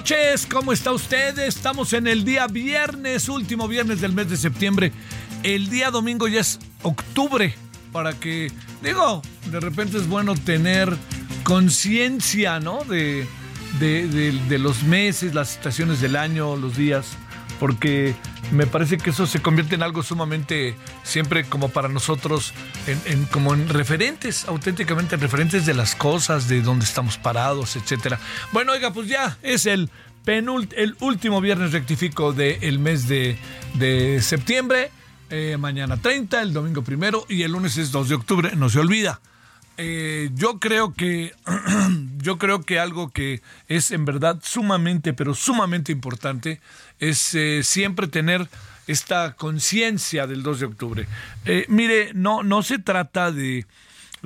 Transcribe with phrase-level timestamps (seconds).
[0.00, 1.38] Noches, ¿cómo está usted?
[1.40, 4.92] Estamos en el día viernes, último viernes del mes de septiembre.
[5.42, 7.54] El día domingo ya es octubre,
[7.92, 8.50] para que,
[8.82, 10.96] digo, de repente es bueno tener
[11.44, 12.82] conciencia, ¿no?
[12.84, 13.26] De,
[13.78, 17.04] de, de- de los meses, las estaciones del año, los días,
[17.60, 18.16] porque
[18.50, 22.54] me parece que eso se convierte en algo sumamente, siempre como para nosotros,
[22.86, 28.18] en, como en referentes, auténticamente referentes de las cosas, de dónde estamos parados, etcétera.
[28.50, 29.90] Bueno, oiga, pues ya es el
[30.24, 33.36] penult el último viernes rectifico del mes de,
[33.74, 34.90] de septiembre.
[35.28, 38.80] Eh, mañana 30, el domingo primero y el lunes es 2 de octubre, no se
[38.80, 39.20] olvida.
[39.82, 41.32] Eh, yo creo que
[42.18, 46.60] yo creo que algo que es en verdad sumamente pero sumamente importante
[47.00, 48.48] es eh, siempre tener
[48.86, 51.06] esta conciencia del 2 de octubre.
[51.44, 53.66] Eh, mire, no no se trata de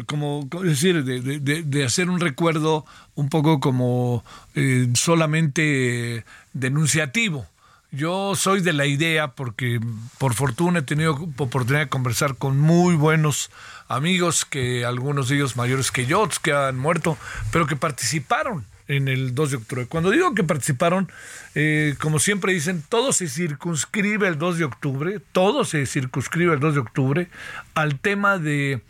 [0.07, 2.85] como decir de, de- hacer un recuerdo
[3.15, 4.25] un poco como
[4.55, 7.47] eh, solamente denunciativo.
[7.93, 9.79] Yo soy de la idea, porque
[10.19, 13.53] por fortuna he tenido oportunidad de conversar con muy buenos
[13.87, 17.17] amigos, que algunos de ellos mayores que yo, que han muerto,
[17.53, 19.87] pero que participaron en el 2 de octubre.
[19.87, 21.11] Cuando digo que participaron,
[21.55, 26.61] eh, como siempre dicen, todo se circunscribe el 2 de octubre, todo se circunscribe el
[26.61, 27.29] 2 de octubre
[27.75, 28.83] al tema de,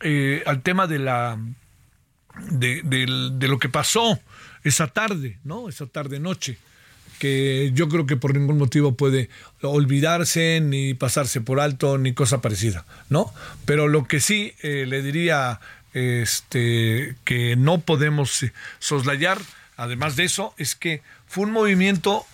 [0.00, 1.38] eh, al tema de la
[2.50, 4.18] de, lo que pasó
[4.64, 5.68] esa tarde, ¿no?
[5.68, 6.58] Esa tarde noche,
[7.18, 9.30] que yo creo que por ningún motivo puede
[9.62, 13.32] olvidarse, ni pasarse por alto, ni cosa parecida, ¿no?
[13.64, 15.60] Pero lo que sí eh, le diría
[15.96, 19.38] este, que no podemos eh, soslayar,
[19.78, 22.26] además de eso, es que fue un movimiento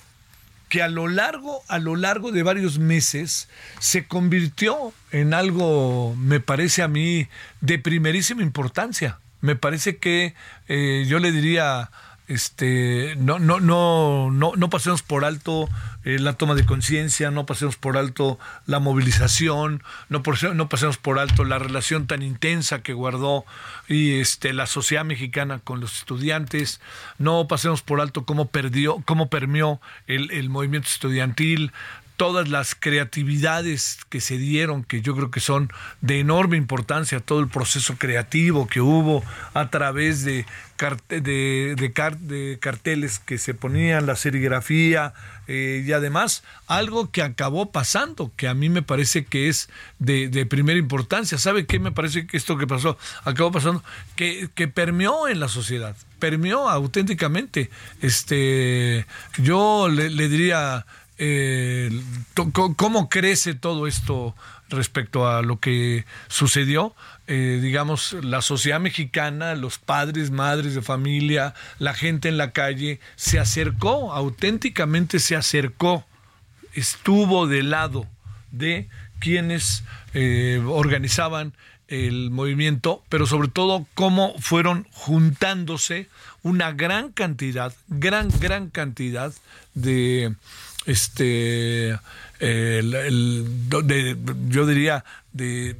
[0.68, 6.40] que a lo largo, a lo largo de varios meses se convirtió en algo, me
[6.40, 7.28] parece a mí,
[7.60, 9.20] de primerísima importancia.
[9.42, 10.34] Me parece que
[10.66, 11.90] eh, yo le diría,
[12.28, 15.68] este, no, no, no, no, no pasemos por alto
[16.04, 20.96] eh, la toma de conciencia, no pasemos por alto la movilización, no, por- no pasemos
[20.96, 23.44] por alto la relación tan intensa que guardó
[23.88, 26.80] y este, la sociedad mexicana con los estudiantes,
[27.18, 31.72] no pasemos por alto cómo perdió, cómo permeó el, el movimiento estudiantil,
[32.16, 37.40] todas las creatividades que se dieron, que yo creo que son de enorme importancia, todo
[37.40, 39.24] el proceso creativo que hubo
[39.54, 40.46] a través de,
[40.76, 45.14] carte- de, de car- de carteles que se ponían, la serigrafía
[45.48, 49.68] eh, y además algo que acabó pasando, que a mí me parece que es
[49.98, 51.38] de, de primera importancia.
[51.38, 53.82] ¿Sabe qué me parece que esto que pasó acabó pasando?
[54.16, 57.70] Que, que permeó en la sociedad, permeó auténticamente.
[58.00, 59.06] Este,
[59.38, 60.86] yo le diría
[61.24, 61.88] eh,
[62.74, 64.34] cómo crece todo esto
[64.68, 66.96] respecto a lo que sucedió.
[67.28, 72.98] Eh, digamos, la sociedad mexicana, los padres, madres de familia, la gente en la calle,
[73.14, 76.04] se acercó, auténticamente se acercó,
[76.74, 78.08] estuvo del lado
[78.50, 78.88] de
[79.20, 81.52] quienes eh, organizaban
[81.86, 86.08] el movimiento, pero sobre todo cómo fueron juntándose
[86.42, 89.32] una gran cantidad, gran, gran cantidad
[89.74, 90.34] de
[90.86, 91.98] este
[92.40, 93.46] el-
[94.48, 95.76] yo diría de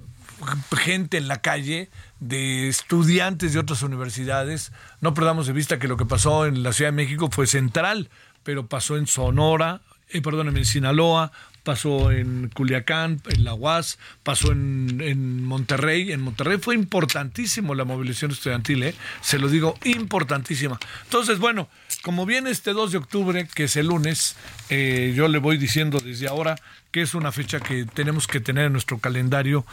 [0.77, 1.89] gente en la calle,
[2.21, 4.73] de estudiantes de otras universidades.
[5.01, 8.11] No perdamos de vista que lo que pasó en la Ciudad de México fue central,
[8.43, 11.33] pero pasó en Sonora, eh, perdónenme, en Sinaloa,
[11.63, 16.13] pasó en Culiacán, en la UAS, pasó en, Monterrey.
[16.13, 18.95] En Monterrey fue importantísimo la movilización estudiantil, ¿eh?
[19.21, 20.79] se lo digo, importantísima.
[21.05, 21.69] Entonces, bueno,
[22.03, 24.37] como viene este 2 de octubre, que es el lunes,
[24.71, 26.57] eh, yo le voy diciendo desde ahora
[26.91, 29.65] que es una fecha que tenemos que tener en nuestro calendario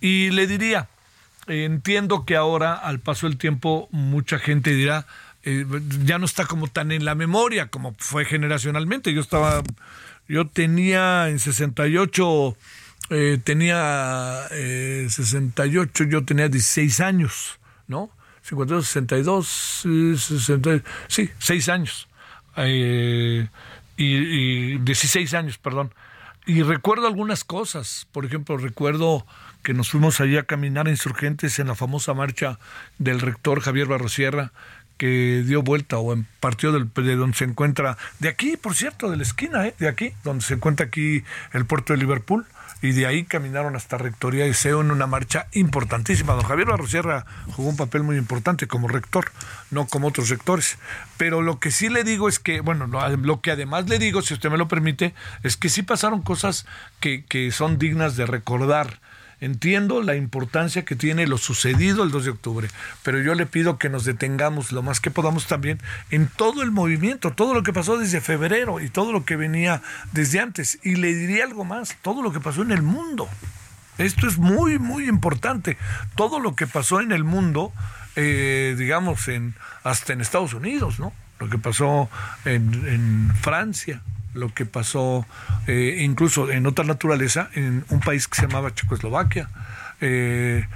[0.00, 0.88] y le diría,
[1.46, 5.06] entiendo que ahora, al paso del tiempo, mucha gente dirá,
[5.44, 5.64] eh,
[6.04, 9.12] ya no está como tan en la memoria como fue generacionalmente.
[9.14, 9.62] Yo estaba,
[10.28, 12.56] yo tenía en 68,
[13.10, 18.10] eh, tenía eh, 68, yo tenía 16 años, ¿no?
[18.42, 19.86] 52, 62,
[20.16, 22.08] 60, sí, 6 años.
[22.56, 23.48] Eh,
[23.96, 24.04] y,
[24.74, 25.92] y 16 años, perdón.
[26.46, 29.26] Y recuerdo algunas cosas, por ejemplo, recuerdo
[29.62, 32.58] que nos fuimos allí a caminar insurgentes en la famosa marcha
[32.98, 34.52] del rector Javier Barrosierra,
[34.98, 39.10] que dio vuelta o en partió del, de donde se encuentra, de aquí, por cierto,
[39.10, 39.74] de la esquina, ¿eh?
[39.78, 42.46] de aquí, donde se encuentra aquí el puerto de Liverpool,
[42.80, 46.34] y de ahí caminaron hasta Rectoría de SEO en una marcha importantísima.
[46.34, 49.32] Don Javier Barrosierra jugó un papel muy importante como rector,
[49.70, 50.78] no como otros rectores.
[51.16, 54.34] Pero lo que sí le digo es que, bueno, lo que además le digo, si
[54.34, 55.12] usted me lo permite,
[55.42, 56.66] es que sí pasaron cosas
[57.00, 59.00] que, que son dignas de recordar
[59.40, 62.68] Entiendo la importancia que tiene lo sucedido el 2 de octubre,
[63.04, 65.78] pero yo le pido que nos detengamos lo más que podamos también
[66.10, 69.80] en todo el movimiento, todo lo que pasó desde febrero y todo lo que venía
[70.12, 70.80] desde antes.
[70.82, 73.28] Y le diría algo más, todo lo que pasó en el mundo.
[73.96, 75.76] Esto es muy, muy importante.
[76.16, 77.72] Todo lo que pasó en el mundo,
[78.16, 81.12] eh, digamos, en, hasta en Estados Unidos, ¿no?
[81.38, 82.10] Lo que pasó
[82.44, 84.02] en, en Francia,
[84.38, 85.26] lo que pasó
[85.66, 89.50] eh, incluso en otra naturaleza en un país que se llamaba Checoslovaquia.
[90.00, 90.66] Eh,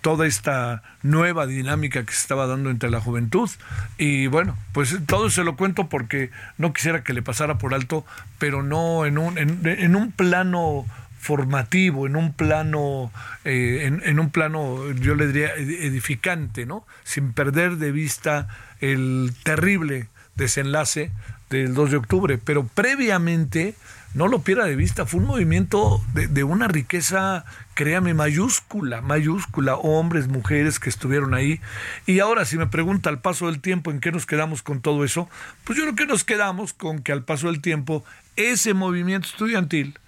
[0.00, 3.48] toda esta nueva dinámica que se estaba dando entre la juventud.
[3.96, 8.04] Y bueno, pues todo se lo cuento porque no quisiera que le pasara por alto,
[8.38, 10.86] pero no en un, en, un plano
[11.20, 13.12] formativo, en un plano,
[13.44, 16.84] eh, en, en, un plano, yo le diría, edificante, ¿no?
[17.04, 18.48] Sin perder de vista
[18.80, 21.10] el terrible desenlace
[21.50, 23.74] del 2 de octubre, pero previamente,
[24.14, 30.28] no lo pierda de vista, fue un movimiento de, una riqueza, créame, mayúscula, mayúscula, hombres,
[30.28, 31.60] mujeres que estuvieron ahí.
[32.06, 35.04] Y ahora, si me pregunta al paso del tiempo, ¿en qué nos quedamos con todo
[35.04, 35.28] eso?
[35.64, 38.04] Pues yo creo que nos quedamos con que al paso del tiempo,
[38.36, 39.98] ese movimiento estudiantil,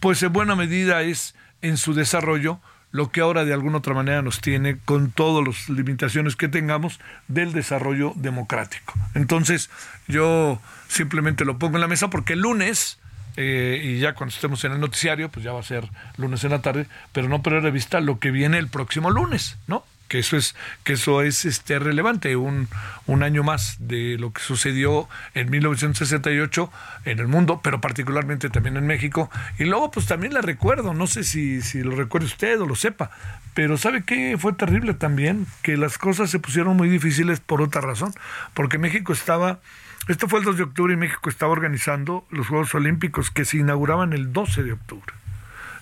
[0.00, 2.60] pues en buena medida es en su desarrollo,
[2.92, 7.00] lo que ahora de alguna otra manera nos tiene con todas las limitaciones que tengamos
[7.26, 8.94] del desarrollo democrático.
[9.14, 9.70] Entonces,
[10.06, 12.98] yo simplemente lo pongo en la mesa porque el lunes,
[13.36, 16.50] eh, y ya cuando estemos en el noticiario, pues ya va a ser lunes en
[16.50, 19.84] la tarde, pero no perder de vista lo que viene el próximo lunes, ¿no?
[20.12, 20.54] Que eso es
[20.84, 22.68] que eso es este relevante un,
[23.06, 26.70] un año más de lo que sucedió en 1968
[27.06, 29.30] en el mundo pero particularmente también en México.
[29.58, 32.74] Y luego pues también le recuerdo no sé si, si lo recuerde usted o lo
[32.74, 33.10] sepa
[33.54, 37.80] pero sabe qué fue terrible también que las cosas se pusieron muy difíciles por otra
[37.80, 38.12] razón
[38.52, 39.60] porque México estaba
[40.08, 43.56] esto fue el 2 de octubre y México estaba organizando los Juegos Olímpicos que se
[43.56, 45.21] inauguraban el 12 de octubre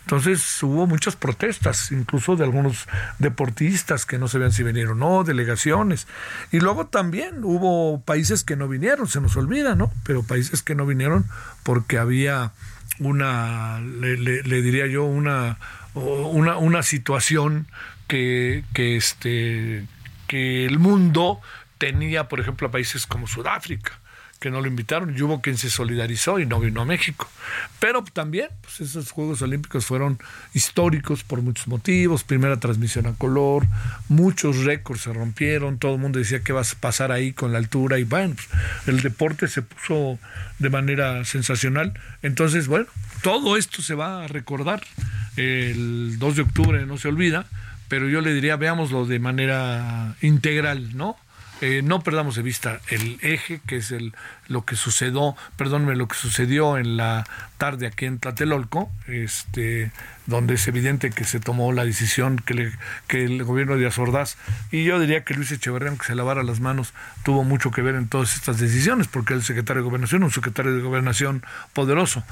[0.05, 2.88] entonces hubo muchas protestas, incluso de algunos
[3.19, 6.08] deportistas que no sabían si vinieron o no, delegaciones.
[6.50, 9.93] Y luego también hubo países que no vinieron, se nos olvida, ¿no?
[10.05, 11.26] Pero países que no vinieron
[11.62, 12.52] porque había
[12.99, 15.58] una, le, diría yo, una,
[15.94, 17.69] una, una situación
[18.08, 19.87] que, que, este,
[20.26, 21.40] que el mundo
[21.78, 24.00] tenía, por ejemplo, a países como Sudáfrica
[24.40, 27.28] que no lo invitaron y hubo quien se solidarizó y no vino a México.
[27.78, 30.18] Pero también, pues esos Juegos Olímpicos fueron
[30.54, 33.66] históricos por muchos motivos, primera transmisión a color,
[34.09, 37.59] muchos récords se rompieron, todo el mundo decía qué va a pasar ahí con la
[37.59, 38.49] altura y bueno, pues,
[38.88, 40.18] el deporte se puso
[40.59, 41.92] de manera sensacional.
[42.23, 42.87] Entonces, bueno,
[43.23, 44.82] todo esto se va a recordar
[45.37, 47.47] el 2 de octubre, no se olvida,
[47.88, 51.16] pero yo le diría, veámoslo de manera integral, ¿no?
[51.61, 54.14] Eh, no perdamos de vista el eje, que es el,
[54.50, 57.25] lo que sucedió, perdónme, lo que sucedió en la
[57.57, 59.92] tarde aquí en Tlatelolco, este,
[60.26, 62.73] donde es evidente que se tomó la decisión que, le,
[63.07, 64.37] que el gobierno de Azordaz,
[64.73, 66.92] y yo diría que Luis Echeverría, aunque se lavara las manos,
[67.23, 70.75] tuvo mucho que ver en todas estas decisiones, porque el secretario de Gobernación, un secretario
[70.75, 72.25] de Gobernación poderoso.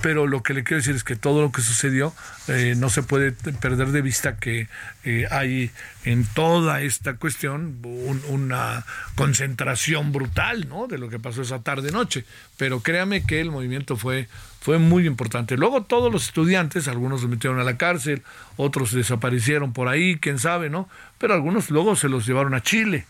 [0.00, 2.14] Pero lo que le quiero decir es que todo lo que sucedió
[2.46, 4.68] eh, no se puede perder de vista que
[5.04, 5.72] eh, hay
[6.04, 7.80] en toda esta cuestión
[8.28, 8.84] una
[9.16, 10.86] concentración brutal ¿no?
[10.86, 12.24] de lo que pasó esa tarde-noche.
[12.56, 14.28] Pero créame que el movimiento fue
[14.60, 15.56] fue muy importante.
[15.56, 18.22] Luego todos los estudiantes, algunos se metieron a la cárcel,
[18.56, 20.88] otros desaparecieron por ahí, quién sabe, ¿no?
[21.18, 23.06] Pero algunos luego se los llevaron a Chile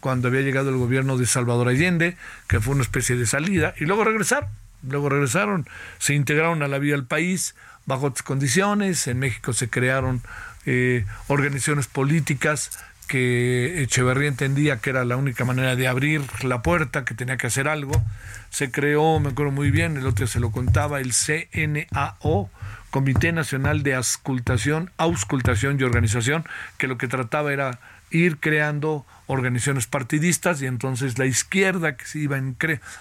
[0.00, 2.16] cuando había llegado el gobierno de Salvador Allende,
[2.48, 4.48] que fue una especie de salida, y luego regresaron.
[4.82, 5.66] luego regresaron,
[5.98, 7.54] se integraron a la vida del país
[7.86, 10.22] bajo otras condiciones, en México se crearon
[10.64, 12.78] eh, organizaciones políticas
[13.10, 17.48] que Echeverría entendía que era la única manera de abrir la puerta, que tenía que
[17.48, 18.00] hacer algo.
[18.50, 22.50] Se creó, me acuerdo muy bien, el otro se lo contaba, el CNAO,
[22.90, 26.44] Comité Nacional de Auscultación, Auscultación y Organización,
[26.78, 27.80] que lo que trataba era
[28.12, 32.56] ir creando organizaciones partidistas y entonces la izquierda que se iba en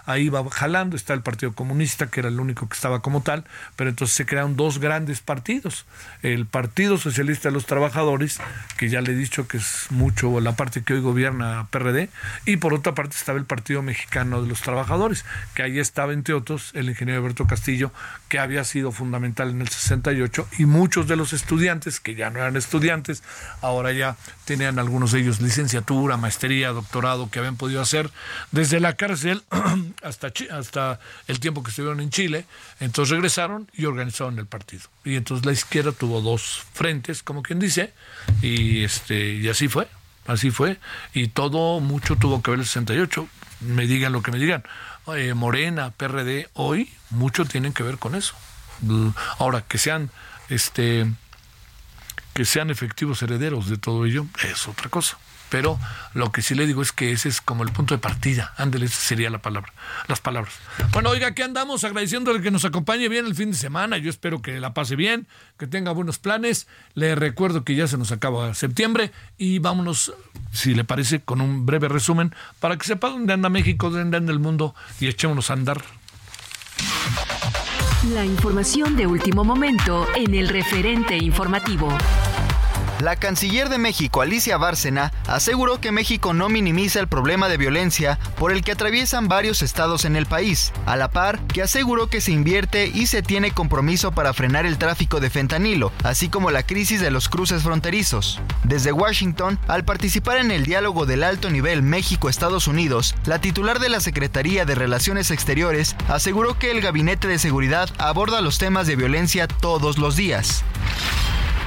[0.05, 3.45] ahí iba jalando, está el Partido Comunista que era el único que estaba como tal,
[3.75, 5.86] pero entonces se crearon dos grandes partidos,
[6.21, 8.39] el Partido Socialista de los Trabajadores,
[8.77, 12.09] que ya le he dicho que es mucho la parte que hoy gobierna PRD,
[12.45, 16.36] y por otra parte estaba el Partido Mexicano de los Trabajadores, que ahí estaba entre
[16.36, 17.91] otros el ingeniero Alberto Castillo,
[18.27, 22.39] que había sido fundamental en el 68 y muchos de los estudiantes que ya no
[22.39, 23.24] eran estudiantes,
[23.62, 28.10] ahora ya tenían algunos de ellos licenciatura, maestría, doctorado que habían podido hacer
[28.52, 29.44] desde la cárcel
[30.04, 32.46] hasta, hasta el tiempo que estuvieron en Chile.
[32.80, 34.84] Entonces regresaron y organizaron el partido.
[35.04, 37.94] Y entonces la izquierda tuvo dos frentes, como quien dice,
[38.42, 39.88] y, este, y así fue.
[40.28, 40.78] Así fue.
[41.14, 43.28] Y todo, mucho tuvo que ver el 68.
[43.62, 44.64] Me digan lo que me digan.
[45.16, 48.36] Eh, Morena, PRD, hoy, mucho tienen que ver con eso.
[49.40, 50.12] Ahora, que sean
[50.50, 51.08] este
[52.34, 55.18] que sean efectivos herederos de todo ello es otra cosa
[55.50, 55.79] pero
[56.13, 58.53] lo que sí le digo es que ese es como el punto de partida.
[58.58, 59.74] Ándele, esa sería la palabra,
[60.08, 60.53] las palabras.
[60.91, 63.98] Bueno, oiga, aquí andamos agradeciéndole que nos acompañe bien el fin de semana.
[63.98, 65.27] Yo espero que la pase bien,
[65.58, 66.68] que tenga buenos planes.
[66.94, 70.13] Le recuerdo que ya se nos acaba septiembre y vámonos,
[70.51, 74.32] si le parece, con un breve resumen para que sepa dónde anda México, dónde anda
[74.32, 75.82] el mundo y echémonos a andar.
[78.13, 81.89] La información de último momento en el referente informativo.
[83.00, 88.20] La canciller de México, Alicia Bárcena, aseguró que México no minimiza el problema de violencia
[88.38, 92.20] por el que atraviesan varios estados en el país, a la par que aseguró que
[92.20, 96.63] se invierte y se tiene compromiso para frenar el tráfico de fentanilo, así como la
[96.63, 98.41] crisis de los cruces fronterizos.
[98.65, 103.88] Desde Washington, al participar en el diálogo del alto nivel México-Estados Unidos, la titular de
[103.88, 108.98] la Secretaría de Relaciones Exteriores aseguró que el Gabinete de Seguridad aborda los temas de
[108.98, 110.65] violencia todos los días.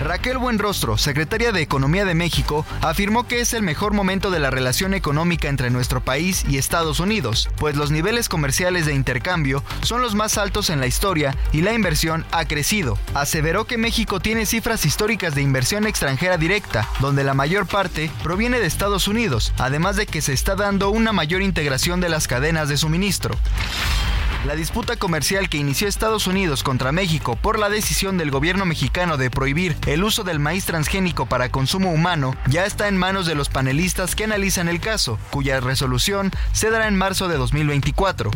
[0.02, 4.50] Raquel Buenrostro, secretaria de Economía de México, afirmó que es el mejor momento de la
[4.50, 10.02] relación económica entre nuestro país y Estados Unidos, pues los niveles comerciales de intercambio son
[10.02, 12.98] los más altos en la historia y la inversión ha crecido.
[13.14, 18.58] Aseveró que México tiene cifras históricas de inversión extranjera directa, donde la mayor parte proviene
[18.58, 22.68] de Estados Unidos, además de que se está dando una mayor integración de las cadenas
[22.68, 23.36] de suministro.
[24.44, 29.16] La disputa comercial que inició Estados Unidos contra México por la decisión del gobierno mexicano
[29.16, 33.36] de prohibir el uso del maíz transgénico para consumo humano ya está en manos de
[33.36, 38.32] los panelistas que analizan el caso, cuya resolución se dará en marzo de 2024.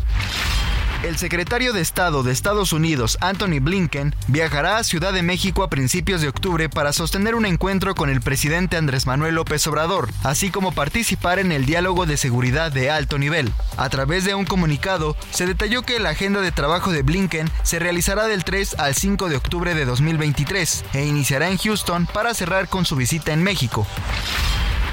[1.07, 5.71] El secretario de Estado de Estados Unidos, Anthony Blinken, viajará a Ciudad de México a
[5.71, 10.51] principios de octubre para sostener un encuentro con el presidente Andrés Manuel López Obrador, así
[10.51, 13.53] como participar en el diálogo de seguridad de alto nivel.
[13.77, 17.79] A través de un comunicado, se detalló que la agenda de trabajo de Blinken se
[17.79, 22.67] realizará del 3 al 5 de octubre de 2023 e iniciará en Houston para cerrar
[22.67, 23.87] con su visita en México.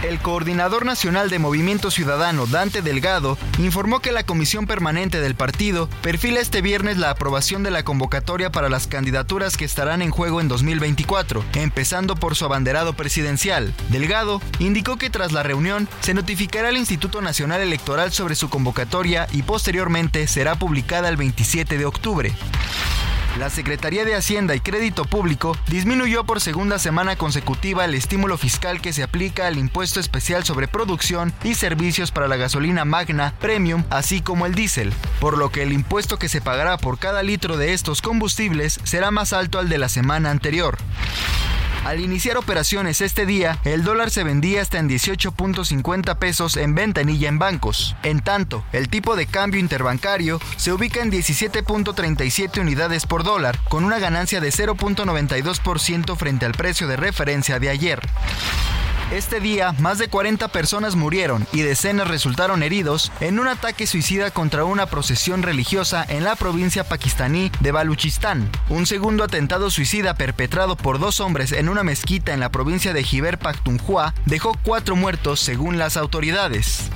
[0.04, 5.90] El coordinador nacional de Movimiento Ciudadano, Dante Delgado, informó que la comisión permanente del partido
[6.02, 10.42] perfila este viernes la aprobación de la convocatoria para las candidaturas que estarán en juego
[10.42, 13.74] en 2024, empezando por su abanderado presidencial.
[13.88, 19.28] Delgado indicó que tras la reunión se notificará al Instituto Nacional Electoral sobre su convocatoria
[19.32, 22.34] y posteriormente será publicada el 27 de octubre.
[23.38, 28.80] La Secretaría de Hacienda y Crédito Público disminuyó por segunda semana consecutiva el estímulo fiscal
[28.80, 33.86] que se aplica al impuesto especial sobre producción y servicios para la gasolina magna, premium,
[33.90, 37.58] así como el diésel, por lo que el impuesto que se pagará por cada litro
[37.58, 40.78] de estos combustibles será más alto al de la semana anterior.
[41.86, 47.28] Al iniciar operaciones este día, el dólar se vendía hasta en 18.50 pesos en ventanilla
[47.28, 47.96] en bancos.
[48.04, 53.84] En tanto, el tipo de cambio interbancario se ubica en 17.37 unidades por dólar, con
[53.84, 58.00] una ganancia de 0.92% frente al precio de referencia de ayer.
[59.14, 64.32] Este día, más de 40 personas murieron y decenas resultaron heridos en un ataque suicida
[64.32, 68.50] contra una procesión religiosa en la provincia pakistaní de Baluchistán.
[68.70, 73.04] Un segundo atentado suicida perpetrado por dos hombres en una mezquita en la provincia de
[73.04, 76.90] Jiber Pakhtunkhwa dejó cuatro muertos según las autoridades.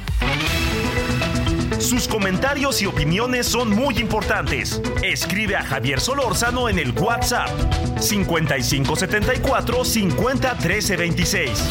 [1.77, 4.81] Sus comentarios y opiniones son muy importantes.
[5.03, 7.49] Escribe a Javier Solórzano en el WhatsApp
[7.99, 10.57] 5574 50
[10.97, 11.63] 26.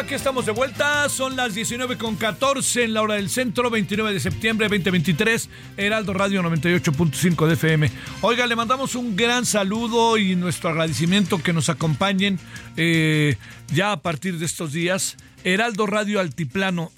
[0.00, 1.06] Aquí estamos de vuelta.
[1.10, 6.14] Son las 19 con 14 en la hora del centro, 29 de septiembre 2023, Heraldo
[6.14, 7.90] Radio 98.5 de FM.
[8.22, 12.38] Oiga, le mandamos un gran saludo y nuestro agradecimiento que nos acompañen
[12.78, 13.36] eh,
[13.74, 15.18] ya a partir de estos días.
[15.44, 16.90] Heraldo Radio Altiplano.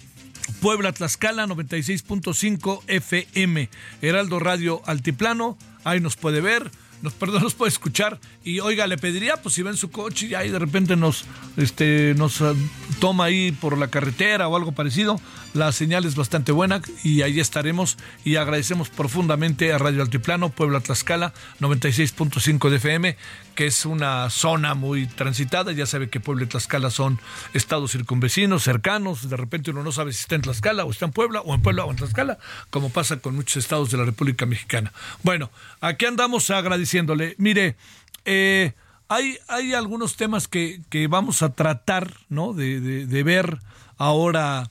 [0.60, 3.68] Puebla Tlaxcala 96.5 FM.
[4.00, 5.58] Heraldo Radio Altiplano.
[5.82, 6.70] Ahí nos puede ver
[7.04, 8.18] nos, perdón, nos puede escuchar.
[8.46, 11.24] Y oiga, le pediría, pues si ven su coche y ahí de repente nos,
[11.56, 12.52] este, nos ah,
[13.00, 15.18] toma ahí por la carretera o algo parecido,
[15.54, 17.96] la señal es bastante buena y ahí estaremos.
[18.22, 23.16] Y agradecemos profundamente a Radio Altiplano, Puebla Tlaxcala, 96.5 de FM,
[23.54, 25.72] que es una zona muy transitada.
[25.72, 27.20] Ya sabe que Puebla y Tlaxcala son
[27.54, 29.30] estados circunvecinos, cercanos.
[29.30, 31.62] De repente uno no sabe si está en Tlaxcala o está en Puebla, o en
[31.62, 34.92] Puebla o en Tlaxcala, como pasa con muchos estados de la República Mexicana.
[35.22, 37.36] Bueno, aquí andamos agradeciéndole.
[37.38, 37.76] Mire,
[38.24, 38.72] eh,
[39.08, 42.52] hay, hay algunos temas que, vamos a tratar, ¿no?
[42.52, 43.58] De, ver
[43.96, 44.68] ahora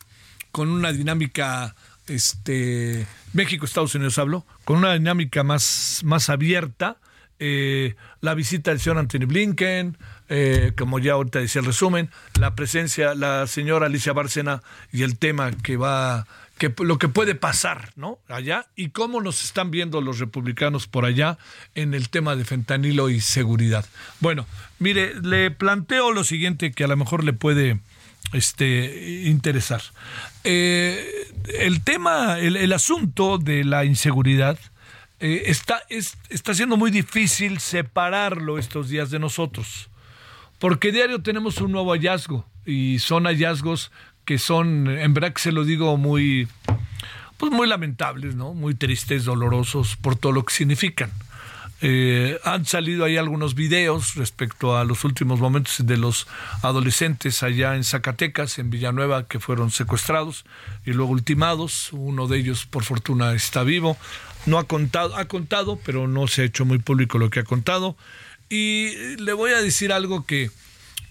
[0.52, 1.76] con una dinámica,
[2.08, 6.98] este, México, Estados Unidos hablo, con una dinámica más, más abierta
[7.46, 9.98] eh, la visita del señor Anthony Blinken,
[10.30, 14.62] eh, como ya ahorita decía el resumen, la presencia, la señora Alicia Bárcena
[14.94, 16.26] y el tema que va,
[16.58, 18.20] que lo que puede pasar, ¿no?
[18.28, 21.38] Allá y cómo nos están viendo los republicanos por allá
[21.76, 23.86] en el tema de fentanilo y seguridad.
[24.20, 24.46] Bueno,
[24.80, 27.80] mire, le planteo lo siguiente que a lo mejor le puede
[28.34, 29.82] este, interesar.
[30.44, 34.58] Eh, el tema, el asunto de la inseguridad
[35.24, 39.90] eh, está, está siendo muy difícil separarlo estos días de nosotros,
[40.60, 43.90] porque diario tenemos un nuevo hallazgo y son hallazgos
[44.26, 46.48] que son, en verdad que se lo digo muy,
[47.38, 48.54] pues muy lamentables, ¿no?
[48.54, 51.12] Muy tristes, dolorosos por todo lo que significan.
[51.86, 56.28] Eh, han salido ahí algunos videos respecto a los últimos momentos de los
[56.62, 60.46] adolescentes allá en Zacatecas, en Villanueva, que fueron secuestrados
[60.86, 61.92] y luego ultimados.
[61.92, 63.98] Uno de ellos, por fortuna, está vivo
[64.46, 67.44] no ha contado, ha contado, pero no se ha hecho muy público lo que ha
[67.44, 67.96] contado.
[68.50, 70.52] Y le voy a decir algo que,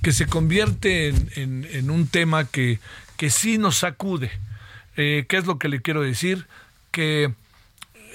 [0.03, 2.79] que se convierte en, un tema que,
[3.23, 4.33] que sí nos sacude.
[4.97, 6.49] Eh, ¿Qué es lo que le quiero decir?
[6.91, 7.33] Que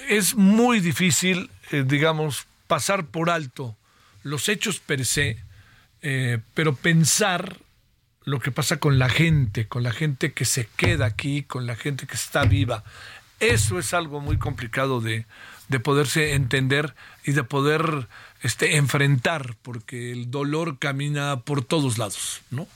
[0.09, 3.77] es muy difícil, eh, digamos, pasar por alto
[4.23, 5.37] los hechos per se,
[6.01, 7.55] eh, pero pensar
[8.25, 11.77] lo que pasa con la gente, con la gente que se queda aquí, con la
[11.77, 12.83] gente que está viva.
[13.39, 15.25] Eso es algo muy complicado de,
[15.85, 18.09] poderse entender y de poder
[18.41, 22.67] este, enfrentar, porque el dolor camina por todos lados, ¿no?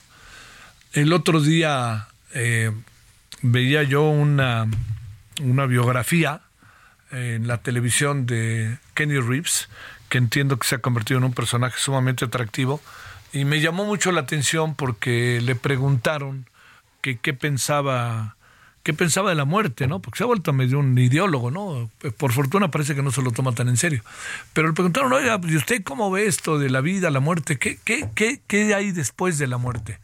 [0.94, 2.72] El otro día eh,
[3.42, 4.66] veía yo una,
[5.40, 6.40] una biografía
[7.10, 9.68] en la televisión de Kenny Reeves,
[10.08, 12.80] que entiendo que se ha convertido en un personaje sumamente atractivo,
[13.32, 16.46] y me llamó mucho la atención porque le preguntaron
[17.00, 18.36] que qué pensaba
[18.82, 20.00] qué pensaba de la muerte, ¿no?
[20.00, 21.88] Porque se ha vuelto medio un ideólogo, ¿no?
[22.16, 24.02] Por fortuna parece que no se lo toma tan en serio.
[24.52, 27.58] Pero le preguntaron, oiga, ¿y usted cómo ve esto de la vida, la muerte?
[27.58, 29.98] ¿Qué, qué, qué, qué hay después de la muerte?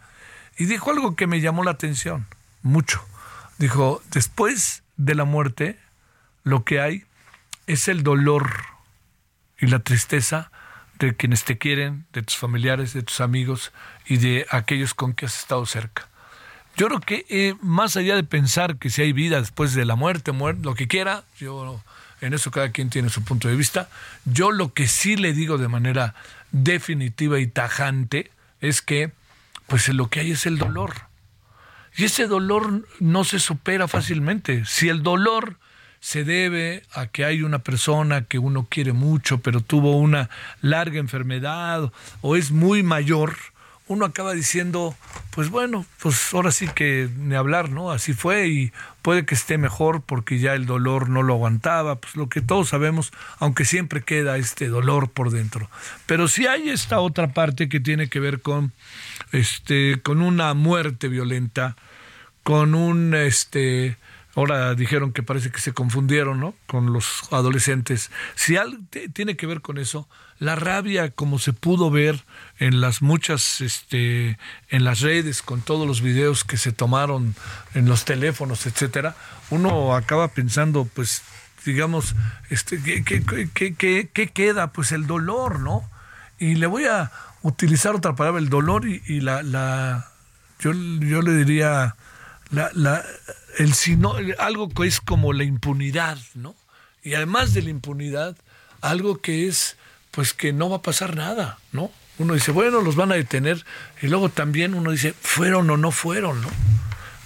[0.58, 2.26] Y dijo algo que me llamó la atención,
[2.62, 3.00] mucho.
[3.58, 5.78] Dijo, después de la muerte,
[6.42, 7.04] lo que hay
[7.68, 8.50] es el dolor
[9.58, 10.50] y la tristeza
[10.98, 13.72] de quienes te quieren, de tus familiares, de tus amigos
[14.04, 16.08] y de aquellos con que has estado cerca.
[16.76, 19.94] Yo creo que eh, más allá de pensar que si hay vida después de la
[19.94, 21.82] muerte, lo que quiera, yo
[22.20, 23.88] en eso cada quien tiene su punto de vista.
[24.24, 26.14] Yo lo que sí le digo de manera
[26.50, 29.12] definitiva y tajante es que
[29.68, 30.94] pues lo que hay es el dolor.
[31.96, 34.64] Y ese dolor no se supera fácilmente.
[34.64, 35.59] Si el dolor
[36.00, 40.98] se debe a que hay una persona que uno quiere mucho, pero tuvo una larga
[40.98, 43.37] enfermedad o es muy mayor,
[43.88, 44.94] uno acaba diciendo,
[45.31, 47.90] pues bueno, pues ahora sí que ni hablar, ¿no?
[47.90, 48.72] Así fue y
[49.03, 52.68] puede que esté mejor porque ya el dolor no lo aguantaba, pues lo que todos
[52.68, 55.70] sabemos, aunque siempre queda este dolor por dentro.
[56.07, 58.72] Pero si hay esta otra parte que tiene que ver con
[59.33, 61.77] este con una muerte violenta,
[62.42, 63.96] con un este
[64.34, 66.54] ahora dijeron que parece que se confundieron, ¿no?
[66.66, 68.10] Con los adolescentes.
[68.34, 68.78] Si algo
[69.12, 72.24] tiene que ver con eso, la rabia como se pudo ver
[72.58, 74.38] en las muchas este
[74.68, 77.34] en las redes con todos los videos que se tomaron
[77.74, 79.16] en los teléfonos etcétera
[79.50, 81.22] uno acaba pensando pues
[81.64, 82.14] digamos
[82.50, 85.88] este qué, queda pues el dolor no
[86.38, 87.10] y le voy a
[87.42, 90.08] utilizar otra palabra el dolor y, la, la
[90.60, 91.96] yo, yo le diría
[92.50, 93.04] la, la
[93.58, 96.54] el sino, algo que es como la impunidad no
[97.02, 98.36] y además de la impunidad
[98.80, 99.76] algo que es
[100.10, 101.90] pues que no va a pasar nada, ¿no?
[102.18, 103.64] Uno dice, bueno, los van a detener.
[104.02, 106.42] Y luego también uno dice, ¿fueron o no fueron?
[106.42, 106.48] ¿no?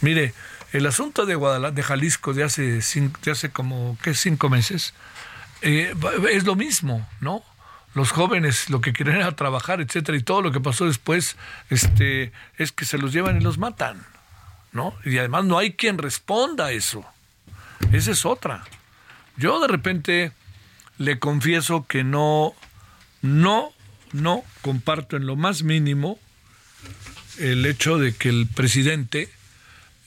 [0.02, 0.34] Mire,
[0.72, 4.14] el asunto de Guadalajara, de Jalisco de hace, de hace como, ¿qué?
[4.14, 4.94] Cinco meses,
[5.62, 5.94] eh,
[6.30, 7.42] es lo mismo, ¿no?
[7.94, 11.36] Los jóvenes lo que quieren era trabajar, etcétera, y todo lo que pasó después
[11.70, 14.04] este, es que se los llevan y los matan,
[14.72, 14.94] ¿no?
[15.04, 17.04] Y además no hay quien responda a eso.
[17.92, 18.64] Esa es otra.
[19.36, 20.32] Yo de repente
[20.98, 22.54] le confieso que no,
[23.22, 23.72] no,
[24.12, 26.18] no comparto en lo más mínimo
[27.38, 29.30] el hecho de que el presidente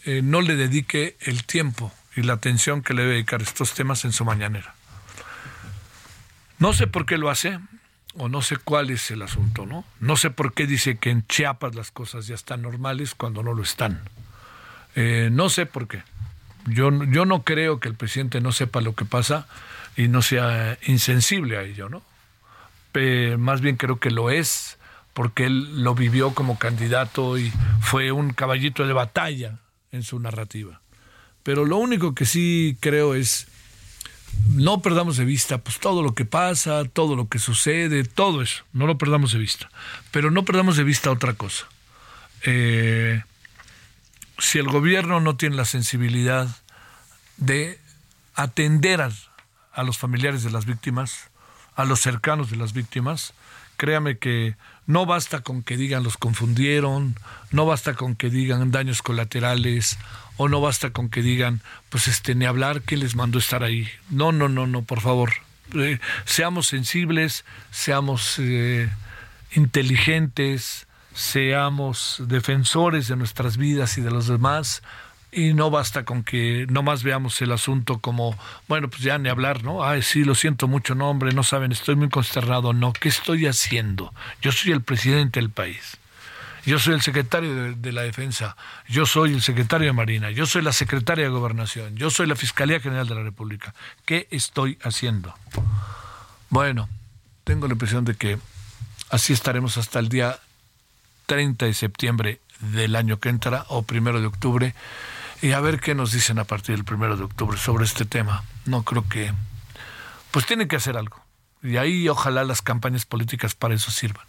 [0.06, 3.74] eh, no le dedique el tiempo y la atención que le debe dedicar a estos
[3.74, 4.76] temas en su mañanera.
[6.60, 7.60] No sé por qué lo hace,
[8.18, 9.84] o no sé cuál es el asunto, ¿no?
[10.00, 13.54] No sé por qué dice que en Chiapas las cosas ya están normales cuando no
[13.54, 14.02] lo están.
[14.96, 16.04] Eh, no sé por qué.
[16.68, 19.48] Yo, yo no creo que el presidente no sepa lo que pasa
[19.96, 22.02] y no sea insensible a ello, ¿no?
[23.38, 24.78] más bien creo que lo es
[25.14, 29.60] porque él lo vivió como candidato y fue un caballito de batalla
[29.92, 30.82] en su narrativa.
[31.44, 33.48] Pero lo único que sí creo es
[34.50, 38.64] no perdamos de vista pues todo lo que pasa, todo lo que sucede, todo eso,
[38.74, 39.70] no lo perdamos de vista.
[40.12, 41.66] Pero no perdamos de vista otra cosa.
[42.44, 43.24] Eh,
[44.38, 46.48] si el gobierno no tiene la sensibilidad
[47.38, 47.80] de
[48.36, 51.30] atender a, los familiares de las víctimas,
[51.76, 53.34] a los cercanos de las víctimas,
[53.78, 57.16] créame que no basta con que digan los confundieron,
[57.52, 59.98] no basta con que digan daños colaterales,
[60.38, 63.90] o no basta con que digan, pues este, ni hablar, que les mandó estar ahí?
[64.10, 65.34] No, no, no, no, por favor.
[65.74, 68.90] Eh, seamos sensibles, seamos eh,
[69.54, 74.84] inteligentes, seamos defensores de nuestras vidas y de los demás,
[75.32, 79.30] y no basta con que no más veamos el asunto como, bueno, pues ya ni
[79.30, 79.84] hablar, ¿no?
[79.84, 83.48] Ay, sí, lo siento mucho, no, hombre, no saben, estoy muy consternado, no, ¿qué estoy
[83.48, 84.14] haciendo?
[84.42, 85.98] Yo soy el presidente del país.
[86.66, 90.64] Yo soy el secretario de, la Defensa, yo soy el secretario de Marina, yo soy
[90.64, 93.76] la secretaria de Gobernación, yo soy la Fiscalía General de la República.
[94.04, 95.36] ¿Qué estoy haciendo?
[96.50, 96.90] Bueno,
[97.44, 98.40] tengo la impresión de que
[99.12, 100.40] así estaremos hasta el día
[101.26, 104.76] 30 de septiembre del año que entra o primero de octubre
[105.42, 108.44] y a ver qué nos dicen a partir del primero de octubre sobre este tema.
[108.66, 109.34] No creo que...
[110.32, 111.24] Pues tienen que hacer algo.
[111.62, 114.26] Y ahí ojalá las campañas políticas para eso sirvan.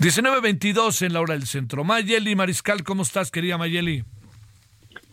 [0.00, 1.84] 19.22 en la hora del centro.
[1.84, 4.04] Mayeli Mariscal, ¿cómo estás, querida Mayeli?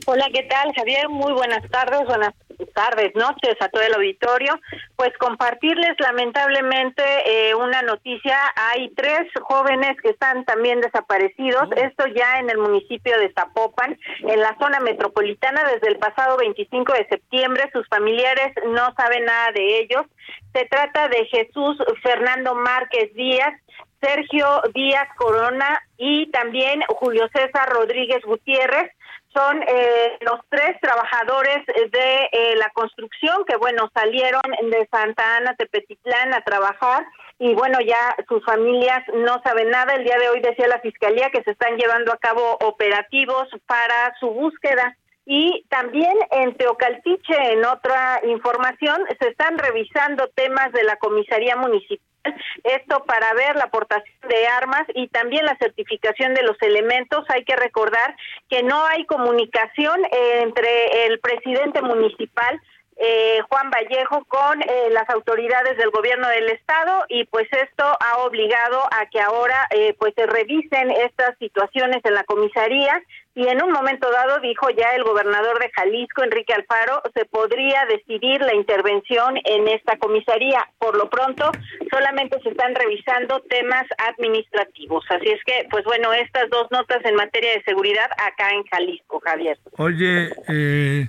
[0.08, 1.10] Hola, ¿qué tal, Javier?
[1.10, 2.34] Muy buenas tardes, buenas
[2.74, 4.60] tardes, noches a todo el auditorio.
[4.96, 8.38] Pues compartirles lamentablemente eh, una noticia.
[8.56, 11.70] Hay tres jóvenes que están también desaparecidos.
[11.72, 11.76] Oh.
[11.76, 16.94] Esto ya en el municipio de Zapopan, en la zona metropolitana, desde el pasado 25
[16.94, 17.70] de septiembre.
[17.74, 20.06] Sus familiares no saben nada de ellos.
[20.54, 23.54] Se trata de Jesús Fernando Márquez Díaz,
[24.02, 28.92] Sergio Díaz Corona y también Julio César Rodríguez Gutiérrez
[29.36, 35.56] son eh, los tres trabajadores de eh, la construcción que, bueno, salieron de Santa Ana,
[35.56, 37.06] Tepetitlán a trabajar
[37.38, 39.96] y, bueno, ya sus familias no saben nada.
[39.96, 44.16] El día de hoy decía la Fiscalía que se están llevando a cabo operativos para
[44.20, 44.96] su búsqueda.
[45.26, 52.15] Y también en Teocaltiche, en otra información, se están revisando temas de la comisaría municipal
[52.64, 57.26] esto para ver la aportación de armas y también la certificación de los elementos.
[57.30, 58.16] Hay que recordar
[58.50, 62.62] que no hay comunicación entre el presidente municipal
[62.98, 68.20] eh, Juan Vallejo con eh, las autoridades del gobierno del estado y pues esto ha
[68.20, 73.02] obligado a que ahora eh, pues se revisen estas situaciones en la comisaría
[73.36, 77.86] y en un momento dado dijo ya el gobernador de Jalisco Enrique Alfaro se podría
[77.86, 80.66] decidir la intervención en esta comisaría.
[80.80, 81.52] Por lo pronto
[81.92, 85.06] solamente se están revisando temas administrativos.
[85.10, 89.20] Así es que pues bueno estas dos notas en materia de seguridad acá en Jalisco
[89.24, 89.60] Javier.
[89.78, 91.08] Oye eh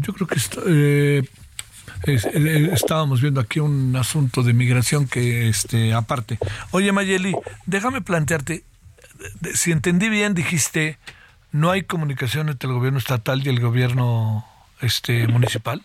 [0.00, 1.22] yo creo que eh,
[2.06, 6.38] eh, estábamos viendo aquí un asunto de migración que, este, aparte.
[6.70, 7.34] Oye, Mayeli,
[7.66, 8.64] déjame plantearte,
[9.54, 10.98] si entendí bien, dijiste,
[11.54, 14.44] no hay comunicación entre el gobierno estatal y el gobierno
[14.80, 15.82] este municipal.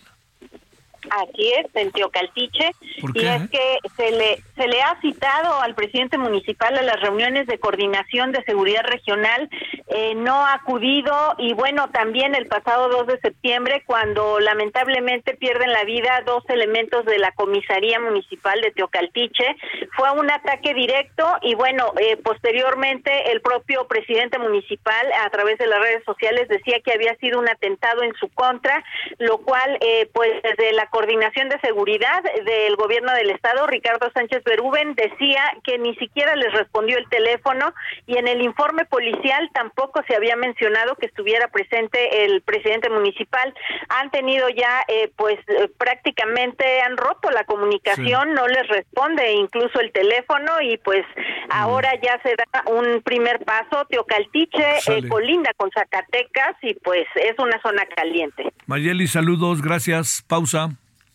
[1.10, 2.70] Así es, en Teocaltiche.
[3.14, 7.46] Y es que se le, se le ha citado al presidente municipal a las reuniones
[7.46, 9.48] de coordinación de seguridad regional,
[9.88, 15.72] eh, no ha acudido y bueno, también el pasado 2 de septiembre, cuando lamentablemente pierden
[15.72, 19.56] la vida dos elementos de la comisaría municipal de Teocaltiche,
[19.96, 25.66] fue un ataque directo y bueno, eh, posteriormente el propio presidente municipal a través de
[25.66, 28.84] las redes sociales decía que había sido un atentado en su contra,
[29.18, 34.44] lo cual eh, pues desde la Coordinación de Seguridad del Gobierno del Estado, Ricardo Sánchez
[34.44, 37.72] Berúben, decía que ni siquiera les respondió el teléfono
[38.06, 43.54] y en el informe policial tampoco se había mencionado que estuviera presente el presidente municipal.
[43.88, 49.80] Han tenido ya, eh, pues eh, prácticamente han roto la comunicación, no les responde incluso
[49.80, 51.48] el teléfono y pues mm.
[51.48, 53.86] ahora ya se da un primer paso.
[53.88, 58.52] Teocaltiche eh, colinda con Zacatecas y pues es una zona caliente.
[58.66, 60.22] Mayeli, saludos, gracias.
[60.28, 60.68] Pausa.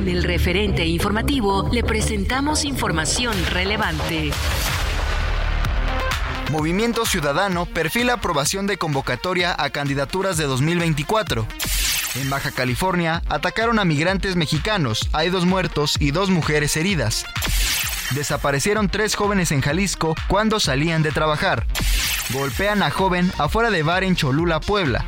[0.00, 4.30] En el referente informativo le presentamos información relevante.
[6.50, 11.46] Movimiento Ciudadano perfila aprobación de convocatoria a candidaturas de 2024.
[12.14, 17.26] En Baja California atacaron a migrantes mexicanos, hay dos muertos y dos mujeres heridas.
[18.12, 21.66] Desaparecieron tres jóvenes en Jalisco cuando salían de trabajar.
[22.30, 25.04] Golpean a joven afuera de bar en Cholula, Puebla.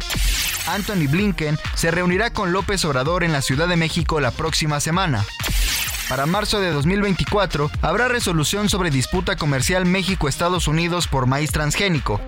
[0.67, 5.25] Anthony Blinken se reunirá con López Obrador en la Ciudad de México la próxima semana.
[6.09, 12.21] Para marzo de 2024 habrá resolución sobre disputa comercial México-Estados Unidos por maíz transgénico.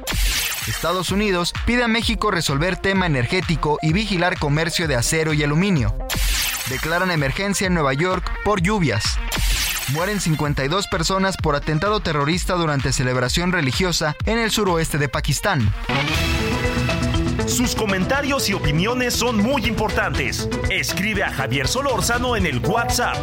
[0.66, 5.94] Estados Unidos pide a México resolver tema energético y vigilar comercio de acero y aluminio.
[6.70, 9.18] Declaran emergencia en Nueva York por lluvias.
[9.92, 15.70] Mueren 52 personas por atentado terrorista durante celebración religiosa en el suroeste de Pakistán.
[17.46, 20.48] Sus comentarios y opiniones son muy importantes.
[20.70, 23.16] Escribe a Javier Solórzano en el WhatsApp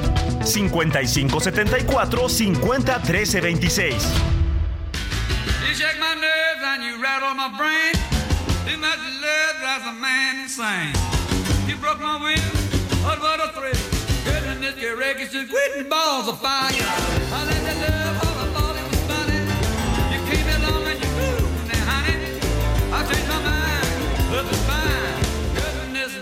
[0.46, 3.96] 5574 50 13 26.
[5.68, 7.94] You shake my nerves and you rattle my brain.
[8.66, 10.94] Too much love drives a man insane.
[11.68, 12.40] You broke my will,
[13.04, 13.74] what about a thrill?
[14.24, 16.72] Goodness, your wreckage is quitting balls of fire.
[16.72, 18.61] I let that love all I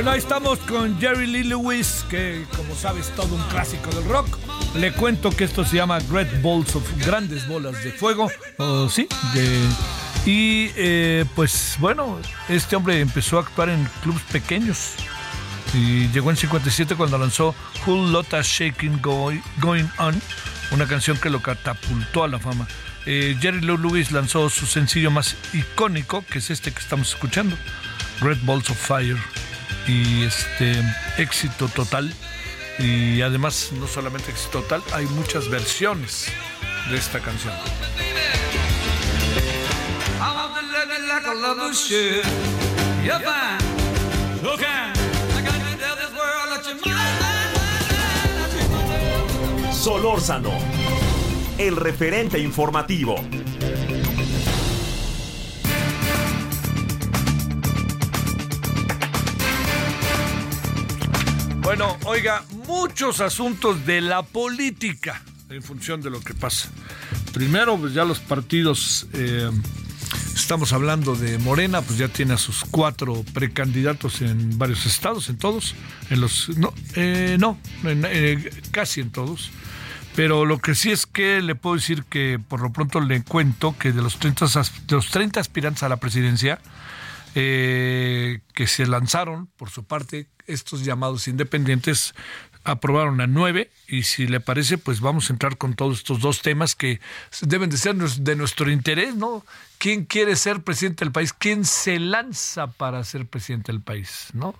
[0.00, 4.38] Bueno, ahí estamos con Jerry Lee Lewis, que como sabes, todo un clásico del rock.
[4.74, 8.30] Le cuento que esto se llama Great Balls of Grandes Bolas de Fuego,
[8.88, 9.60] sí, de,
[10.24, 14.94] y eh, pues bueno, este hombre empezó a actuar en clubes pequeños
[15.74, 17.54] y llegó en 57 cuando lanzó
[17.86, 20.18] Whole Lotta Shaking Going On,
[20.70, 22.66] una canción que lo catapultó a la fama.
[23.04, 27.54] Eh, Jerry Lee Lewis lanzó su sencillo más icónico, que es este que estamos escuchando,
[28.22, 29.18] Great Balls of Fire,
[29.86, 30.82] y este
[31.18, 32.12] éxito total.
[32.78, 36.26] Y además, no solamente éxito total, hay muchas versiones
[36.90, 37.54] de esta canción.
[49.72, 50.52] Solórzano,
[51.58, 53.16] el referente informativo.
[61.70, 66.68] Bueno, oiga, muchos asuntos de la política en función de lo que pasa.
[67.32, 69.48] Primero, pues ya los partidos, eh,
[70.34, 75.38] estamos hablando de Morena, pues ya tiene a sus cuatro precandidatos en varios estados, en
[75.38, 75.76] todos,
[76.10, 79.52] en los, no, eh, no, eh, casi en todos.
[80.16, 83.76] Pero lo que sí es que le puedo decir que por lo pronto le cuento
[83.78, 84.46] que de los 30,
[84.88, 86.58] de los 30 aspirantes a la presidencia,
[87.34, 92.14] que se lanzaron por su parte estos llamados independientes
[92.64, 96.42] aprobaron a nueve y si le parece pues vamos a entrar con todos estos dos
[96.42, 97.00] temas que
[97.42, 99.44] deben de ser de nuestro interés, ¿no?
[99.78, 101.32] ¿Quién quiere ser presidente del país?
[101.32, 104.28] ¿Quién se lanza para ser presidente del país?
[104.34, 104.54] ¿No?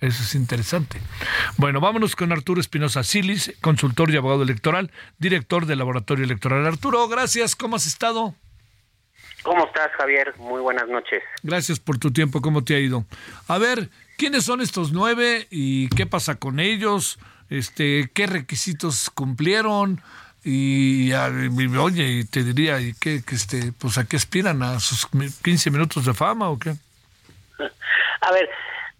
[0.00, 1.00] Eso es interesante.
[1.58, 6.66] Bueno, vámonos con Arturo Espinosa Silis, consultor y abogado electoral, director del Laboratorio Electoral.
[6.66, 7.54] Arturo, gracias.
[7.54, 8.34] ¿Cómo has estado?
[9.42, 10.34] ¿Cómo estás, Javier?
[10.38, 11.22] Muy buenas noches.
[11.42, 12.40] Gracias por tu tiempo.
[12.40, 13.04] ¿Cómo te ha ido?
[13.48, 13.88] A ver,
[14.20, 17.18] ¿Quiénes son estos nueve y qué pasa con ellos?
[17.48, 20.02] Este, ¿Qué requisitos cumplieron?
[20.44, 24.62] Y, oye, te diría, ¿y qué, este, pues a qué aspiran?
[24.62, 25.08] ¿A sus
[25.42, 26.74] 15 minutos de fama o qué?
[28.20, 28.46] A ver,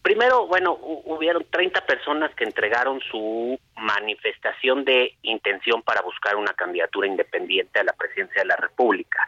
[0.02, 7.06] primero, bueno, hubieron 30 personas que entregaron su manifestación de intención para buscar una candidatura
[7.06, 9.20] independiente a la presidencia de la República.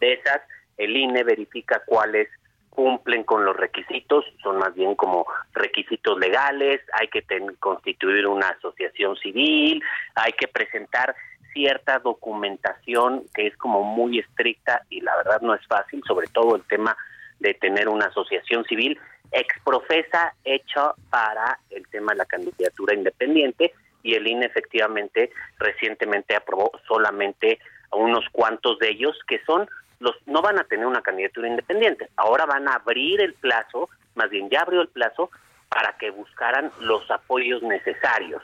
[0.00, 0.42] De esas,
[0.76, 2.28] el INE verifica cuáles
[2.70, 7.24] cumplen con los requisitos, son más bien como requisitos legales, hay que
[7.58, 9.82] constituir una asociación civil,
[10.14, 11.16] hay que presentar
[11.54, 16.54] cierta documentación que es como muy estricta y la verdad no es fácil, sobre todo
[16.54, 16.94] el tema
[17.40, 18.98] de tener una asociación civil
[19.32, 23.72] exprofesa hecha para el tema de la candidatura independiente
[24.02, 27.58] y el INE efectivamente recientemente aprobó solamente
[27.90, 29.68] a unos cuantos de ellos que son
[29.98, 32.08] los no van a tener una candidatura independiente.
[32.16, 35.30] Ahora van a abrir el plazo, más bien ya abrió el plazo
[35.68, 38.42] para que buscaran los apoyos necesarios.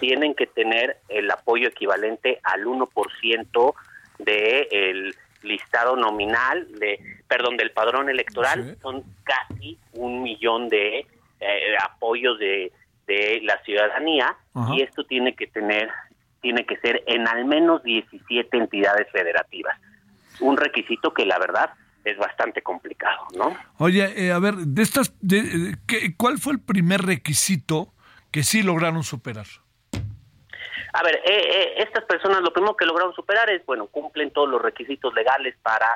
[0.00, 3.74] Tienen que tener el apoyo equivalente al 1%
[4.18, 11.06] del el listado nominal de perdón del padrón electoral son casi un millón de
[11.40, 12.72] eh, apoyos de,
[13.06, 14.36] de la ciudadanía
[14.72, 15.90] y esto tiene que tener
[16.40, 19.78] tiene que ser en al menos 17 entidades federativas
[20.40, 21.70] un requisito que la verdad
[22.04, 23.56] es bastante complicado, ¿no?
[23.78, 27.92] Oye, eh, a ver, de estas, de, ¿qué, ¿cuál fue el primer requisito
[28.30, 29.46] que sí lograron superar?
[30.92, 34.48] A ver, eh, eh, estas personas lo primero que lograron superar es, bueno, cumplen todos
[34.48, 35.86] los requisitos legales para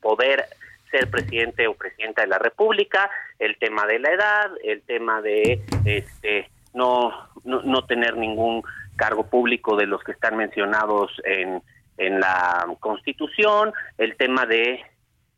[0.00, 0.44] poder
[0.90, 5.62] ser presidente o presidenta de la República, el tema de la edad, el tema de
[5.84, 7.10] este no,
[7.44, 8.62] no, no tener ningún
[8.96, 11.62] cargo público de los que están mencionados en,
[11.98, 14.84] en la Constitución, el tema de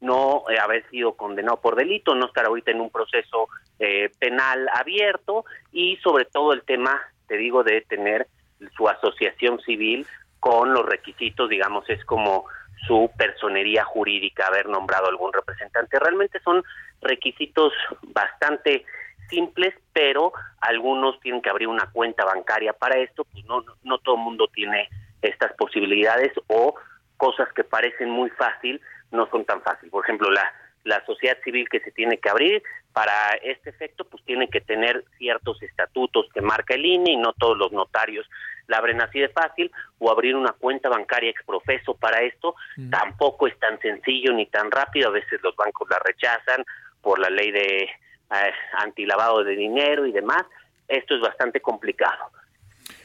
[0.01, 5.45] no haber sido condenado por delito, no estar ahorita en un proceso eh, penal abierto
[5.73, 8.29] y sobre todo el tema, te digo, de tener
[8.77, 10.07] su asociación civil
[10.41, 12.45] con los requisitos, digamos, es como
[12.87, 15.99] su personería jurídica, haber nombrado algún representante.
[15.99, 16.63] Realmente son
[17.01, 18.85] requisitos bastante
[19.29, 24.15] simples, pero algunos tienen que abrir una cuenta bancaria para esto, pues no, no todo
[24.15, 24.89] el mundo tiene
[25.23, 26.75] estas posibilidades o
[27.17, 29.91] cosas que parecen muy fácil no son tan fácil.
[29.91, 30.53] Por ejemplo, la,
[30.85, 35.05] la sociedad civil que se tiene que abrir para este efecto, pues tiene que tener
[35.19, 38.29] ciertos estatutos que marca el INE y no todos los notarios
[38.69, 42.91] la abren así de fácil, o abrir una cuenta bancaria exprofeso para esto, mm.
[42.91, 46.65] tampoco es tan sencillo ni tan rápido, a veces los bancos la rechazan
[47.03, 50.45] por la ley de eh, antilavado de dinero y demás,
[50.87, 52.31] esto es bastante complicado.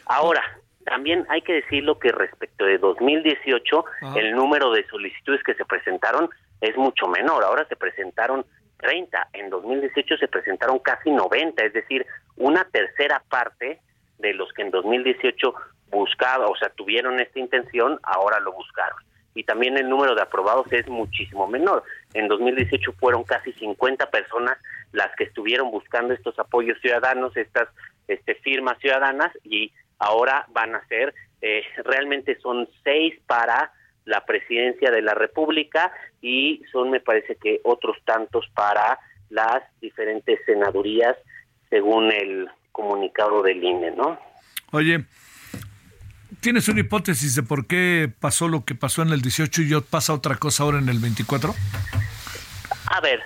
[0.06, 0.43] Ahora,
[0.86, 3.86] también hay que decirlo que respecto de 2018,
[4.17, 7.43] el número de solicitudes que se presentaron es mucho menor.
[7.43, 8.45] Ahora se presentaron
[8.78, 13.80] 30, en 2018 se presentaron casi 90, es decir, una tercera parte
[14.23, 15.53] de los que en 2018
[15.91, 18.97] buscaba, o sea, tuvieron esta intención, ahora lo buscaron.
[19.36, 21.83] Y también el número de aprobados es muchísimo menor.
[22.13, 24.57] En 2018 fueron casi 50 personas
[24.91, 27.67] las que estuvieron buscando estos apoyos ciudadanos, estas
[28.07, 33.71] este, firmas ciudadanas, y ahora van a ser, eh, realmente son seis para
[34.05, 40.39] la presidencia de la República y son, me parece que, otros tantos para las diferentes
[40.45, 41.17] senadurías,
[41.69, 44.19] según el comunicado del INE, ¿no?
[44.71, 45.05] Oye,
[46.41, 50.13] ¿tienes una hipótesis de por qué pasó lo que pasó en el 18 y pasa
[50.13, 51.53] otra cosa ahora en el 24?
[52.88, 53.21] A ver,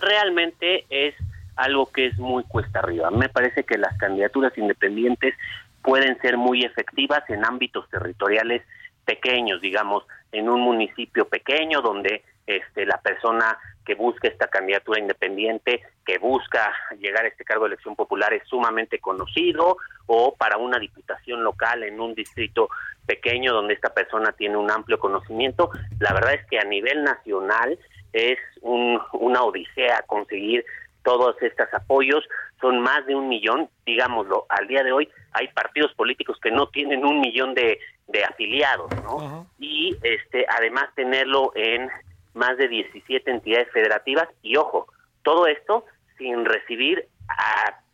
[0.00, 1.14] realmente es
[1.56, 3.10] algo que es muy cuesta arriba.
[3.10, 5.34] Me parece que las candidaturas independientes
[5.82, 8.62] pueden ser muy efectivas en ámbitos territoriales
[9.04, 15.82] pequeños, digamos, en un municipio pequeño donde este, la persona que busca esta candidatura independiente,
[16.04, 20.78] que busca llegar a este cargo de elección popular es sumamente conocido, o para una
[20.78, 22.68] diputación local en un distrito
[23.06, 25.70] pequeño donde esta persona tiene un amplio conocimiento.
[26.00, 27.78] La verdad es que a nivel nacional
[28.12, 30.64] es un, una odisea conseguir
[31.02, 32.24] todos estos apoyos,
[32.60, 36.68] son más de un millón, digámoslo, al día de hoy hay partidos políticos que no
[36.68, 39.46] tienen un millón de, de afiliados, ¿no?
[39.58, 41.90] Y este, además tenerlo en
[42.34, 44.86] más de 17 entidades federativas y ojo,
[45.22, 45.84] todo esto
[46.18, 47.08] sin recibir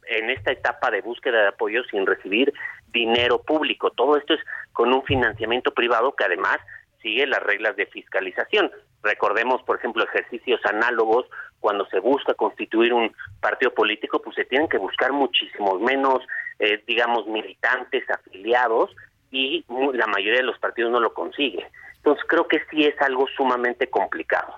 [0.07, 2.53] en esta etapa de búsqueda de apoyo sin recibir
[2.93, 3.91] dinero público.
[3.91, 4.41] Todo esto es
[4.73, 6.59] con un financiamiento privado que además
[7.03, 8.71] sigue las reglas de fiscalización.
[9.03, 11.27] Recordemos, por ejemplo, ejercicios análogos
[11.61, 16.21] cuando se busca constituir un partido político, pues se tienen que buscar muchísimos menos,
[16.59, 18.95] eh, digamos, militantes afiliados
[19.31, 21.67] y la mayoría de los partidos no lo consigue.
[22.09, 24.55] Entonces creo que sí es algo sumamente complicado.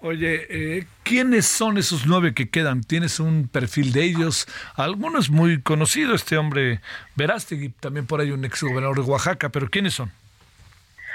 [0.00, 2.82] Oye, eh, ¿quiénes son esos nueve que quedan?
[2.82, 4.46] ¿Tienes un perfil de ellos?
[4.76, 6.80] Alguno es muy conocido, este hombre
[7.16, 10.12] Verástegui, también por ahí un ex gobernador de Oaxaca, pero ¿quiénes son?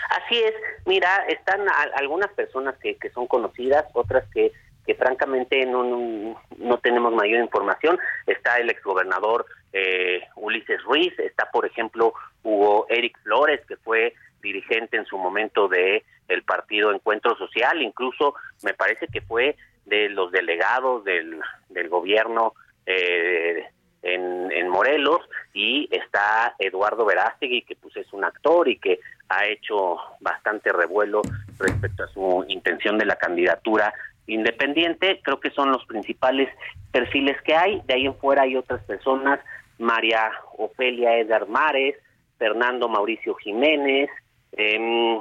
[0.10, 0.56] Así es,
[0.88, 1.62] mira, están
[1.94, 4.52] algunas personas que, que son conocidas, otras que
[4.88, 8.00] que francamente no, no, tenemos mayor información.
[8.26, 14.98] Está el exgobernador eh, Ulises Ruiz, está por ejemplo Hugo Eric Flores, que fue dirigente
[14.98, 20.32] en su momento de el partido Encuentro Social, incluso me parece que fue de los
[20.32, 22.54] delegados del, del gobierno
[22.86, 23.66] eh,
[24.02, 25.22] en, en, Morelos
[25.54, 31.22] y está Eduardo Verástegui que pues es un actor y que ha hecho bastante revuelo
[31.58, 33.94] respecto a su intención de la candidatura
[34.28, 35.20] independiente.
[35.24, 36.50] Creo que son los principales
[36.92, 37.82] perfiles que hay.
[37.86, 39.40] De ahí en fuera hay otras personas
[39.78, 41.96] María Ofelia Edgar Mares
[42.38, 44.10] Fernando Mauricio Jiménez
[44.54, 45.20] eh,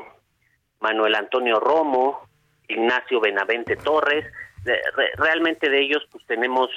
[0.81, 2.29] Manuel Antonio Romo,
[2.69, 4.25] Ignacio Benavente Torres,
[5.17, 6.71] realmente de ellos pues tenemos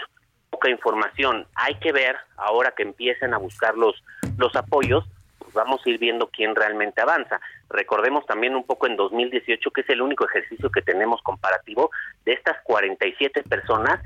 [0.49, 1.47] poca información.
[1.55, 4.01] Hay que ver ahora que empiecen a buscar los,
[4.37, 5.05] los apoyos,
[5.39, 7.39] pues vamos a ir viendo quién realmente avanza.
[7.69, 11.91] Recordemos también un poco en 2018 que es el único ejercicio que tenemos comparativo
[12.25, 13.99] de estas 47 personas,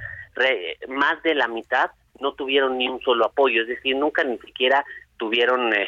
[0.88, 4.86] más de la mitad no tuvieron ni un solo apoyo, es decir, nunca ni siquiera
[5.18, 5.88] tuvieron eh,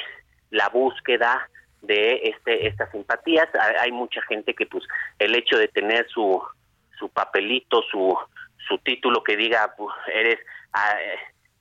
[0.49, 1.49] la búsqueda
[1.88, 3.48] de este estas simpatías.
[3.80, 4.84] Hay mucha gente que pues
[5.20, 6.42] el hecho de tener su
[7.00, 8.18] su papelito, su
[8.68, 10.40] su título que diga pues, eres
[10.74, 10.96] a,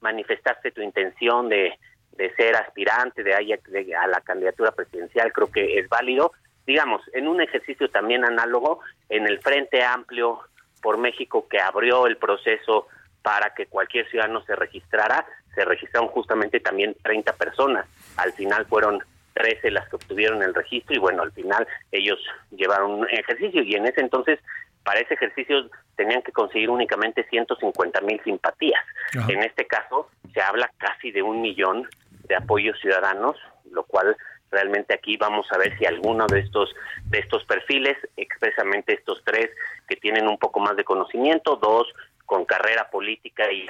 [0.01, 1.79] manifestaste tu intención de,
[2.13, 6.33] de ser aspirante de, a la candidatura presidencial, creo que es válido.
[6.67, 10.41] Digamos, en un ejercicio también análogo, en el Frente Amplio
[10.83, 12.89] por México que abrió el proceso
[13.23, 17.87] para que cualquier ciudadano se registrara, se registraron justamente también 30 personas.
[18.17, 19.03] Al final fueron
[19.37, 22.19] 13 las que obtuvieron el registro y bueno, al final ellos
[22.51, 24.41] llevaron un ejercicio y en ese entonces
[24.83, 28.83] para ese ejercicio tenían que conseguir únicamente 150 mil simpatías.
[29.29, 31.89] En este caso se habla casi de un millón
[32.29, 33.37] de apoyos ciudadanos,
[33.71, 34.17] lo cual
[34.51, 36.75] realmente aquí vamos a ver si alguno de estos
[37.07, 39.51] de estos perfiles, expresamente estos tres
[39.89, 41.93] que tienen un poco más de conocimiento, dos
[42.25, 43.67] con carrera política y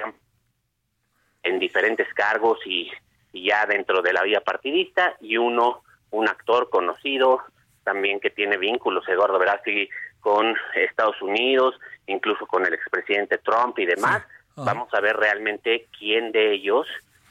[1.43, 2.91] en diferentes cargos y
[3.43, 7.43] ya dentro de la vía partidista, y uno, un actor conocido,
[7.85, 9.89] también que tiene vínculos, Eduardo Verástegui,
[10.21, 14.25] con Estados Unidos, incluso con el expresidente Trump y demás.
[14.57, 16.87] Vamos a ver realmente quién de ellos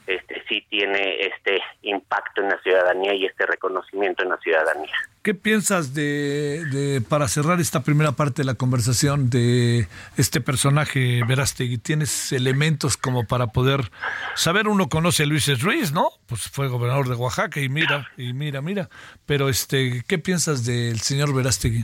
[0.06, 4.92] este sí tiene este impacto en la ciudadanía y este reconocimiento en la ciudadanía.
[5.22, 11.78] ¿Qué piensas de, para cerrar esta primera parte de la conversación de este personaje Verástegui?
[11.78, 13.90] ¿Tienes elementos como para poder
[14.36, 14.68] saber?
[14.68, 16.10] Uno conoce a Luis Ruiz, ¿no?
[16.26, 18.88] Pues fue gobernador de Oaxaca y mira, y mira, mira.
[19.26, 21.82] Pero este, ¿qué piensas del señor Verástegui?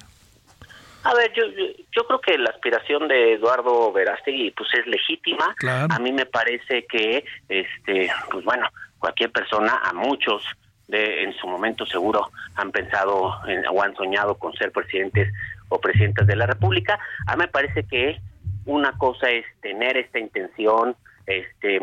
[1.02, 5.54] A ver, yo, yo, creo que la aspiración de Eduardo Verástegui pues es legítima.
[5.90, 8.68] A mí me parece que, este, pues bueno,
[8.98, 10.42] cualquier persona, a muchos
[10.88, 13.34] de, en su momento seguro han pensado
[13.70, 15.32] o han soñado con ser presidentes
[15.68, 16.98] o presidentas de la República.
[17.26, 18.20] A mí me parece que
[18.64, 21.80] una cosa es tener esta intención, este,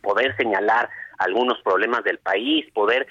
[0.00, 0.88] poder señalar
[1.18, 3.06] algunos problemas del país, poder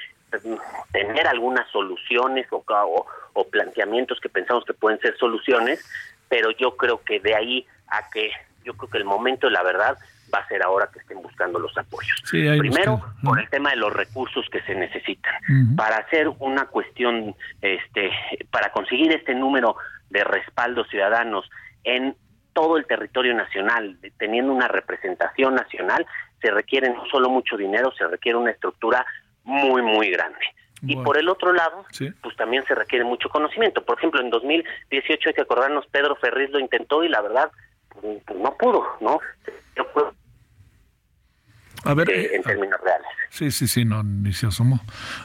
[0.91, 3.05] tener algunas soluciones o, o,
[3.51, 5.83] planteamientos que pensamos que pueden ser soluciones,
[6.29, 8.31] pero yo creo que de ahí a que
[8.63, 9.97] yo creo que el momento de la verdad
[10.33, 12.21] va a ser ahora que estén buscando los apoyos.
[12.29, 15.33] Primero, por el tema de los recursos que se necesitan.
[15.75, 18.11] Para hacer una cuestión, este,
[18.49, 19.75] para conseguir este número
[20.09, 21.49] de respaldos ciudadanos
[21.83, 22.15] en
[22.53, 26.05] todo el territorio nacional, teniendo una representación nacional,
[26.41, 29.05] se requiere no solo mucho dinero, se requiere una estructura
[29.43, 30.39] muy, muy grande.
[30.83, 31.85] Y por el otro lado,
[32.21, 33.83] pues también se requiere mucho conocimiento.
[33.83, 37.51] Por ejemplo, en 2018 hay que acordarnos, Pedro Ferriz lo intentó y la verdad,
[37.89, 39.19] pues, pues no pudo, ¿no?
[41.83, 43.07] A ver, eh, en términos reales.
[43.29, 44.79] Sí, sí, sí, no, ni se asomó.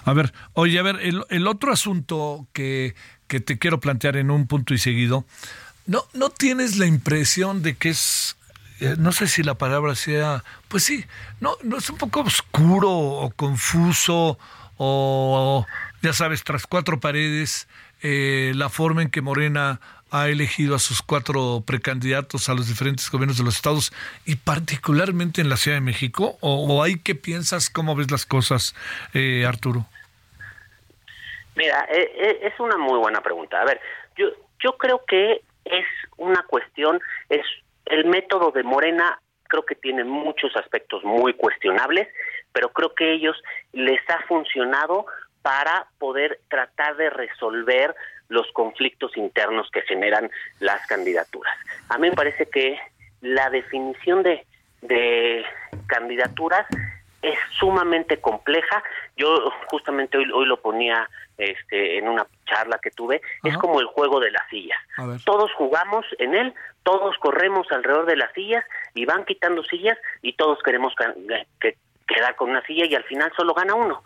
[0.05, 2.95] A ver, oye, a ver, el, el otro asunto que,
[3.27, 5.25] que te quiero plantear en un punto y seguido,
[5.87, 8.37] ¿no, ¿no tienes la impresión de que es
[8.81, 11.07] eh, no sé si la palabra sea, pues sí,
[11.41, 14.39] no, no es un poco oscuro o confuso
[14.77, 15.66] o,
[16.03, 17.68] ya sabes, tras cuatro paredes,
[18.03, 23.11] eh, la forma en que Morena ha elegido a sus cuatro precandidatos a los diferentes
[23.11, 23.93] gobiernos de los estados
[24.24, 26.37] y particularmente en la Ciudad de México?
[26.41, 27.70] ¿O, hay que piensas?
[27.70, 28.74] ¿Cómo ves las cosas,
[29.14, 29.87] eh, Arturo?
[31.57, 33.61] Mira, es una muy buena pregunta.
[33.61, 33.81] A ver,
[34.16, 34.27] yo,
[34.62, 35.87] yo creo que es
[36.18, 37.01] una cuestión,
[37.31, 37.45] es
[37.87, 42.09] el método de Morena creo que tiene muchos aspectos muy cuestionables,
[42.57, 43.37] pero creo que ellos
[43.75, 45.05] les ha funcionado
[45.43, 47.95] para poder tratar de resolver
[48.31, 50.31] los conflictos internos que generan
[50.61, 51.55] las candidaturas.
[51.91, 52.79] A mí me parece que
[53.21, 54.47] la definición de,
[54.81, 55.45] de
[55.87, 56.67] candidaturas
[57.21, 58.83] es sumamente compleja.
[59.19, 61.07] Yo justamente hoy, hoy lo ponía
[61.39, 64.79] este, en una charla que tuve, es como el juego de las sillas.
[65.27, 70.33] Todos jugamos en él, todos corremos alrededor de las sillas y van quitando sillas y
[70.33, 70.95] todos queremos
[71.61, 71.77] que,
[72.07, 74.03] quedar con una silla y al final solo gana uno.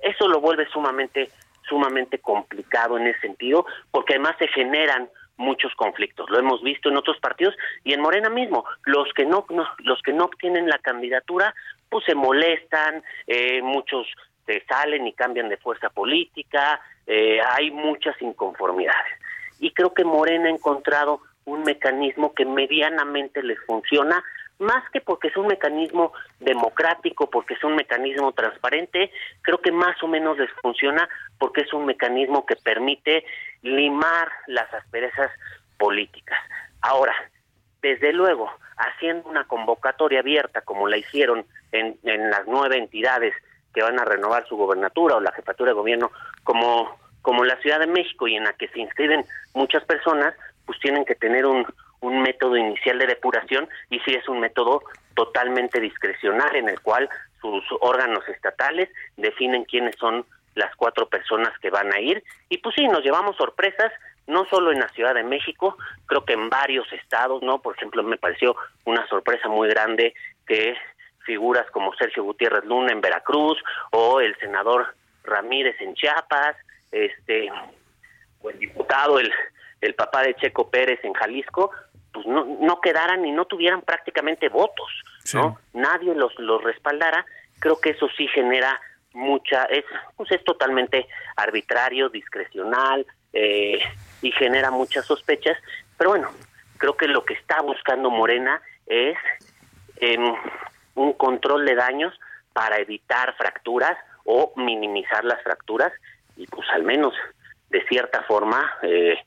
[0.00, 1.30] Eso lo vuelve sumamente
[1.68, 6.30] sumamente complicado en ese sentido, porque además se generan muchos conflictos.
[6.30, 8.64] Lo hemos visto en otros partidos y en Morena mismo.
[8.84, 9.46] Los que no,
[9.78, 11.54] los que no obtienen la candidatura,
[11.88, 14.06] pues se molestan, eh, muchos
[14.46, 19.18] se salen y cambian de fuerza política, eh, hay muchas inconformidades.
[19.58, 24.22] Y creo que Morena ha encontrado un mecanismo que medianamente les funciona,
[24.58, 29.10] más que porque es un mecanismo democrático, porque es un mecanismo transparente,
[29.42, 33.24] creo que más o menos les funciona porque es un mecanismo que permite
[33.62, 35.30] limar las asperezas
[35.78, 36.38] políticas.
[36.80, 37.14] Ahora,
[37.82, 43.34] desde luego, haciendo una convocatoria abierta como la hicieron en, en las nueve entidades
[43.74, 46.10] que van a renovar su gobernatura o la jefatura de gobierno
[46.44, 50.34] como, como la Ciudad de México y en la que se inscriben muchas personas,
[50.64, 51.66] pues tienen que tener un,
[52.04, 54.82] un método inicial de depuración y si es un método
[55.14, 57.08] totalmente discrecional en el cual
[57.40, 60.24] sus órganos estatales definen quiénes son
[60.54, 63.92] las cuatro personas que van a ir y pues sí, nos llevamos sorpresas
[64.26, 65.76] no solo en la Ciudad de México,
[66.06, 67.60] creo que en varios estados, ¿no?
[67.60, 70.14] Por ejemplo, me pareció una sorpresa muy grande
[70.46, 70.76] que
[71.26, 73.58] figuras como Sergio Gutiérrez Luna en Veracruz
[73.90, 74.94] o el senador
[75.24, 76.56] Ramírez en Chiapas,
[76.90, 77.50] este
[78.42, 79.32] o el diputado, el,
[79.80, 81.70] el papá de Checo Pérez en Jalisco,
[82.14, 84.88] pues no, no quedaran y no tuvieran prácticamente votos,
[85.34, 85.58] ¿no?
[85.72, 87.26] Nadie los, los respaldara,
[87.58, 88.80] creo que eso sí genera
[89.12, 89.84] mucha, es,
[90.16, 91.06] pues es totalmente
[91.36, 93.80] arbitrario, discrecional, eh,
[94.22, 95.58] y genera muchas sospechas,
[95.98, 96.30] pero bueno,
[96.78, 99.18] creo que lo que está buscando Morena es
[99.96, 100.16] eh,
[100.94, 102.14] un control de daños
[102.52, 105.92] para evitar fracturas o minimizar las fracturas
[106.36, 107.12] y pues al menos
[107.70, 109.18] de cierta forma eh,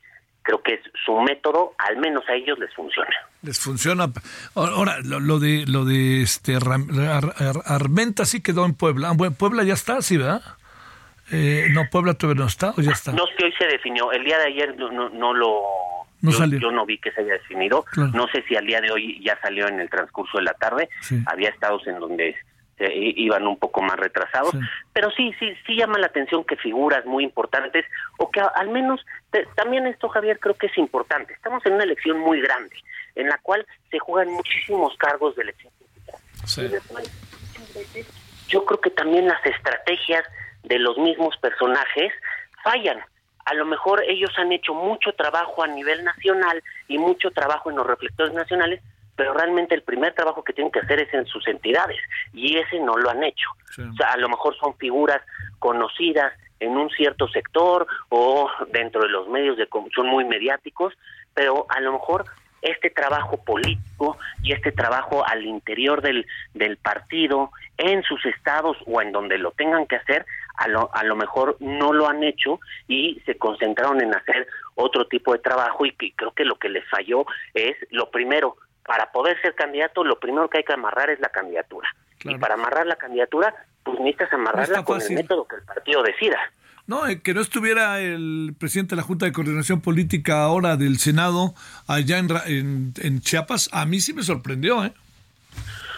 [0.47, 3.13] creo que es su método al menos a ellos les funciona.
[3.41, 4.09] Les funciona.
[4.55, 6.57] Ahora lo, de lo de este
[7.65, 9.09] Armenta sí quedó en Puebla.
[9.09, 10.41] Ah, Puebla ya está sí verdad
[11.29, 13.11] eh, no Puebla todavía no está o ya está.
[13.11, 14.13] No es que hoy se definió.
[14.13, 15.63] El día de ayer no, no, lo
[16.21, 17.83] yo, no vi que se haya definido.
[17.97, 20.87] No sé si al día de hoy ya salió en el transcurso de la tarde.
[21.25, 22.37] Había estados en donde
[22.79, 24.53] iban un poco más retrasados,
[24.93, 27.85] pero sí, sí, sí llama la atención que figuras muy importantes,
[28.17, 29.03] o que al menos
[29.55, 31.33] también esto, Javier, creo que es importante.
[31.33, 32.75] Estamos en una elección muy grande,
[33.15, 35.73] en la cual se juegan muchísimos cargos de elección.
[38.47, 40.23] Yo creo que también las estrategias
[40.63, 42.13] de los mismos personajes
[42.63, 43.03] fallan
[43.47, 47.77] a lo mejor ellos han hecho mucho trabajo a nivel nacional y mucho trabajo en
[47.77, 48.81] los reflectores nacionales,
[49.17, 51.97] pero realmente el primer trabajo que tienen que hacer es en sus entidades
[52.33, 53.49] y ese no lo han hecho.
[53.77, 55.21] O sea, a lo mejor son figuras
[55.59, 60.93] conocidas en un cierto sector o dentro de los medios de son muy mediáticos,
[61.33, 62.25] pero a lo mejor
[62.61, 69.01] este trabajo político y este trabajo al interior del, del partido, en sus estados o
[69.01, 70.25] en donde lo tengan que hacer,
[70.57, 75.07] a lo, a lo mejor no lo han hecho y se concentraron en hacer otro
[75.07, 78.57] tipo de trabajo y que creo que lo que les falló es lo primero,
[78.87, 81.87] para poder ser candidato, lo primero que hay que amarrar es la candidatura.
[82.23, 86.39] Y para amarrar la candidatura, pues necesitas amarrarla con el método que el partido decida.
[86.87, 90.97] No, eh, que no estuviera el presidente de la Junta de Coordinación Política ahora del
[90.99, 91.53] Senado
[91.85, 94.93] allá en, en, en Chiapas, a mí sí me sorprendió, ¿eh?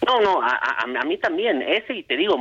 [0.07, 2.37] No, no, a, a, mí también, ese y te digo,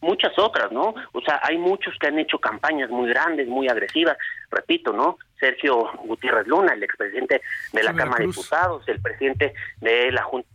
[0.00, 0.94] muchas otras, ¿no?
[1.12, 4.16] O sea, hay muchos que han hecho campañas muy grandes, muy agresivas,
[4.50, 5.18] repito, ¿no?
[5.40, 7.40] Sergio Gutiérrez Luna, el expresidente
[7.72, 10.48] de la Cámara de Diputados, el presidente de la Junta.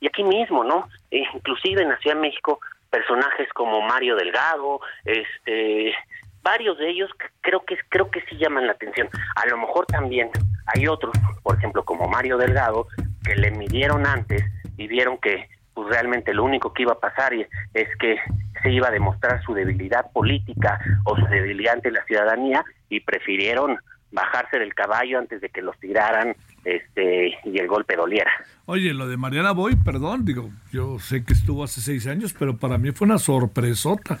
[0.00, 0.88] Y aquí mismo, ¿no?
[1.10, 5.92] E inclusive en la Ciudad de México, personajes como Mario Delgado, este
[6.40, 9.08] varios de ellos creo que creo que sí llaman la atención.
[9.34, 10.30] A lo mejor también
[10.66, 12.86] hay otros, por ejemplo, como Mario Delgado,
[13.24, 14.44] que le midieron antes
[14.76, 15.48] y vieron que
[15.78, 18.16] pues realmente lo único que iba a pasar es que
[18.60, 23.78] se iba a demostrar su debilidad política o su debilidad ante la ciudadanía y prefirieron
[24.10, 28.32] bajarse del caballo antes de que los tiraran este y el golpe doliera.
[28.66, 32.56] Oye, lo de Mariana Boy, perdón, digo, yo sé que estuvo hace seis años, pero
[32.56, 34.18] para mí fue una sorpresota.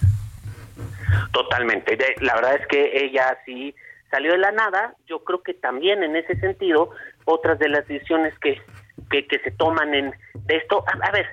[1.32, 1.98] Totalmente.
[2.20, 3.74] La verdad es que ella sí
[4.12, 4.94] salió de la nada.
[5.08, 6.90] Yo creo que también en ese sentido,
[7.24, 8.62] otras de las decisiones que
[9.10, 10.14] que, que se toman en
[10.46, 10.84] de esto.
[11.02, 11.26] A, ver,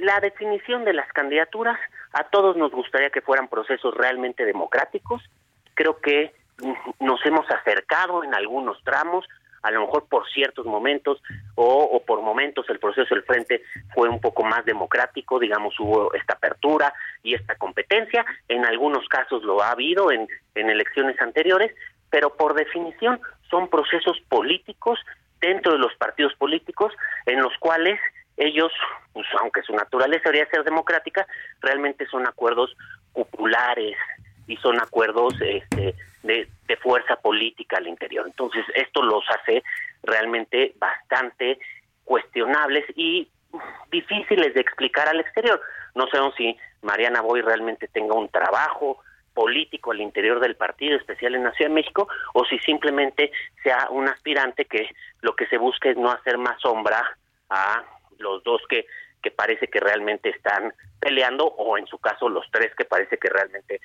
[0.00, 1.78] la definición de las candidaturas,
[2.12, 5.22] a todos nos gustaría que fueran procesos realmente democráticos.
[5.74, 6.34] Creo que
[7.00, 9.26] nos hemos acercado en algunos tramos.
[9.62, 11.22] a lo mejor por ciertos momentos
[11.54, 13.62] o, por momentos el proceso del frente
[13.94, 19.42] fue un poco más democrático, digamos, hubo esta apertura y esta competencia, en algunos casos
[19.42, 21.74] lo ha habido en, elecciones anteriores,
[22.08, 23.20] pero por definición
[23.50, 24.98] son procesos políticos
[25.42, 26.94] dentro de los partidos políticos
[27.26, 28.00] en los cuales
[28.40, 28.72] ellos,
[29.12, 31.26] pues, aunque su naturaleza debería ser democrática,
[31.60, 32.74] realmente son acuerdos
[33.12, 33.96] populares
[34.46, 36.48] y son acuerdos este, de,
[36.82, 38.26] fuerza política al interior.
[38.26, 39.62] Entonces, esto los hace
[40.02, 41.58] realmente bastante
[42.04, 43.28] cuestionables y
[43.90, 45.60] difíciles de explicar al exterior.
[45.94, 49.00] No sabemos si Mariana Boy realmente tenga un trabajo
[49.34, 53.30] político al interior del partido, especial en la Ciudad de México, o si simplemente
[53.62, 54.88] sea un aspirante que
[55.20, 57.04] lo que se busca es no hacer más sombra
[57.50, 57.84] a
[58.20, 58.86] los dos que,
[59.22, 63.28] que parece que realmente están peleando, o en su caso los tres que parece que
[63.28, 63.80] realmente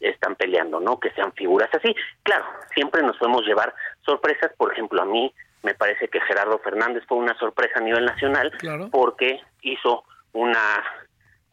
[0.00, 0.98] están peleando, ¿no?
[0.98, 1.94] Que sean figuras así.
[2.22, 3.74] Claro, siempre nos podemos llevar
[4.04, 5.32] sorpresas, por ejemplo, a mí
[5.62, 8.52] me parece que Gerardo Fernández fue una sorpresa a nivel nacional
[8.90, 10.82] porque hizo una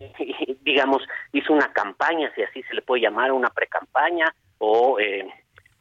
[0.62, 5.28] digamos, hizo una campaña, si así se le puede llamar, una precampaña o eh,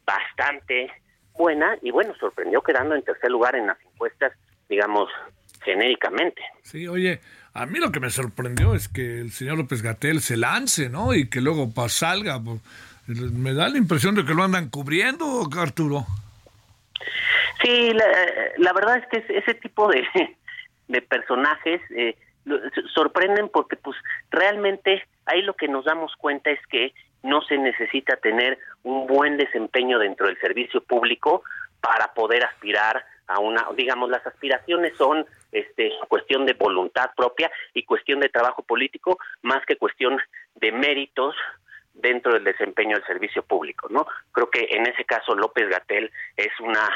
[0.04, 0.90] bastante
[1.32, 4.32] buena y bueno, sorprendió quedando en tercer lugar en las encuestas,
[4.68, 5.10] digamos,
[5.64, 6.42] genéricamente.
[6.62, 7.20] Sí, oye,
[7.54, 11.14] a mí lo que me sorprendió es que el señor López Gatel se lance, ¿no?
[11.14, 12.40] Y que luego pues, salga.
[13.06, 16.06] Me da la impresión de que lo andan cubriendo, Arturo.
[17.62, 17.92] Sí,
[18.58, 20.04] la, verdad es que ese tipo de,
[20.88, 22.16] de personajes eh,
[22.94, 23.96] sorprenden porque pues
[24.30, 26.92] realmente ahí lo que nos damos cuenta es que
[27.22, 31.42] no se necesita tener un buen desempeño dentro del servicio público
[31.80, 37.84] para poder aspirar a una, digamos, las aspiraciones son este, cuestión de voluntad propia y
[37.84, 40.18] cuestión de trabajo político más que cuestión
[40.54, 41.34] de méritos
[41.92, 44.06] dentro del desempeño del servicio público, ¿no?
[44.32, 46.88] Creo que en ese caso López Gatel es una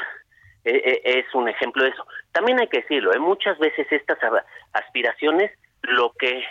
[0.65, 2.07] e, e, es un ejemplo de eso.
[2.33, 3.19] También hay que decirlo, ¿eh?
[3.19, 4.19] muchas veces estas
[4.73, 5.51] aspiraciones
[5.83, 6.43] lo que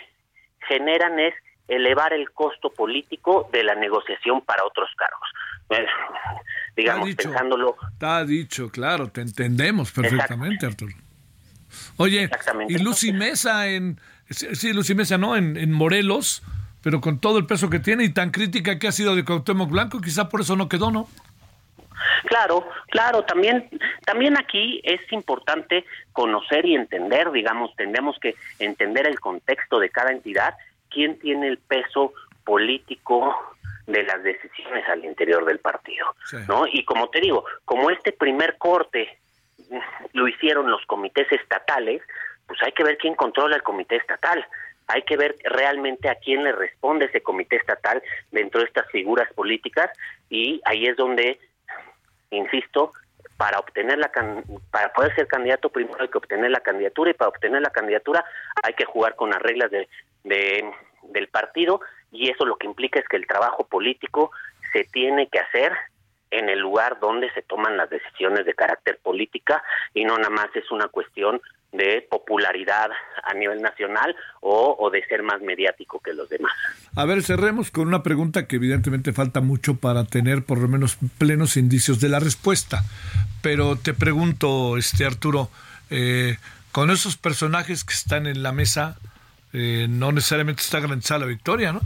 [0.68, 1.34] generan es
[1.66, 5.28] elevar el costo político de la negociación para otros cargos.
[5.66, 5.86] Pues,
[6.76, 7.76] digamos, pensándolo.
[7.92, 10.92] Está dicho, claro, te entendemos perfectamente, Arturo.
[11.96, 12.30] Oye,
[12.68, 14.00] y Lucy Mesa en.
[14.30, 15.36] Sí, Lucy Mesa, ¿no?
[15.36, 16.42] En, en Morelos,
[16.82, 19.70] pero con todo el peso que tiene y tan crítica que ha sido de Cuauhtémoc
[19.70, 21.08] Blanco, quizá por eso no quedó, ¿no?
[22.24, 23.68] Claro, claro, también,
[24.04, 30.10] también aquí es importante conocer y entender, digamos, tenemos que entender el contexto de cada
[30.10, 30.54] entidad,
[30.90, 32.12] quién tiene el peso
[32.44, 33.34] político
[33.86, 36.06] de las decisiones al interior del partido,
[36.48, 36.66] ¿no?
[36.66, 39.18] Y como te digo, como este primer corte
[40.12, 42.02] lo hicieron los comités estatales,
[42.46, 44.46] pues hay que ver quién controla el comité estatal.
[44.86, 49.32] Hay que ver realmente a quién le responde ese comité estatal dentro de estas figuras
[49.32, 49.90] políticas
[50.28, 51.38] y ahí es donde
[52.30, 52.92] insisto,
[53.36, 54.10] para obtener la
[54.70, 58.24] para poder ser candidato primero hay que obtener la candidatura y para obtener la candidatura
[58.62, 59.88] hay que jugar con las reglas de,
[60.22, 61.80] del partido
[62.12, 64.30] y eso lo que implica es que el trabajo político
[64.72, 65.72] se tiene que hacer
[66.34, 69.62] en el lugar donde se toman las decisiones de carácter política
[69.94, 71.40] y no nada más es una cuestión
[71.72, 72.90] de popularidad
[73.24, 76.52] a nivel nacional o, de ser más mediático que los demás.
[76.94, 80.98] A ver, cerremos con una pregunta que evidentemente falta mucho para tener por lo menos
[81.18, 82.82] plenos indicios de la respuesta.
[83.42, 85.50] Pero te pregunto, este Arturo,
[85.90, 86.36] eh,
[86.70, 88.96] con esos personajes que están en la mesa,
[89.52, 91.80] eh, no necesariamente está garantizada la victoria, ¿no?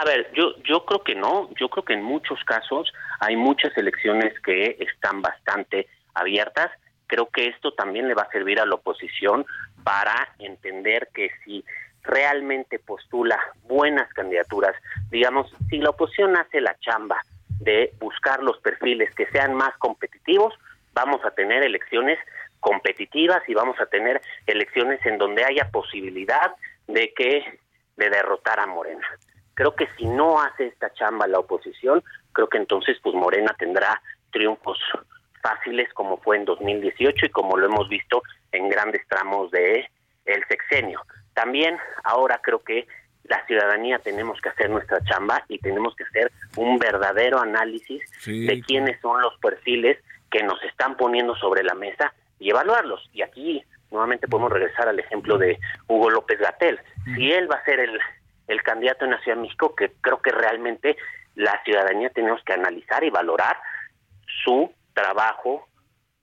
[0.00, 3.76] A ver, yo, yo creo que no, yo creo que en muchos casos hay muchas
[3.76, 6.70] elecciones que están bastante abiertas
[7.08, 9.44] creo que esto también le va a servir a la oposición
[9.82, 11.64] para entender que si
[12.04, 14.76] realmente postula buenas candidaturas,
[15.10, 17.20] digamos, si la oposición hace la chamba
[17.60, 20.54] de buscar los perfiles que sean más competitivos,
[20.92, 22.18] vamos a tener elecciones
[22.60, 26.54] competitivas y vamos a tener elecciones en donde haya posibilidad
[26.86, 27.58] de que
[27.96, 29.06] de derrotar a Morena.
[29.58, 34.00] Creo que si no hace esta chamba la oposición, creo que entonces pues Morena tendrá
[34.30, 34.78] triunfos
[35.42, 39.90] fáciles como fue en 2018 y como lo hemos visto en grandes tramos de
[40.26, 41.02] el sexenio.
[41.34, 42.86] También ahora creo que
[43.24, 48.62] la ciudadanía tenemos que hacer nuestra chamba y tenemos que hacer un verdadero análisis de
[48.64, 49.98] quiénes son los perfiles
[50.30, 53.10] que nos están poniendo sobre la mesa y evaluarlos.
[53.12, 56.78] Y aquí nuevamente podemos regresar al ejemplo de Hugo López Gatel.
[57.16, 57.98] Si él va a ser el,
[58.48, 60.96] el candidato en la Ciudad de México, que creo que realmente
[61.34, 63.56] la ciudadanía tenemos que analizar y valorar
[64.44, 65.68] su trabajo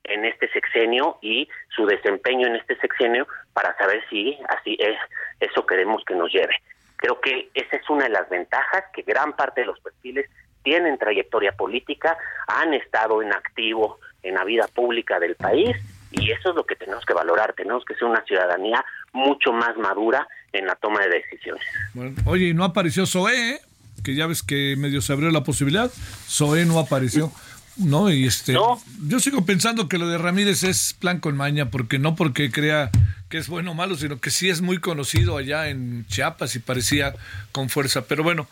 [0.04, 4.96] en este sexenio y su desempeño en este sexenio para saber si así es
[5.40, 6.54] eso queremos que nos lleve.
[6.96, 10.30] Creo que esa es una de las ventajas que gran parte de los perfiles
[10.62, 12.16] tienen trayectoria política,
[12.48, 15.76] han estado en activo en la vida pública del país
[16.10, 19.76] y eso es lo que tenemos que valorar, tenemos que ser una ciudadanía mucho más
[19.76, 21.64] madura en la toma de decisiones.
[21.94, 23.60] Bueno, oye, no apareció Zoé, ¿eh?
[24.04, 25.90] que ya ves que medio se abrió la posibilidad,
[26.28, 27.32] Zoé no apareció.
[27.76, 31.98] No, y este, yo sigo pensando que lo de Ramírez es plan con maña, porque
[31.98, 32.90] no porque crea
[33.28, 36.60] que es bueno o malo, sino que sí es muy conocido allá en Chiapas y
[36.60, 37.14] parecía
[37.52, 38.06] con fuerza.
[38.06, 38.48] Pero bueno,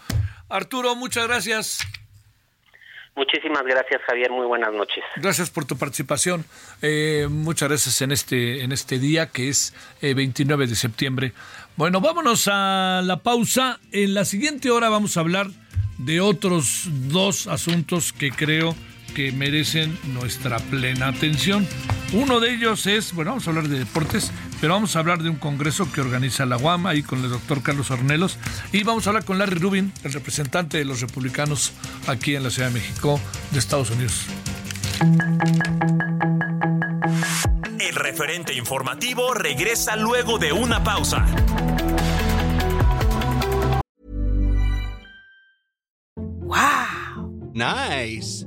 [0.51, 1.79] Arturo, muchas gracias.
[3.17, 4.31] Muchísimas gracias, Javier.
[4.33, 5.05] Muy buenas noches.
[5.17, 6.45] Gracias por tu participación.
[6.83, 11.33] Eh, muchas gracias en este, en este día que es 29 eh, de septiembre.
[11.77, 13.79] Bueno, vámonos a la pausa.
[13.93, 15.47] En la siguiente hora vamos a hablar
[15.99, 18.75] de otros dos asuntos que creo
[19.15, 21.67] que merecen nuestra plena atención.
[22.13, 25.31] Uno de ellos es, bueno, vamos a hablar de deportes, pero vamos a hablar de
[25.31, 28.39] un congreso que organiza la UAM ahí con el doctor Carlos Ornelos
[28.73, 31.73] y vamos a hablar con Larry Rubin, el representante de los republicanos
[32.07, 33.21] aquí en la Ciudad de México
[33.53, 34.27] de Estados Unidos.
[37.79, 41.25] El referente informativo regresa luego de una pausa.
[46.17, 47.53] Wow.
[47.55, 48.47] Nice.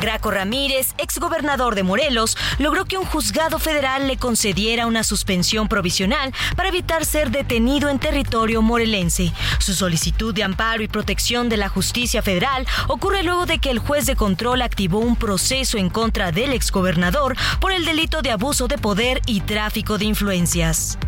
[0.00, 6.32] Graco Ramírez, exgobernador de Morelos, logró que un juzgado federal le concediera una suspensión provisional
[6.56, 9.32] para evitar ser detenido en territorio morelense.
[9.58, 13.78] Su solicitud de amparo y protección de la justicia federal ocurre luego de que el
[13.78, 18.68] juez de control activó un proceso en contra del exgobernador por el delito de abuso
[18.68, 20.98] de poder y tráfico de influencias.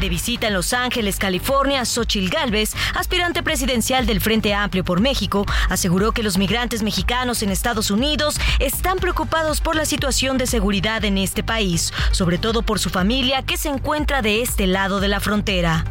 [0.00, 5.46] De visita en Los Ángeles, California, Xochil Gálvez, aspirante presidencial del Frente Amplio por México,
[5.70, 11.04] aseguró que los migrantes mexicanos en Estados Unidos están preocupados por la situación de seguridad
[11.04, 15.08] en este país, sobre todo por su familia que se encuentra de este lado de
[15.08, 15.84] la frontera.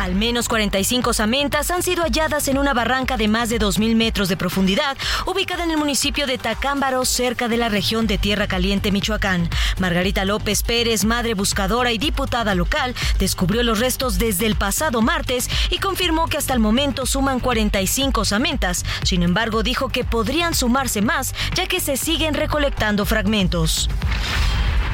[0.00, 4.30] Al menos 45 samentas han sido halladas en una barranca de más de 2.000 metros
[4.30, 4.96] de profundidad,
[5.26, 9.50] ubicada en el municipio de Tacámbaro, cerca de la región de Tierra Caliente, Michoacán.
[9.78, 15.50] Margarita López Pérez, madre buscadora y diputada local, descubrió los restos desde el pasado martes
[15.68, 18.86] y confirmó que hasta el momento suman 45 samentas.
[19.02, 23.90] Sin embargo, dijo que podrían sumarse más, ya que se siguen recolectando fragmentos.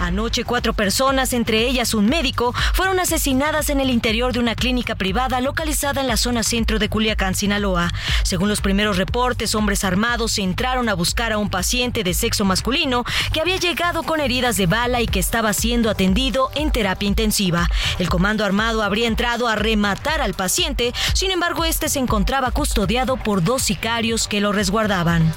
[0.00, 4.94] Anoche cuatro personas, entre ellas un médico, fueron asesinadas en el interior de una clínica
[4.94, 7.90] privada localizada en la zona centro de Culiacán, Sinaloa.
[8.22, 13.04] Según los primeros reportes, hombres armados entraron a buscar a un paciente de sexo masculino
[13.32, 17.70] que había llegado con heridas de bala y que estaba siendo atendido en terapia intensiva.
[17.98, 23.16] El comando armado habría entrado a rematar al paciente, sin embargo este se encontraba custodiado
[23.16, 25.32] por dos sicarios que lo resguardaban.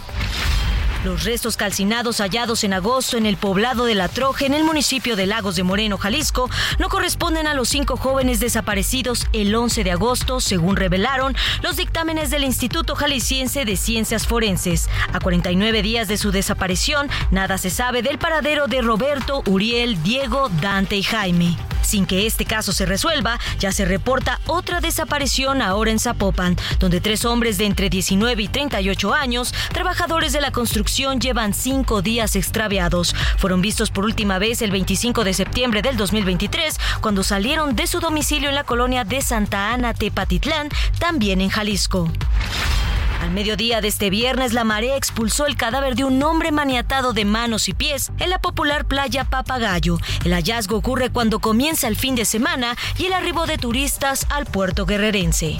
[1.05, 5.15] Los restos calcinados hallados en agosto en el poblado de La Troje, en el municipio
[5.15, 9.91] de Lagos de Moreno, Jalisco, no corresponden a los cinco jóvenes desaparecidos el 11 de
[9.91, 14.89] agosto, según revelaron los dictámenes del Instituto Jalisciense de Ciencias Forenses.
[15.13, 20.49] A 49 días de su desaparición, nada se sabe del paradero de Roberto, Uriel, Diego,
[20.61, 21.55] Dante y Jaime.
[21.81, 26.99] Sin que este caso se resuelva, ya se reporta otra desaparición ahora en Zapopan, donde
[26.99, 32.35] tres hombres de entre 19 y 38 años, trabajadores de la construcción, llevan cinco días
[32.35, 33.15] extraviados.
[33.37, 37.99] Fueron vistos por última vez el 25 de septiembre del 2023, cuando salieron de su
[37.99, 40.69] domicilio en la colonia de Santa Ana, Tepatitlán,
[40.99, 42.11] también en Jalisco.
[43.21, 47.25] Al mediodía de este viernes, la marea expulsó el cadáver de un hombre maniatado de
[47.25, 49.97] manos y pies en la popular playa Papagayo.
[50.23, 54.45] El hallazgo ocurre cuando comienza el fin de semana y el arribo de turistas al
[54.45, 55.59] puerto guerrerense.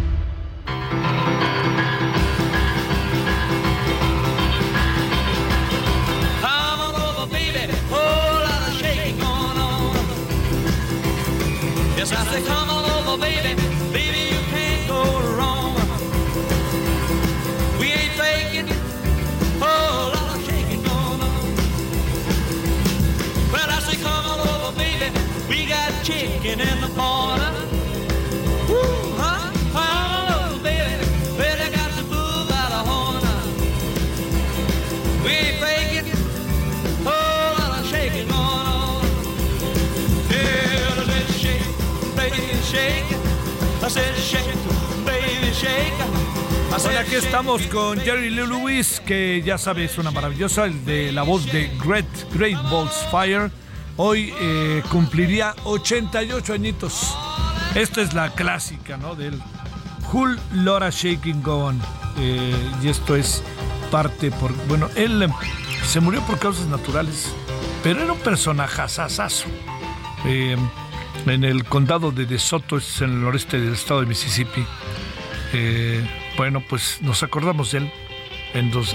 [26.59, 27.51] In the corner.
[28.67, 28.81] Woo,
[29.17, 29.49] huh?
[29.73, 31.05] Over, baby.
[31.37, 33.23] Well, they got the bull by the horn.
[35.23, 36.11] We ain't faking.
[37.05, 39.03] Lot of shaking going on.
[40.29, 41.67] Yeah, I said, shake,
[42.15, 42.41] baby,
[42.71, 43.09] shake.
[43.83, 44.55] I said, shake,
[45.05, 45.93] baby, shake.
[46.73, 50.65] I said, Bueno, aquí estamos con Jerry Lee Lewis, que ya sabes, es una maravillosa,
[50.65, 53.51] el de la voz de Great, Great Balls Fire.
[53.97, 57.15] Hoy eh, cumpliría 88 añitos.
[57.75, 59.15] Esta es la clásica, ¿no?
[59.15, 59.41] Del
[60.11, 61.71] Hull Laura Shaking Go.
[62.17, 63.43] Eh, y esto es
[63.89, 64.53] parte por.
[64.67, 65.29] Bueno, él eh,
[65.85, 67.33] se murió por causas naturales,
[67.83, 69.47] pero era un personaje asasazo.
[70.25, 70.57] Eh,
[71.25, 74.65] en el condado de DeSoto, es en el noreste del estado de Mississippi.
[76.37, 77.91] Bueno, pues nos acordamos de él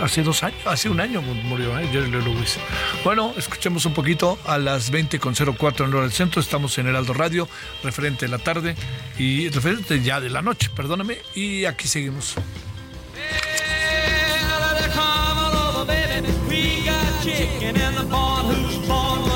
[0.02, 1.88] hace dos años, hace un año murió ¿eh?
[1.90, 2.58] Jerry Lee Lewis.
[3.04, 6.40] Bueno, escuchemos un poquito a las 20.04 en hora del centro.
[6.40, 7.48] Estamos en Heraldo Radio,
[7.82, 8.76] referente de la tarde
[9.18, 11.18] y referente ya de la noche, perdóname.
[11.34, 12.36] Y aquí seguimos.
[18.86, 19.35] Come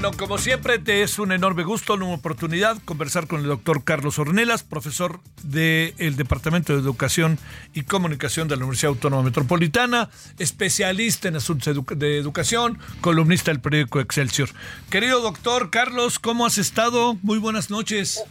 [0.00, 4.18] Bueno, como siempre, te es un enorme gusto, una oportunidad conversar con el doctor Carlos
[4.18, 7.38] Ornelas, profesor del Departamento de Educación
[7.74, 14.00] y Comunicación de la Universidad Autónoma Metropolitana, especialista en asuntos de educación, columnista del periódico
[14.00, 14.48] Excelsior.
[14.88, 17.18] Querido doctor Carlos, ¿cómo has estado?
[17.20, 18.24] Muy buenas noches.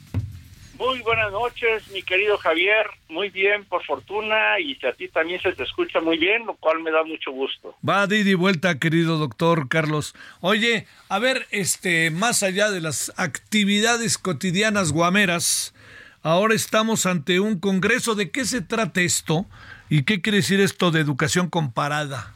[0.79, 2.87] Muy buenas noches, mi querido Javier.
[3.09, 6.81] Muy bien, por fortuna, y a ti también se te escucha muy bien, lo cual
[6.81, 7.75] me da mucho gusto.
[7.87, 10.15] Va de ida y vuelta, querido doctor Carlos.
[10.39, 15.75] Oye, a ver, este, más allá de las actividades cotidianas guameras,
[16.23, 18.15] ahora estamos ante un congreso.
[18.15, 19.45] ¿De qué se trata esto?
[19.89, 22.35] ¿Y qué quiere decir esto de educación comparada?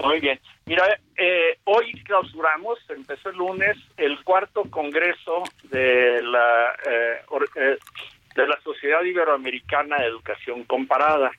[0.00, 0.38] Muy bien.
[0.66, 7.76] Mira, eh, hoy clausuramos, empezó el lunes, el cuarto congreso de la eh, or- eh,
[8.36, 11.30] de la Sociedad Iberoamericana de Educación Comparada.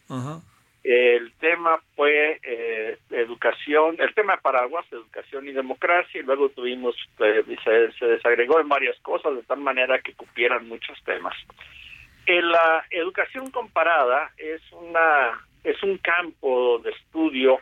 [0.83, 6.93] El tema fue eh, educación, el tema de paraguas, educación y democracia, y luego tuvimos,
[7.19, 11.33] eh, se, se desagregó en varias cosas de tal manera que cupieran muchos temas.
[12.27, 17.59] La educación comparada es una es un campo de estudio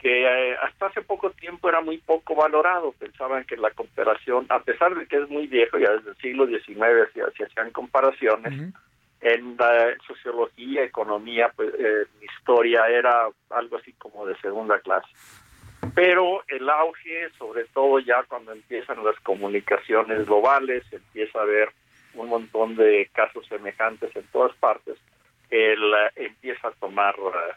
[0.00, 2.92] que eh, hasta hace poco tiempo era muy poco valorado.
[2.92, 6.46] Pensaban que la comparación, a pesar de que es muy viejo, ya desde el siglo
[6.46, 8.72] XIX se, hacían comparaciones,
[9.20, 15.08] en la sociología, economía, pues eh, historia era algo así como de segunda clase.
[15.94, 21.68] Pero el auge, sobre todo ya cuando empiezan las comunicaciones globales, empieza a ver
[22.14, 24.96] un montón de casos semejantes en todas partes,
[25.50, 27.14] el, eh, empieza a tomar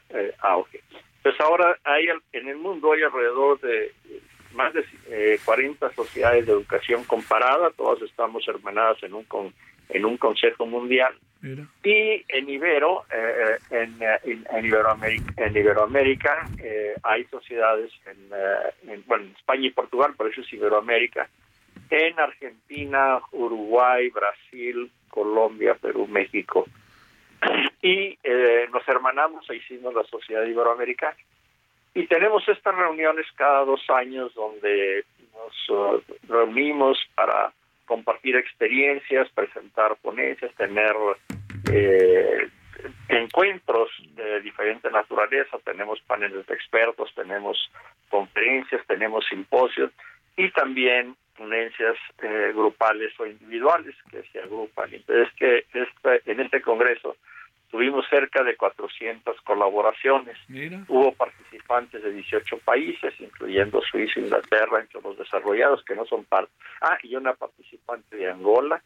[0.09, 0.81] eh, auge.
[1.21, 4.19] Pues ahora hay en el mundo hay alrededor de eh,
[4.53, 9.53] más de eh, 40 sociedades de educación comparada, todas estamos hermanadas en un con-
[9.89, 11.13] en un consejo mundial
[11.83, 18.17] y en Ibero, eh, en, eh, en, en Iberoamérica, en Iberoamérica eh, hay sociedades en,
[18.33, 21.27] eh, en, bueno, en España y Portugal, por eso es Iberoamérica,
[21.89, 26.65] en Argentina, Uruguay, Brasil, Colombia, Perú, México.
[27.83, 31.17] Y eh, nos hermanamos e hicimos la Sociedad Iberoamericana.
[31.93, 37.51] Y tenemos estas reuniones cada dos años donde nos eh, reunimos para
[37.85, 40.95] compartir experiencias, presentar ponencias, tener
[41.71, 42.47] eh,
[43.09, 47.69] encuentros de diferente naturaleza, tenemos paneles de expertos, tenemos
[48.09, 49.91] conferencias, tenemos simposios
[50.37, 54.93] y también ponencias eh, grupales o individuales que se agrupan.
[54.93, 57.17] Entonces, que este, en este congreso
[57.73, 60.37] tuvimos cerca de 400 colaboraciones.
[60.87, 66.51] Hubo participantes de 18 países, incluyendo Suiza, Inglaterra, entre los desarrollados que no son parte.
[66.81, 68.79] Ah, y una participante de Angola.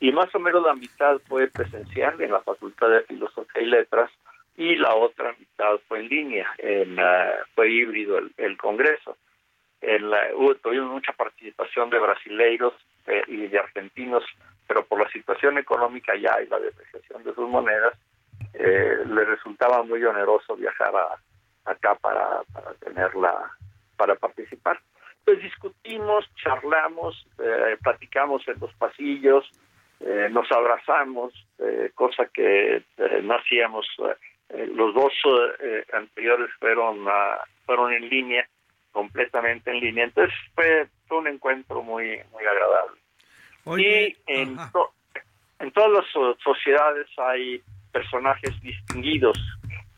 [0.00, 4.10] Y más o menos la mitad fue presencial en la Facultad de Filosofía y Letras
[4.56, 9.16] y la otra mitad fue en línea, en, ah, fue híbrido el, el Congreso.
[9.80, 12.74] En la- hubo- tuvimos mucha participación de brasileiros,
[13.26, 14.22] y de argentinos,
[14.72, 17.92] pero por la situación económica ya y la depreciación de sus monedas,
[18.54, 20.94] eh, le resultaba muy oneroso viajar
[21.66, 22.40] acá para,
[22.80, 23.50] tenerla,
[23.98, 24.80] para participar.
[25.26, 29.44] Pues discutimos, charlamos, eh, platicamos en los pasillos,
[30.00, 32.82] eh, nos abrazamos, eh, cosa que
[33.24, 33.86] no hacíamos.
[34.74, 35.12] los dos
[35.92, 37.06] anteriores fueron,
[37.66, 38.48] fueron en línea,
[38.90, 40.04] completamente en línea.
[40.04, 43.01] Entonces fue, fue un encuentro muy, muy agradable.
[43.66, 44.58] Y en,
[45.58, 49.38] en todas las sociedades hay personajes distinguidos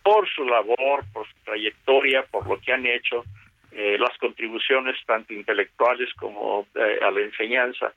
[0.03, 3.25] por su labor, por su trayectoria, por lo que han hecho,
[3.73, 7.93] eh, las contribuciones tanto intelectuales como eh, a la enseñanza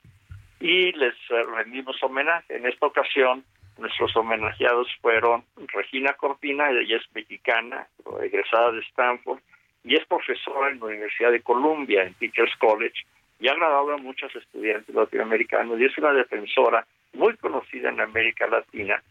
[0.60, 2.56] y les eh, rendimos homenaje.
[2.56, 3.44] En esta ocasión,
[3.78, 5.44] nuestros homenajeados fueron
[5.74, 7.88] Regina Cortina, ella es mexicana,
[8.24, 9.40] egresada de Stanford,
[9.84, 13.06] y es profesora en la Universidad de Columbia, en Teachers College,
[13.40, 18.48] y ha graduado a muchos estudiantes latinoamericanos, y es una defensora muy conocida en América
[18.48, 19.02] Latina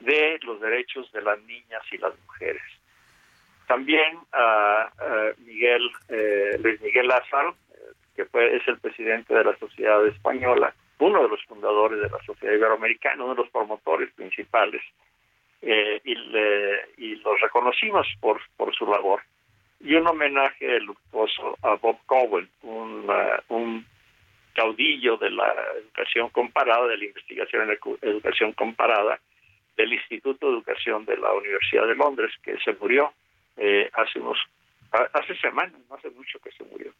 [0.00, 2.62] de los derechos de las niñas y las mujeres.
[3.66, 4.88] También a
[5.38, 7.56] Miguel, eh, Luis Miguel Lázaro,
[8.14, 12.22] que fue, es el presidente de la Sociedad Española, uno de los fundadores de la
[12.24, 14.82] Sociedad Iberoamericana, uno de los promotores principales,
[15.62, 16.12] eh, y,
[17.04, 18.40] y los reconocimos por
[18.74, 19.22] su labor.
[19.80, 23.86] Y un homenaje luctuoso a Bob Cowen, un, uh, un
[24.54, 29.20] caudillo de la educación comparada, de la investigación en educación comparada,
[29.76, 33.12] del Instituto de Educación de la Universidad de Londres, que se murió
[33.58, 34.38] eh, hace unos
[35.12, 36.92] hace semanas, no hace mucho que se murió.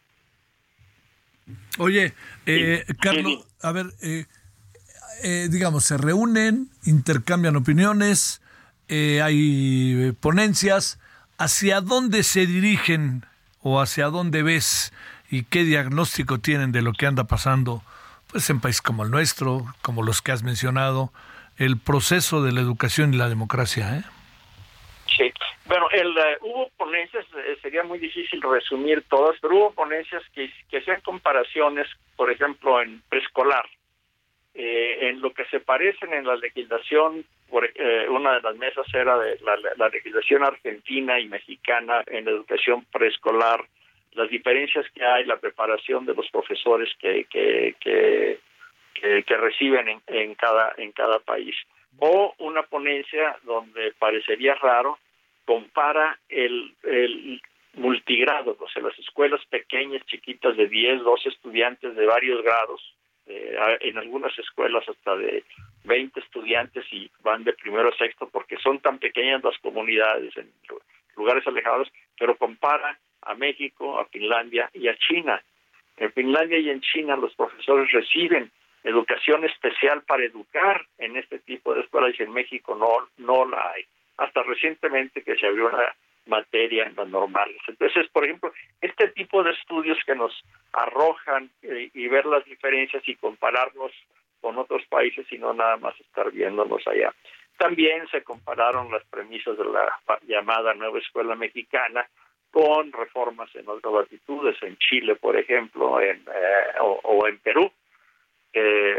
[1.79, 2.15] Oye,
[2.47, 4.25] eh, Carlos, a ver, eh,
[5.23, 8.43] eh, digamos, se reúnen, intercambian opiniones,
[8.89, 11.01] hay ponencias.
[11.39, 13.25] ¿Hacia dónde se dirigen
[13.63, 14.93] o hacia dónde ves
[15.31, 17.83] y qué diagnóstico tienen de lo que anda pasando
[18.29, 21.13] pues en países como el nuestro, como los que has mencionado,
[21.59, 23.99] el proceso de la educación y la democracia?
[23.99, 24.03] ¿eh?
[25.17, 25.33] Sí,
[25.67, 30.51] bueno, el, eh, hubo ponencias, eh, sería muy difícil resumir todas, pero hubo ponencias que,
[30.71, 33.67] que hacían comparaciones, por ejemplo, en preescolar,
[34.55, 37.69] eh, en lo que se parecen en la legislación, por,
[38.11, 39.39] una de las mesas era de
[39.77, 43.65] la, legislación argentina y mexicana en educación preescolar,
[44.13, 48.39] las diferencias que hay, la preparación de los profesores que, que, que,
[48.95, 51.55] que, reciben en, en, cada, en cada país.
[51.99, 54.99] O una ponencia donde parecería raro
[55.45, 57.41] compara el, el
[57.75, 62.83] multigrado, o sea, las escuelas pequeñas, chiquitas, de 10, 12 estudiantes de varios grados,
[63.27, 65.45] eh, en algunas escuelas hasta de
[65.85, 70.51] 20 estudiantes y van de primero a sexto porque son tan pequeñas las comunidades en
[71.17, 75.43] lugares alejados, pero compara a México, a Finlandia y a China.
[75.97, 78.51] En Finlandia y en China los profesores reciben
[78.85, 83.73] educación especial para educar en este tipo de escuelas y en México no, no la
[83.73, 83.85] hay
[84.19, 85.95] hasta recientemente que se abrió una
[86.27, 87.57] materia en las normales.
[87.69, 90.33] Entonces, por ejemplo, este tipo de estudios que nos
[90.73, 93.93] arrojan eh, y ver las diferencias y compararnos
[94.41, 97.13] con otros países y no nada más estar viéndonos allá.
[97.59, 102.07] También se compararon las premisas de la llamada nueva escuela mexicana
[102.51, 107.71] con reformas en otras latitudes, en Chile, por ejemplo, en, eh, o en Perú,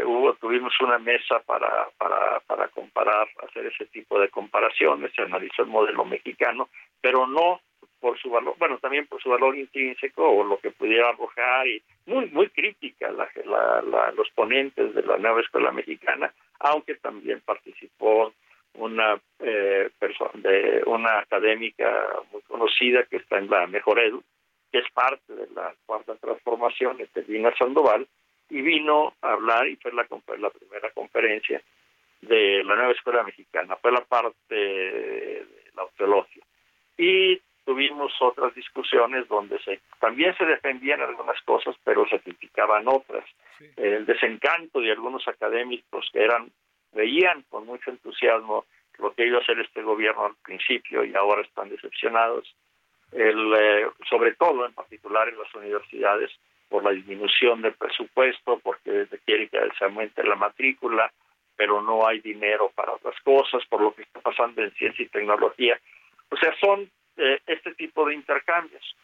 [0.04, 5.62] hubo tuvimos una mesa para, para, para comparar, hacer ese tipo de comparaciones, se analizó
[5.62, 6.68] el modelo mexicano,
[7.00, 7.60] pero no
[8.00, 11.82] por su valor, bueno, también por su valor intrínseco o lo que pudiera arrojar y
[12.06, 18.32] muy muy crítica la, la, los ponentes de la nueva escuela mexicana, aunque también participó
[18.74, 21.90] una eh, persona de una académica
[22.32, 24.22] muy conocida que está en la Mejor Edu,
[24.70, 28.06] que es parte de la cuarta transformación, Etelvina Sandoval,
[28.50, 30.06] y vino a hablar y fue la,
[30.38, 31.60] la primera conferencia
[32.20, 36.42] de la nueva escuela mexicana, fue la parte de la teología.
[36.98, 43.24] Y tuvimos otras discusiones donde se también se defendían algunas cosas, pero se criticaban otras.
[43.76, 46.50] El desencanto de algunos académicos que eran
[46.92, 48.64] veían con mucho entusiasmo
[48.98, 52.52] lo que iba a hacer este gobierno al principio y ahora están decepcionados.
[53.12, 56.30] El, eh, sobre todo, en particular en las universidades,
[56.68, 61.10] por la disminución del presupuesto, porque quiere que se aumente la matrícula,
[61.56, 65.08] pero no hay dinero para otras cosas, por lo que está pasando en ciencia y
[65.08, 65.78] tecnología.
[66.30, 68.96] O sea, son eh, este tipo de intercambios.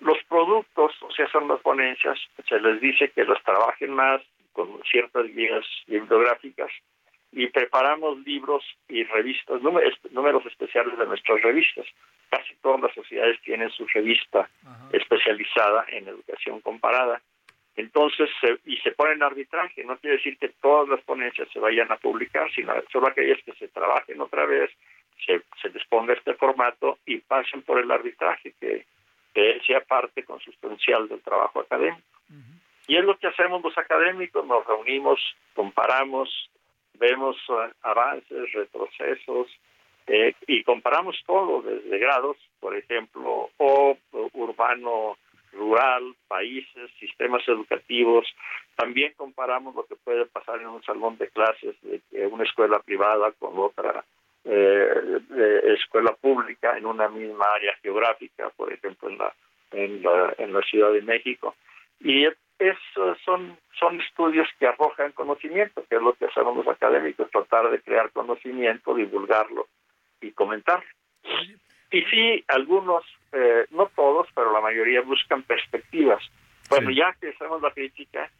[0.00, 2.18] Los productos, o sea, son las ponencias,
[2.48, 4.22] se les dice que los trabajen más
[4.52, 6.70] con ciertas guías bibliográficas
[7.32, 11.86] y preparamos libros y revistas, números especiales de nuestras revistas
[12.30, 14.48] casi todas las sociedades tienen su revista
[14.92, 17.20] especializada en educación comparada.
[17.76, 18.30] Entonces,
[18.64, 21.96] y se pone en arbitraje, no quiere decir que todas las ponencias se vayan a
[21.96, 24.70] publicar, sino solo aquellas que se trabajen otra vez,
[25.24, 28.86] se, se les ponga este formato y pasen por el arbitraje, que,
[29.34, 32.02] que sea parte consustancial del trabajo académico.
[32.86, 35.20] Y es lo que hacemos los académicos, nos reunimos,
[35.54, 36.50] comparamos,
[36.94, 39.46] vemos eh, avances, retrocesos,
[40.06, 43.96] eh, y comparamos todo desde grados, por ejemplo, o
[44.32, 45.16] urbano,
[45.52, 48.26] rural, países, sistemas educativos.
[48.74, 53.30] También comparamos lo que puede pasar en un salón de clases de una escuela privada
[53.38, 54.04] con otra
[54.44, 55.20] eh,
[55.74, 59.34] escuela pública en una misma área geográfica, por ejemplo, en la,
[59.72, 61.54] en la, en la Ciudad de México.
[62.00, 62.26] Y
[62.58, 67.70] esos son, son estudios que arrojan conocimiento, que es lo que hacemos los académicos, tratar
[67.70, 69.66] de crear conocimiento, divulgarlo
[70.20, 70.82] y comentar.
[71.90, 76.22] Y sí, algunos, eh, no todos, pero la mayoría buscan perspectivas.
[76.68, 78.30] Bueno, ya que hacemos la crítica,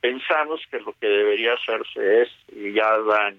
[0.00, 3.38] pensamos que lo que debería hacerse es, y ya dan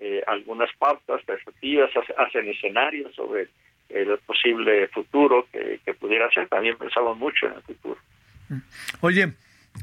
[0.00, 3.48] eh, algunas pautas, perspectivas, hacen escenarios sobre
[3.88, 6.48] el posible futuro que, que pudiera ser.
[6.48, 7.98] También pensamos mucho en el futuro.
[9.00, 9.32] Oye,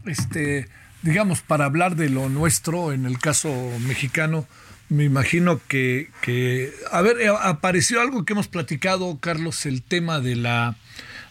[0.06, 0.68] este,
[1.02, 3.50] digamos, para hablar de lo nuestro, en el caso
[3.88, 4.48] mexicano,
[4.90, 10.20] me imagino que, que, a ver, eh, apareció algo que hemos platicado, Carlos, el tema
[10.20, 10.76] de la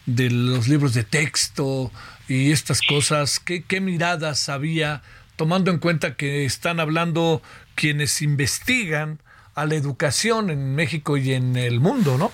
[0.05, 1.91] de los libros de texto
[2.29, 5.01] y estas cosas, ¿qué, qué miradas había,
[5.35, 7.41] tomando en cuenta que están hablando
[7.77, 9.19] quienes investigan
[9.55, 12.31] a la educación en México y en el mundo, ¿no?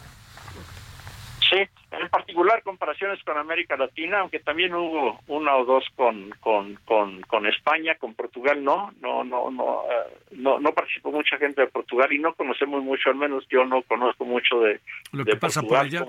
[2.04, 7.22] en particular comparaciones con América Latina, aunque también hubo una o dos con con, con,
[7.22, 11.68] con España, con Portugal no, no no no eh, no no participó mucha gente de
[11.68, 14.80] Portugal y no conocemos mucho, al menos yo no conozco mucho de
[15.12, 16.06] lo que pasa por allá,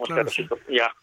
[0.68, 0.94] ya.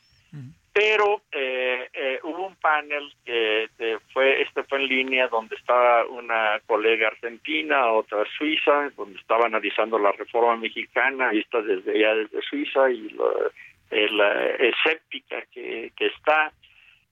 [0.73, 3.67] Pero eh, eh, hubo un panel que
[4.13, 9.99] fue este fue en línea donde estaba una colega argentina, otra suiza, donde estaba analizando
[9.99, 13.51] la reforma mexicana, vista desde ya desde Suiza y lo,
[13.91, 16.53] la escéptica que, que está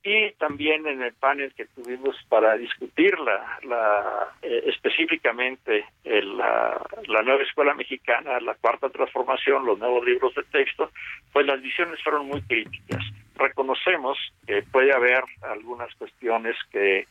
[0.02, 7.22] y también en el panel que tuvimos para discutir la, la eh, específicamente la, la,
[7.22, 10.90] nueva escuela mexicana, la cuarta transformación, los nuevos libros de texto,
[11.32, 13.04] pues las visiones fueron muy críticas.
[13.40, 17.06] Reconocemos que puede haber algunas cuestiones que,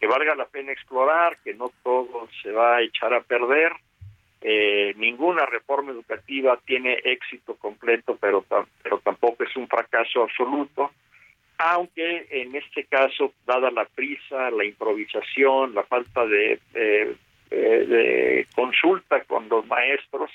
[0.00, 3.72] que valga la pena explorar, que no todo se va a echar a perder,
[4.40, 8.44] eh, ninguna reforma educativa tiene éxito completo, pero,
[8.82, 10.90] pero tampoco es un fracaso absoluto,
[11.58, 19.48] aunque en este caso, dada la prisa, la improvisación, la falta de, de, consulta con
[19.48, 20.30] los maestros,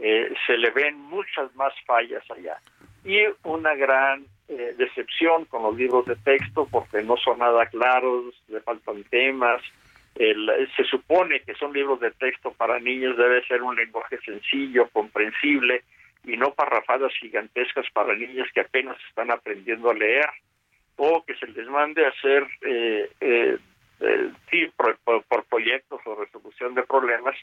[0.00, 2.58] eh, se le ven muchas más fallas allá.
[3.04, 8.34] Y una gran eh, decepción con los libros de texto porque no son nada claros,
[8.48, 9.62] le faltan temas,
[10.14, 15.82] se supone que son libros de texto para niños, debe ser un lenguaje sencillo, comprensible
[16.24, 20.28] y no parrafadas gigantescas para niños que apenas están aprendiendo a leer
[20.96, 23.58] o que se les mande a hacer eh, eh,
[24.76, 27.36] por, proyectos o resolución de problemas,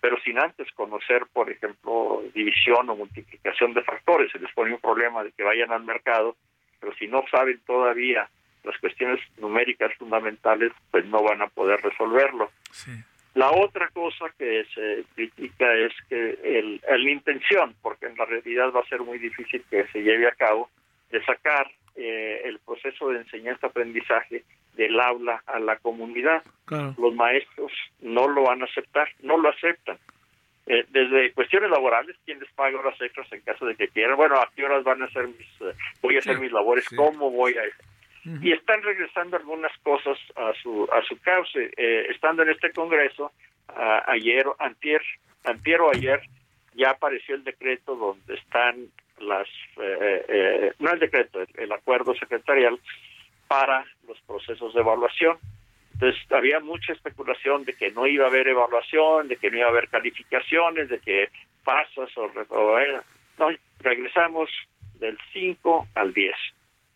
[0.00, 4.30] pero sin antes conocer, por ejemplo, división o multiplicación de factores.
[4.32, 6.36] Se les pone un problema de que vayan al mercado,
[6.80, 8.28] pero si no saben todavía
[8.64, 12.50] las cuestiones numéricas fundamentales pues no van a poder resolverlo.
[13.34, 18.72] La otra cosa que se critica es que el, la intención, porque en la realidad
[18.74, 20.70] va a ser muy difícil que se lleve a cabo,
[21.10, 26.42] de sacar eh, el proceso de enseñanza-aprendizaje del aula a la comunidad.
[26.98, 29.98] Los maestros no lo van a aceptar, no lo aceptan.
[30.66, 34.16] Eh, desde cuestiones laborales, ¿quién les paga horas extras en caso de que quieran?
[34.16, 36.88] Bueno, ¿a qué horas van a hacer mis, eh, voy a hacer mis labores?
[36.96, 37.62] ¿Cómo voy a
[38.42, 41.70] y están regresando algunas cosas a su a su cauce.
[41.76, 43.30] Eh, estando en este congreso,
[44.08, 45.00] ayer, antier,
[45.44, 46.20] antier o ayer,
[46.74, 48.88] ya apareció el decreto donde están
[49.18, 49.48] las,
[49.80, 52.78] eh, eh, no el decreto, el, acuerdo secretarial
[53.48, 55.38] para los procesos de evaluación.
[55.98, 59.66] Entonces había mucha especulación de que no iba a haber evaluación, de que no iba
[59.66, 61.30] a haber calificaciones, de que
[61.64, 62.30] pasas o...
[63.38, 63.48] no,
[63.80, 64.50] regresamos
[64.98, 66.34] del 5 al 10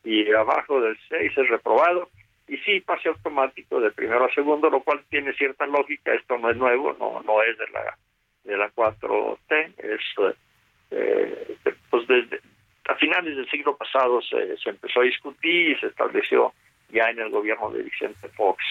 [0.05, 2.11] y abajo del 6 es reprobado
[2.47, 6.51] y sí pase automático de primero a segundo lo cual tiene cierta lógica esto no
[6.51, 7.99] es nuevo no no es de la
[8.45, 10.01] de la 4T es
[10.91, 11.57] eh,
[11.91, 12.41] pues desde
[12.89, 16.55] a finales del siglo pasado se, se empezó a discutir y se estableció
[16.89, 18.65] ya en el gobierno de Vicente Fox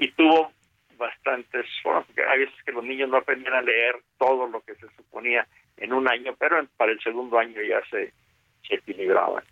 [0.00, 0.50] y tuvo
[0.98, 4.74] bastantes bueno, porque hay veces que los niños no aprenden a leer todo lo que
[4.74, 5.46] se suponía
[5.76, 8.12] en un año pero para el segundo año ya se
[8.66, 9.44] se equilibraban.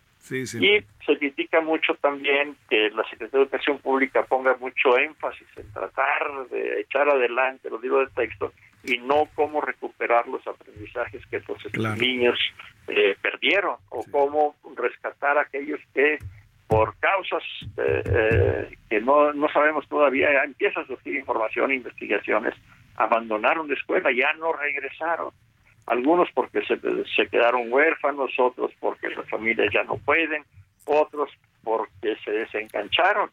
[0.61, 5.71] Y se critica mucho también que la Secretaría de Educación Pública ponga mucho énfasis en
[5.71, 8.53] tratar de echar adelante los libros de texto
[8.83, 11.41] y no cómo recuperar los aprendizajes que
[11.73, 12.37] los niños
[12.87, 16.19] eh, perdieron o cómo rescatar a aquellos que
[16.69, 17.43] por causas
[17.77, 22.53] eh, eh, que no, no sabemos todavía, empieza a surgir información e investigaciones,
[22.95, 25.33] abandonaron la escuela, ya no regresaron.
[25.87, 26.77] Algunos porque se,
[27.15, 30.43] se quedaron huérfanos, otros porque las familias ya no pueden,
[30.85, 31.31] otros
[31.63, 33.31] porque se desengancharon.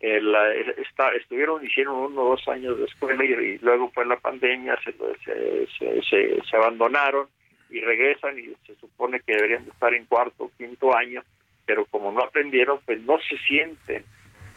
[0.00, 0.34] El,
[0.78, 4.94] está, estuvieron, hicieron uno o dos años de escuela y, luego fue la pandemia, se,
[5.22, 7.26] se, se, se, abandonaron
[7.68, 11.22] y regresan y se supone que deberían estar en cuarto o quinto año,
[11.70, 14.04] pero como no aprendieron, pues no se sienten,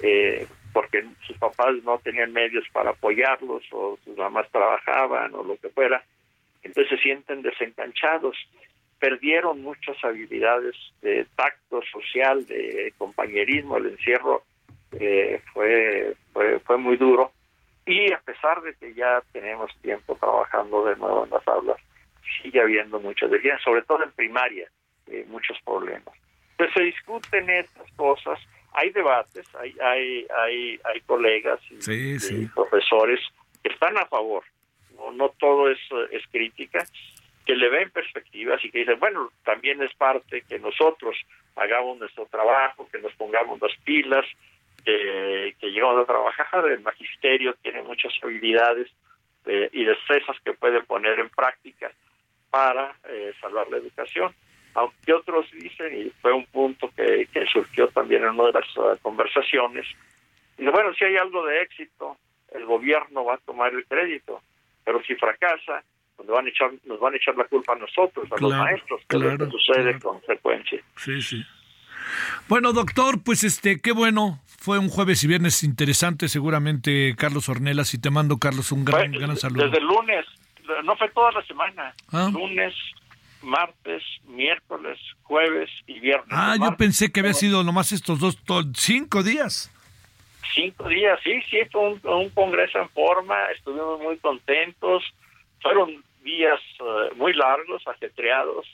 [0.02, 5.56] eh, porque sus papás no tenían medios para apoyarlos o sus mamás trabajaban o lo
[5.58, 6.04] que fuera,
[6.64, 8.36] entonces se sienten desenganchados
[9.00, 14.42] perdieron muchas habilidades de tacto social, de compañerismo, el encierro
[15.00, 16.16] eh, fue,
[16.66, 17.32] fue, muy duro
[17.86, 21.78] y a pesar de que ya tenemos tiempo trabajando de nuevo en las aulas,
[22.42, 24.68] sigue habiendo muchas desviaciones, sobre todo en primaria,
[25.06, 26.23] eh, muchos problemas.
[26.58, 28.40] Entonces se discuten estas cosas,
[28.74, 33.20] hay debates, hay hay hay, hay colegas y, profesores
[33.64, 34.44] que están a favor,
[34.96, 35.80] no, no todo es,
[36.12, 36.86] es crítica,
[37.46, 41.16] que le ven perspectivas y que dicen, bueno, también es parte que nosotros
[41.56, 44.26] hagamos nuestro trabajo, que nos pongamos las pilas,
[44.84, 48.90] que, que llegamos a trabajar, el magisterio tiene muchas habilidades
[49.46, 51.92] eh, y destrezas que puede poner en práctica
[52.50, 54.34] para eh, salvar la educación.
[54.76, 58.78] Aunque otros dicen, y fue un punto que, que surgió también en una de las
[58.78, 59.86] uh, conversaciones,
[60.58, 62.18] y bueno, si hay algo de éxito,
[62.54, 64.42] el gobierno va a tomar el crédito,
[64.84, 65.84] pero si fracasa,
[66.18, 69.02] nos van a echar, nos van a echar la culpa a nosotros, a los maestros,
[69.08, 70.82] que claro, sucede con frecuencia.
[70.98, 71.44] Sí, sí.
[72.48, 74.40] Bueno, doctor, pues este, qué bueno.
[74.46, 79.12] Fue un jueves y viernes interesante, seguramente, Carlos Ornelas, y te mando, Carlos, un gran,
[79.12, 79.66] gran saludo.
[79.66, 80.26] Desde el lunes,
[80.86, 82.30] no fue toda la semana, ¿Ah?
[82.32, 82.74] lunes,
[83.44, 86.30] martes, miércoles, jueves y viernes.
[86.32, 88.38] Ah, yo pensé que había sido nomás estos dos,
[88.76, 89.70] cinco días.
[90.54, 95.04] Cinco días, sí, sí, fue un, un congreso en forma, estuvimos muy contentos,
[95.62, 98.66] fueron días eh, muy largos, ajetreados,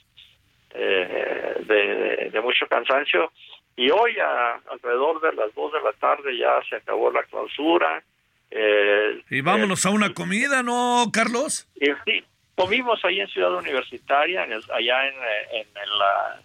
[0.73, 3.31] eh, de, mucho cansancio.
[3.75, 8.03] Y hoy, a, alrededor de las 2 de la tarde, ya se acabó la clausura.
[8.51, 11.67] Eh, y vámonos a una comida, ¿no, Carlos?
[12.05, 12.23] sí,
[12.59, 15.15] comimos ahí en Ciudad Universitaria, allá en,
[15.53, 16.41] en, la...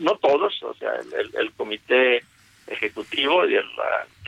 [0.00, 0.92] no todos, o sea,
[1.38, 2.22] el, comité
[2.66, 3.60] ejecutivo y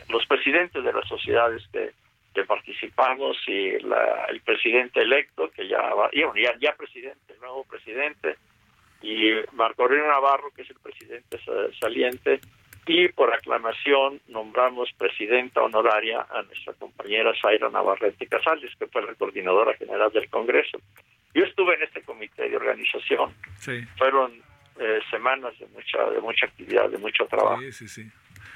[0.09, 5.81] los presidentes de las sociedades que participamos y la, el presidente electo, que ya
[6.13, 8.35] ya, ya presidente, el nuevo presidente,
[9.01, 11.39] y Marco Aurelio Navarro, que es el presidente
[11.79, 12.41] saliente,
[12.85, 19.15] y por aclamación nombramos presidenta honoraria a nuestra compañera Zaira Navarrete Casales, que fue la
[19.15, 20.77] coordinadora general del Congreso.
[21.33, 23.33] Yo estuve en este comité de organización.
[23.97, 24.33] Fueron
[24.79, 27.61] eh, semanas de mucha de mucha actividad, de mucho trabajo.
[27.61, 28.11] Sí, sí, sí.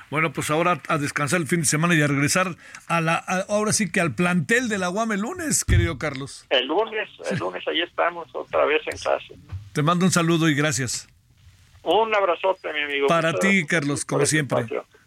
[0.10, 2.56] Bueno, pues ahora a descansar el fin de semana y a regresar
[2.88, 3.16] a la,
[3.50, 6.46] ahora sí que al plantel de la UAM el lunes, querido Carlos.
[6.50, 9.36] El lunes, el lunes ahí estamos otra vez en clase.
[9.74, 11.10] Te mando un saludo y gracias.
[11.84, 13.08] Un abrazote, mi amigo.
[13.08, 14.66] Para ti, Carlos, como siempre.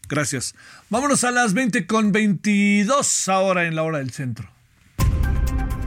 [0.08, 0.54] Gracias.
[0.88, 4.48] Vámonos a las 20 con 22 ahora en la hora del centro.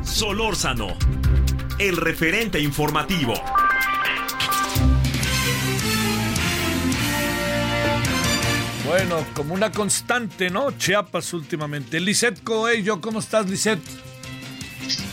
[0.04, 0.88] Solórzano,
[1.80, 3.34] el referente informativo.
[8.86, 10.72] Bueno, como una constante, ¿no?
[10.78, 12.00] Chiapas últimamente.
[12.00, 13.82] Lisette Coello, ¿cómo estás, Lisette?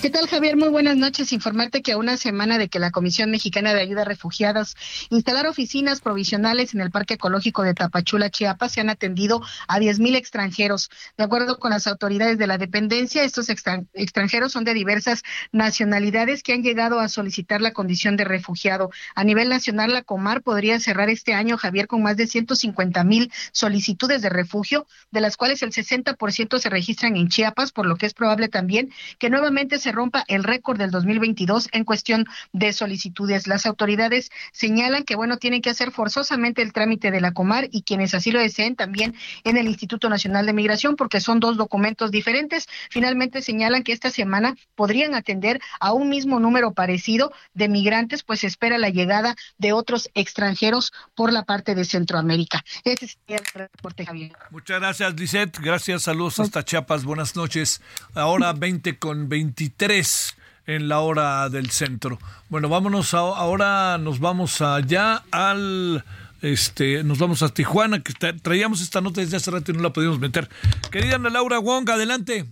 [0.03, 0.57] ¿Qué tal, Javier?
[0.57, 1.33] Muy buenas noches.
[1.33, 4.75] Informarte que a una semana de que la Comisión Mexicana de Ayuda a Refugiados
[5.11, 10.17] instalara oficinas provisionales en el Parque Ecológico de Tapachula, Chiapas, se han atendido a 10.000
[10.17, 10.91] extranjeros.
[11.19, 15.23] De acuerdo con las autoridades de la dependencia, estos extranjeros son de diversas
[15.53, 18.91] nacionalidades que han llegado a solicitar la condición de refugiado.
[19.15, 23.31] A nivel nacional, la Comar podría cerrar este año, Javier, con más de 150 mil
[23.53, 28.07] solicitudes de refugio, de las cuales el 60% se registran en Chiapas, por lo que
[28.07, 33.47] es probable también que nuevamente se rompa el récord del 2022 en cuestión de solicitudes.
[33.47, 37.83] Las autoridades señalan que, bueno, tienen que hacer forzosamente el trámite de la Comar y
[37.83, 39.15] quienes así lo deseen también
[39.45, 42.67] en el Instituto Nacional de Migración, porque son dos documentos diferentes.
[42.91, 48.45] Finalmente señalan que esta semana podrían atender a un mismo número parecido de migrantes, pues
[48.45, 52.65] espera la llegada de otros extranjeros por la parte de Centroamérica.
[52.85, 54.33] Ese es el reporte, Javier.
[54.51, 55.59] Muchas gracias, Lisette.
[55.59, 57.05] Gracias, saludos hasta Chiapas.
[57.05, 57.81] Buenas noches.
[58.15, 60.37] Ahora 20 con 23 tres
[60.67, 62.19] en la hora del centro.
[62.49, 66.05] Bueno, vámonos ahora, nos vamos allá al
[66.43, 69.93] Este, nos vamos a Tijuana, que traíamos esta nota desde hace rato y no la
[69.93, 70.49] pudimos meter.
[70.91, 72.47] Querida Ana Laura Wong, adelante.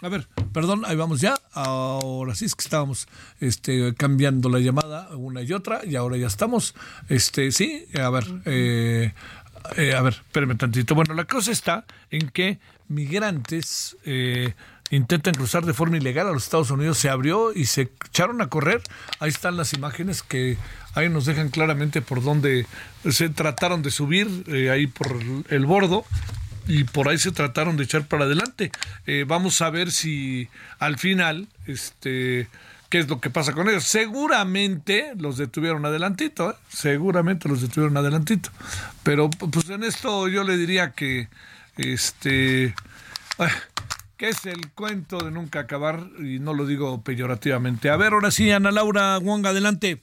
[0.00, 1.38] A ver, perdón, ahí vamos ya.
[1.52, 3.06] Ahora sí es que estábamos
[3.38, 6.74] este, cambiando la llamada una y otra y ahora ya estamos.
[7.08, 9.12] Este, sí, a ver, eh,
[9.76, 10.96] eh, a ver, espérame tantito.
[10.96, 12.58] Bueno, la cosa está en que
[12.88, 14.54] migrantes eh,
[14.92, 16.98] intentan cruzar de forma ilegal a los Estados Unidos.
[16.98, 18.82] Se abrió y se echaron a correr.
[19.18, 20.56] Ahí están las imágenes que
[20.94, 22.66] ahí nos dejan claramente por dónde
[23.10, 26.04] se trataron de subir, ahí por el bordo
[26.66, 28.70] y por ahí se trataron de echar para adelante.
[29.06, 30.48] Eh, vamos a ver si
[30.78, 32.48] al final, este,
[32.88, 33.84] qué es lo que pasa con ellos.
[33.84, 36.54] Seguramente los detuvieron adelantito, ¿eh?
[36.68, 38.50] seguramente los detuvieron adelantito.
[39.02, 41.28] Pero pues en esto yo le diría que,
[41.76, 42.74] este,
[44.28, 47.90] es el cuento de nunca acabar y no lo digo peyorativamente.
[47.90, 50.02] A ver, ahora sí, Ana Laura Wong, adelante.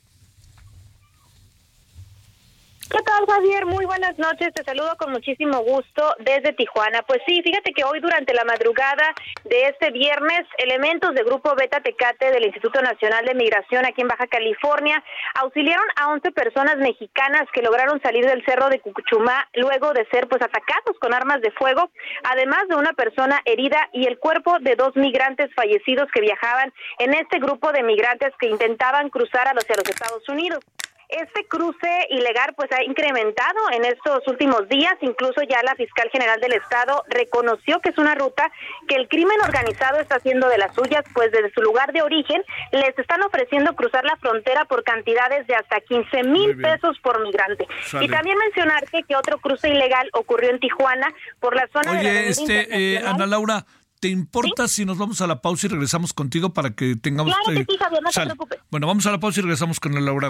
[2.91, 3.67] ¿Qué tal, Javier?
[3.67, 4.51] Muy buenas noches.
[4.51, 7.03] Te saludo con muchísimo gusto desde Tijuana.
[7.03, 9.13] Pues sí, fíjate que hoy durante la madrugada
[9.43, 14.07] de este viernes, elementos del Grupo Beta Tecate del Instituto Nacional de Migración aquí en
[14.07, 15.03] Baja California
[15.35, 20.27] auxiliaron a 11 personas mexicanas que lograron salir del cerro de Cucuchumá luego de ser
[20.27, 21.91] pues atacados con armas de fuego,
[22.23, 27.13] además de una persona herida y el cuerpo de dos migrantes fallecidos que viajaban en
[27.13, 30.65] este grupo de migrantes que intentaban cruzar hacia los Estados Unidos.
[31.09, 36.39] Este cruce ilegal pues ha incrementado en estos últimos días, incluso ya la fiscal general
[36.39, 38.51] del estado reconoció que es una ruta
[38.87, 42.43] que el crimen organizado está haciendo de las suyas, pues desde su lugar de origen
[42.71, 47.67] les están ofreciendo cruzar la frontera por cantidades de hasta 15 mil pesos por migrante.
[48.01, 52.19] Y también mencionarte que otro cruce ilegal ocurrió en Tijuana por la zona de la
[52.21, 53.65] este, eh, Ana Laura,
[53.99, 57.35] ¿Te importa si nos vamos a la pausa y regresamos contigo para que tengamos...
[57.35, 58.59] Claro que sí, Javier, no te preocupes.
[58.69, 60.29] Bueno, vamos a la pausa y regresamos con el Laura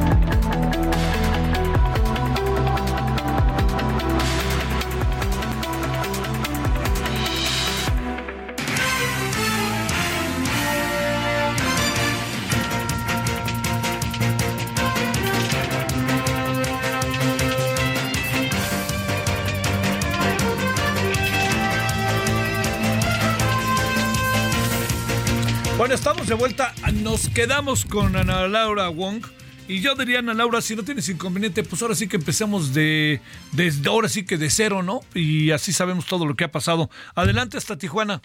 [26.41, 26.73] Vuelta.
[27.03, 29.23] Nos quedamos con Ana Laura Wong.
[29.67, 33.21] Y yo diría, Ana Laura, si no tienes inconveniente, pues ahora sí que empecemos de,
[33.51, 35.01] desde ahora sí que de cero, ¿no?
[35.13, 36.89] Y así sabemos todo lo que ha pasado.
[37.13, 38.23] Adelante hasta Tijuana.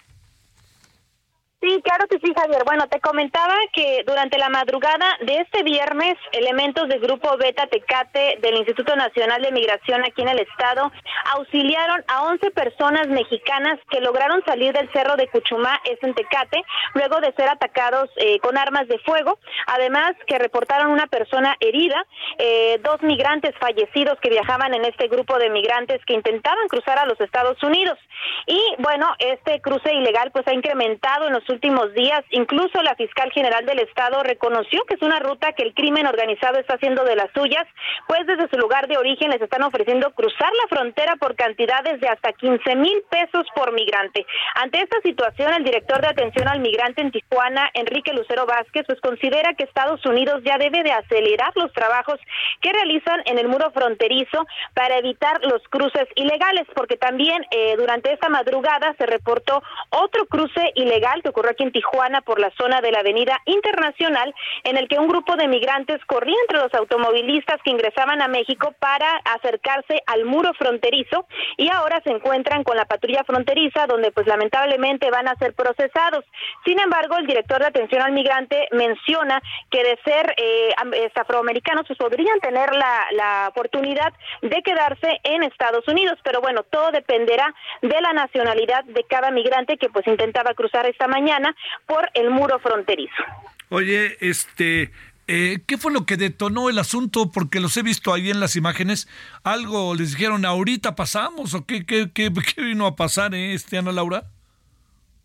[1.59, 2.61] Sí, claro que sí, Javier.
[2.65, 8.37] Bueno, te comentaba que durante la madrugada de este viernes, elementos del grupo Beta Tecate
[8.41, 10.91] del Instituto Nacional de Migración aquí en el estado
[11.35, 16.63] auxiliaron a 11 personas mexicanas que lograron salir del cerro de Cuchumá, es en Tecate,
[16.93, 19.39] luego de ser atacados eh, con armas de fuego.
[19.65, 22.05] Además, que reportaron una persona herida,
[22.37, 27.07] eh, dos migrantes fallecidos que viajaban en este grupo de migrantes que intentaban cruzar a
[27.07, 27.97] los Estados Unidos.
[28.45, 32.23] Y bueno, este cruce ilegal pues ha incrementado en los últimos días.
[32.31, 36.59] Incluso la fiscal general del estado reconoció que es una ruta que el crimen organizado
[36.59, 37.65] está haciendo de las suyas,
[38.07, 42.07] pues desde su lugar de origen les están ofreciendo cruzar la frontera por cantidades de
[42.07, 44.25] hasta 15 mil pesos por migrante.
[44.55, 48.99] Ante esta situación, el director de atención al migrante en Tijuana, Enrique Lucero Vázquez, pues
[49.01, 52.19] considera que Estados Unidos ya debe de acelerar los trabajos
[52.61, 58.06] que realizan en el muro fronterizo para evitar los cruces ilegales, porque también eh, durante
[58.13, 62.81] esta madrugada se reportó otro cruce ilegal que ocurrió aquí en Tijuana por la zona
[62.81, 67.61] de la Avenida Internacional, en el que un grupo de migrantes corría entre los automovilistas
[67.63, 71.25] que ingresaban a México para acercarse al muro fronterizo
[71.57, 76.25] y ahora se encuentran con la patrulla fronteriza donde pues lamentablemente van a ser procesados.
[76.65, 80.73] Sin embargo, el director de atención al migrante menciona que de ser eh,
[81.15, 87.53] afroamericanos pues podrían tener la oportunidad de quedarse en Estados Unidos, pero bueno, todo dependerá
[87.81, 91.55] de la nacionalidad de cada migrante que pues intentaba cruzar esta mañana
[91.85, 93.23] por el muro fronterizo.
[93.69, 94.91] Oye, este,
[95.27, 97.31] eh, ¿Qué fue lo que detonó el asunto?
[97.31, 99.09] Porque los he visto ahí en las imágenes.
[99.43, 103.91] ¿Algo les dijeron ahorita pasamos o qué, qué, qué, vino a pasar, eh, este, Ana
[103.91, 104.23] Laura?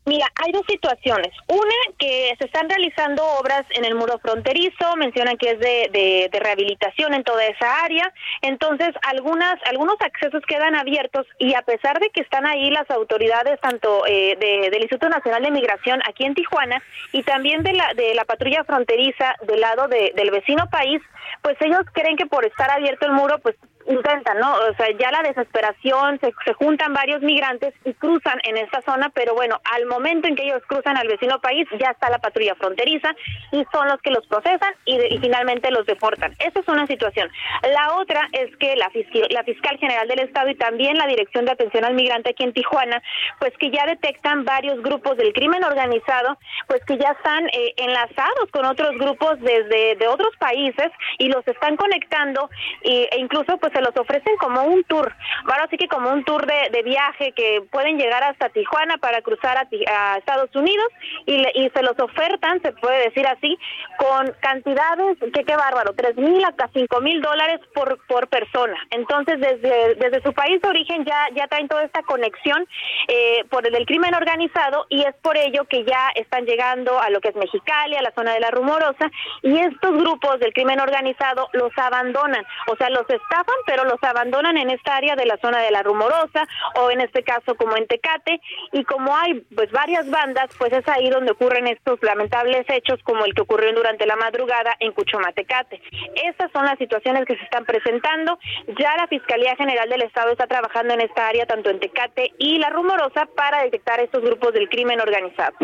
[0.05, 1.33] Mira, hay dos situaciones.
[1.47, 6.41] Una, que se están realizando obras en el muro fronterizo, mencionan que es de, de,
[6.41, 8.13] rehabilitación en toda esa área.
[8.41, 13.61] Entonces, algunas, algunos accesos quedan abiertos y a pesar de que están ahí las autoridades,
[13.61, 14.37] tanto eh,
[14.71, 18.65] del Instituto Nacional de Migración aquí en Tijuana y también de la, de la patrulla
[18.65, 21.01] fronteriza del lado del vecino país,
[21.43, 23.55] pues ellos creen que por estar abierto el muro, pues
[23.87, 24.55] intentan, ¿no?
[24.55, 29.11] O sea, ya la desesperación, se, se, juntan varios migrantes y cruzan en esta zona,
[29.15, 32.55] pero bueno, al momento en que ellos cruzan al vecino país, ya está la patrulla
[32.55, 33.15] fronteriza
[33.51, 36.33] y son los que los procesan y, finalmente los deportan.
[36.39, 37.31] Esa es una situación.
[37.63, 38.91] La otra es que la,
[39.31, 42.53] la fiscal general del Estado y también la Dirección de Atención al Migrante aquí en
[42.53, 43.03] Tijuana,
[43.39, 48.51] pues que ya detectan varios grupos del crimen organizado, pues que ya están eh, enlazados
[48.51, 52.51] con otros grupos desde de otros países y los están conectando
[52.83, 55.13] e incluso pues se los ofrecen como un tour,
[55.45, 59.57] ahora sí que como un tour de, viaje que pueden llegar hasta Tijuana para cruzar
[59.57, 60.87] a, Estados Unidos
[61.27, 63.57] y, y, se los ofertan, se puede decir así,
[63.99, 68.77] con cantidades, que qué bárbaro, tres mil hasta cinco mil dólares por, por persona.
[68.91, 72.67] Entonces, desde, desde su país de origen ya, ya traen toda esta conexión
[73.09, 77.11] eh, por el del crimen organizado y es por ello que ya están llegando a
[77.11, 79.11] lo que es Mexicali, a la zona de la Rumorosa,
[79.43, 84.57] y estos grupos del crimen organizado los abandonan, o sea, los estafan, pero los abandonan
[84.57, 87.87] en esta área de la zona de la Rumorosa o en este caso como en
[87.87, 88.41] Tecate
[88.73, 93.25] y como hay pues varias bandas, pues es ahí donde ocurren estos lamentables hechos como
[93.25, 95.81] el que ocurrió durante la madrugada en Cuchomatecate.
[96.25, 98.39] Estas son las situaciones que se están presentando.
[98.79, 102.59] Ya la Fiscalía General del Estado está trabajando en esta área tanto en Tecate y
[102.59, 105.57] la Rumorosa para detectar estos grupos del crimen organizado.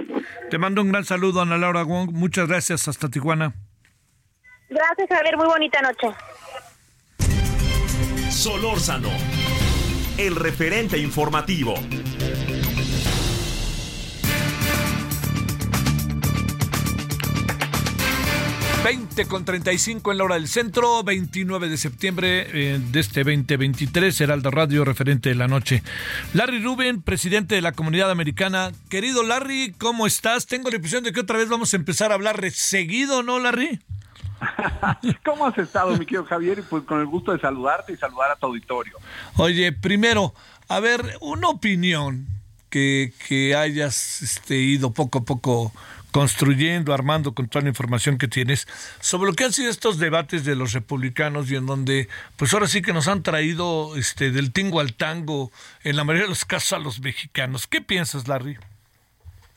[0.51, 2.11] Te mando un gran saludo Ana Laura Wong.
[2.13, 3.53] Muchas gracias hasta Tijuana.
[4.71, 5.37] Gracias, Javier.
[5.37, 6.09] Muy bonita noche.
[8.39, 9.11] Solórzano,
[10.17, 11.75] el referente informativo.
[18.85, 24.21] 20 con 35 en la hora del centro, 29 de septiembre eh, de este 2023,
[24.21, 25.83] Heraldo Radio, referente de la noche.
[26.33, 28.71] Larry Rubin, presidente de la comunidad americana.
[28.89, 30.47] Querido Larry, ¿cómo estás?
[30.47, 33.81] Tengo la impresión de que otra vez vamos a empezar a hablar seguido, ¿no, Larry?
[35.25, 36.63] ¿Cómo has estado, mi querido Javier?
[36.69, 38.95] Pues con el gusto de saludarte y saludar a tu auditorio.
[39.37, 40.35] Oye, primero,
[40.69, 42.27] a ver, una opinión
[42.71, 45.73] que, que hayas este, ido poco a poco
[46.11, 48.67] construyendo, armando con toda la información que tienes
[49.01, 52.67] sobre lo que han sido estos debates de los republicanos y en donde, pues ahora
[52.67, 55.53] sí que nos han traído este del tingo al tango
[55.85, 57.67] en la mayoría de los casos a los mexicanos.
[57.67, 58.59] ¿Qué piensas, Larry?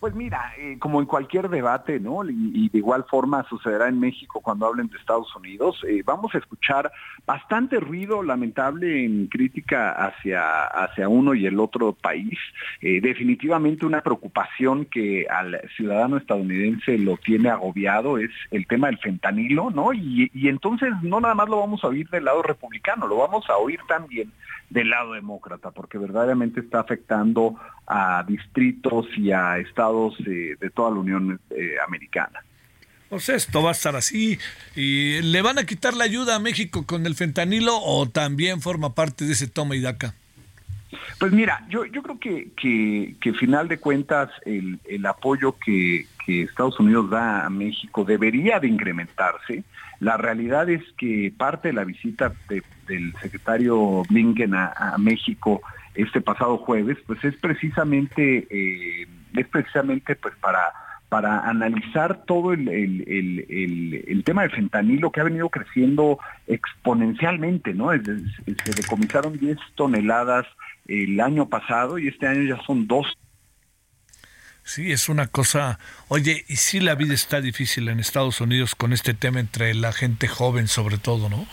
[0.02, 2.28] Pues mira, eh, como en cualquier debate, ¿no?
[2.28, 6.40] Y, de igual forma sucederá en México cuando hablen de Estados Unidos, eh, vamos a
[6.40, 6.92] escuchar
[7.24, 12.36] bastante ruido lamentable en crítica hacia, hacia uno y el otro país.
[12.82, 18.98] Eh, definitivamente una preocupación que al ciudadano estadounidense lo tiene agobiado es el tema del
[18.98, 19.94] fentanilo, ¿no?
[19.94, 23.48] Y, y entonces no nada más lo vamos a oír del lado republicano, lo vamos
[23.52, 24.32] a oír también
[24.72, 30.98] del lado demócrata, porque verdaderamente está afectando a distritos y a estados de toda la
[30.98, 32.40] Unión eh, Americana.
[33.12, 34.40] Pues esto va a estar así.
[34.74, 38.96] ¿Y le van a quitar la ayuda a México con el fentanilo o también forma
[38.96, 40.16] parte de ese toma y daca?
[41.20, 46.08] Pues mira, yo, yo creo que, que, que final de cuentas el, el apoyo que,
[46.26, 49.66] que Estados Unidos da a México debería de incrementarse.
[50.00, 52.34] La realidad es que parte de la visita
[52.92, 55.62] del secretario Blinken a, México
[55.96, 60.62] este pasado jueves, pues es precisamente, eh, es precisamente pues para
[61.10, 67.92] para analizar todo el, el, tema del fentanilo que ha venido creciendo exponencialmente, ¿no?
[67.92, 70.46] se decomisaron 10 toneladas
[70.88, 73.08] el año pasado y este año ya son dos
[74.64, 75.80] Sí, es una cosa.
[76.08, 79.92] Oye, y sí la vida está difícil en Estados Unidos con este tema entre la
[79.92, 81.46] gente joven, sobre todo, ¿no?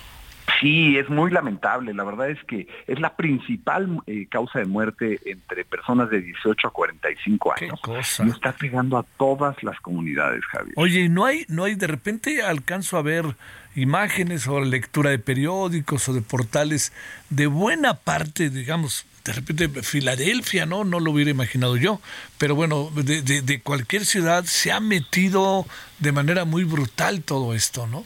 [0.61, 1.95] Sí, es muy lamentable.
[1.95, 6.69] La verdad es que es la principal eh, causa de muerte entre personas de 18
[6.69, 7.81] a 45 años.
[7.81, 8.25] ¿Qué cosa?
[8.25, 10.75] Y está pegando a todas las comunidades, Javier.
[10.77, 13.37] Oye, no hay, no hay, de repente alcanzo a ver
[13.77, 16.93] imágenes o lectura de periódicos o de portales
[17.31, 20.85] de buena parte, digamos, de repente Filadelfia, ¿no?
[20.85, 22.01] No lo hubiera imaginado yo.
[22.39, 25.67] Pero bueno, de, de, cualquier ciudad se ha metido
[25.99, 28.05] de manera muy brutal todo esto, ¿no?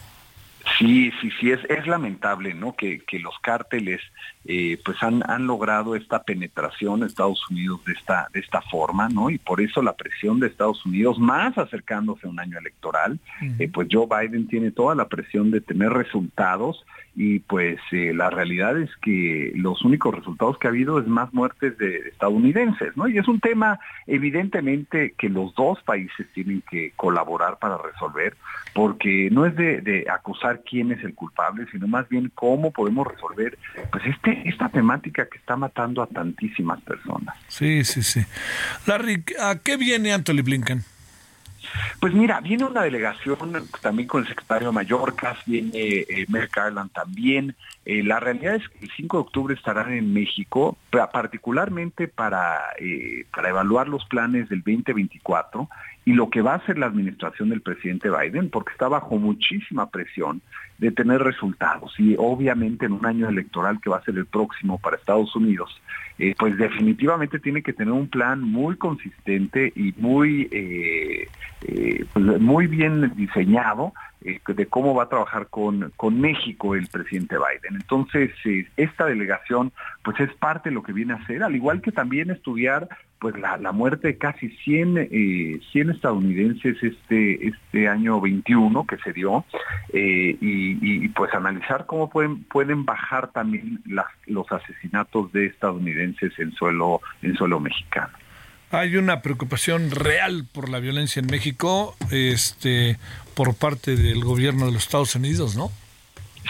[0.79, 2.75] Sí, sí, sí, es, es lamentable, ¿no?
[2.75, 4.01] Que, que los cárteles
[4.45, 9.31] eh, pues han, han logrado esta penetración Estados Unidos de esta, de esta forma, ¿no?
[9.31, 13.19] Y por eso la presión de Estados Unidos, más acercándose a un año electoral,
[13.59, 18.31] eh, pues Joe Biden tiene toda la presión de tener resultados y pues eh, la
[18.31, 23.07] realidad es que los únicos resultados que ha habido es más muertes de estadounidenses, ¿no?
[23.07, 28.37] Y es un tema evidentemente que los dos países tienen que colaborar para resolver,
[28.75, 33.07] porque no es de, de acusar quién es el culpable, sino más bien cómo podemos
[33.07, 33.59] resolver
[33.91, 37.37] pues este esta temática que está matando a tantísimas personas.
[37.49, 38.25] Sí, sí, sí.
[38.87, 40.85] Larry, ¿a qué viene Anthony Blinken?
[42.01, 43.39] Pues mira, viene una delegación
[43.81, 46.59] también con el secretario de Mallorca, viene eh, Merck
[46.93, 47.55] también.
[47.85, 53.27] Eh, la realidad es que el 5 de octubre estarán en México, particularmente para, eh,
[53.35, 55.69] para evaluar los planes del 2024
[56.05, 59.89] y lo que va a hacer la administración del presidente Biden, porque está bajo muchísima
[59.91, 60.43] presión
[60.83, 61.95] de tener resultados.
[61.97, 65.81] Y obviamente en un año electoral que va a ser el próximo para Estados Unidos,
[66.19, 71.29] eh, pues definitivamente tiene que tener un plan muy consistente y muy, eh,
[71.69, 73.93] eh, pues muy bien diseñado
[74.47, 77.81] de cómo va a trabajar con, con México el presidente Biden.
[77.81, 78.31] Entonces,
[78.77, 79.73] esta delegación
[80.03, 82.89] pues es parte de lo que viene a hacer, al igual que también estudiar
[83.23, 89.13] pues la, la muerte de casi 100, 100 estadounidenses este, este año 21 que se
[89.13, 89.45] dio
[89.93, 96.51] y, y, pues analizar cómo pueden, pueden bajar también las, los asesinatos de estadounidenses en
[96.53, 98.13] suelo, en suelo mexicano.
[98.73, 102.99] Hay una preocupación real por la violencia en México, este,
[103.35, 105.71] por parte del gobierno de los Estados Unidos, ¿no?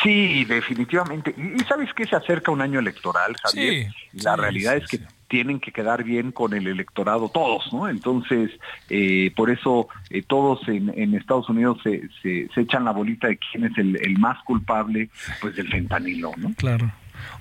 [0.03, 1.35] Sí, definitivamente.
[1.37, 3.93] Y, sabes que se acerca un año electoral, Javier.
[4.13, 7.89] la realidad es que tienen que quedar bien con el electorado todos, ¿no?
[7.89, 8.51] Entonces,
[8.89, 13.65] eh, por eso eh, todos en, Estados Unidos se, se, echan la bolita de quién
[13.65, 15.09] es el, el, más culpable,
[15.41, 16.53] pues del fentanilo, ¿no?
[16.55, 16.93] Claro.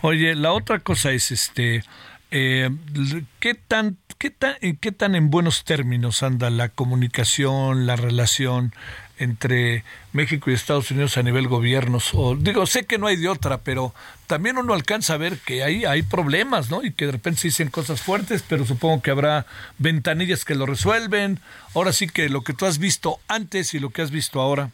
[0.02, 1.84] Oye, la otra cosa es, este,
[2.32, 2.70] eh,
[3.40, 8.74] ¿qué, tan, qué, tan, ¿Qué tan en buenos términos anda la comunicación, la relación
[9.20, 9.84] entre
[10.14, 12.12] México y Estados Unidos a nivel gobiernos?
[12.14, 13.94] O, digo, sé que no hay de otra, pero
[14.28, 16.84] también uno alcanza a ver que ahí hay problemas, ¿no?
[16.84, 19.46] Y que de repente se dicen cosas fuertes, pero supongo que habrá
[19.78, 21.40] ventanillas que lo resuelven.
[21.76, 24.72] Ahora sí que lo que tú has visto antes y lo que has visto ahora.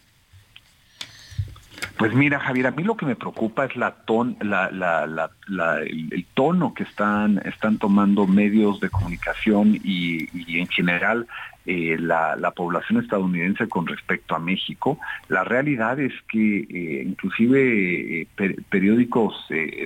[1.98, 6.84] Pues mira, Javier, a mí lo que me preocupa es la ton, el, tono que
[6.84, 11.28] están, están tomando medios de comunicación y en general
[11.69, 14.98] eh, la, población estadounidense con respecto a México.
[15.27, 18.27] La realidad es que eh, inclusive eh,
[18.69, 19.35] periódicos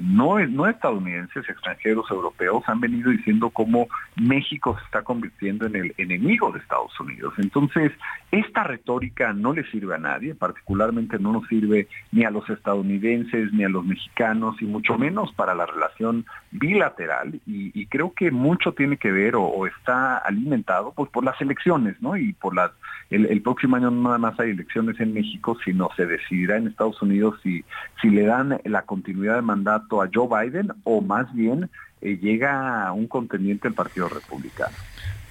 [0.03, 5.93] no, no estadounidenses, extranjeros, europeos, han venido diciendo cómo México se está convirtiendo en el
[5.97, 7.33] enemigo de Estados Unidos.
[7.39, 7.91] Entonces,
[8.31, 13.51] esta retórica no le sirve a nadie, particularmente no nos sirve ni a los estadounidenses
[13.53, 18.73] ni a los mexicanos y mucho menos para la relación bilateral y, creo que mucho
[18.73, 22.18] tiene que ver o, está alimentado pues, por las elecciones ¿no?
[22.18, 22.72] Y por las,
[23.10, 27.02] el, próximo año no nada más hay elecciones en México, sino se decidirá en Estados
[27.02, 27.64] Unidos si,
[28.02, 31.69] si le dan la continuidad de mandato a Joe Biden o más bien
[32.02, 34.76] eh, llega un contendiente del Partido Republicano.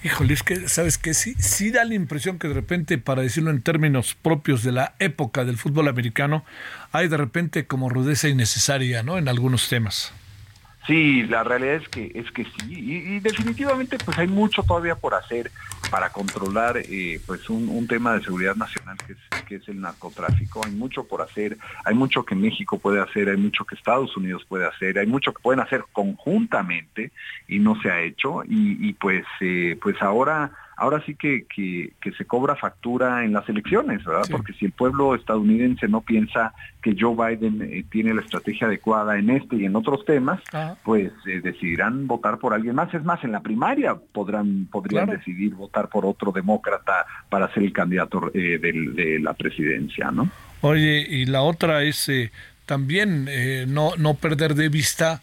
[0.03, 3.51] Híjole, es que, ¿sabes que Sí, sí da la impresión que de repente, para decirlo
[3.51, 6.45] en términos propios de la época del fútbol americano,
[6.93, 9.19] hay de repente como rudeza innecesaria, ¿no?
[9.19, 10.15] En algunos temas.
[10.91, 15.15] Sí, la realidad es que es que sí y, definitivamente pues hay mucho todavía por
[15.15, 15.53] hacer
[15.89, 18.97] para controlar eh, pues un, tema de seguridad nacional
[19.47, 20.65] que es, el narcotráfico.
[20.65, 24.45] Hay mucho por hacer, hay mucho que México puede hacer, hay mucho que Estados Unidos
[24.49, 27.13] puede hacer, hay mucho que pueden hacer conjuntamente
[27.47, 30.51] y no se ha hecho y, pues eh, pues ahora
[30.81, 34.25] ahora sí que, que, se cobra factura en las elecciones, ¿verdad?
[34.31, 39.19] Porque si el pueblo estadounidense no piensa que Joe Biden eh, tiene la estrategia adecuada
[39.19, 40.41] en este y en otros temas,
[40.83, 42.93] pues eh, decidirán votar por alguien más.
[42.95, 47.75] Es más, en la primaria podrán podrían decidir votar por otro demócrata para ser el
[47.75, 50.31] candidato eh, de, la presidencia, ¿no?
[50.63, 52.11] Oye, y la otra es
[52.65, 53.29] también
[53.69, 55.21] no, no perder de vista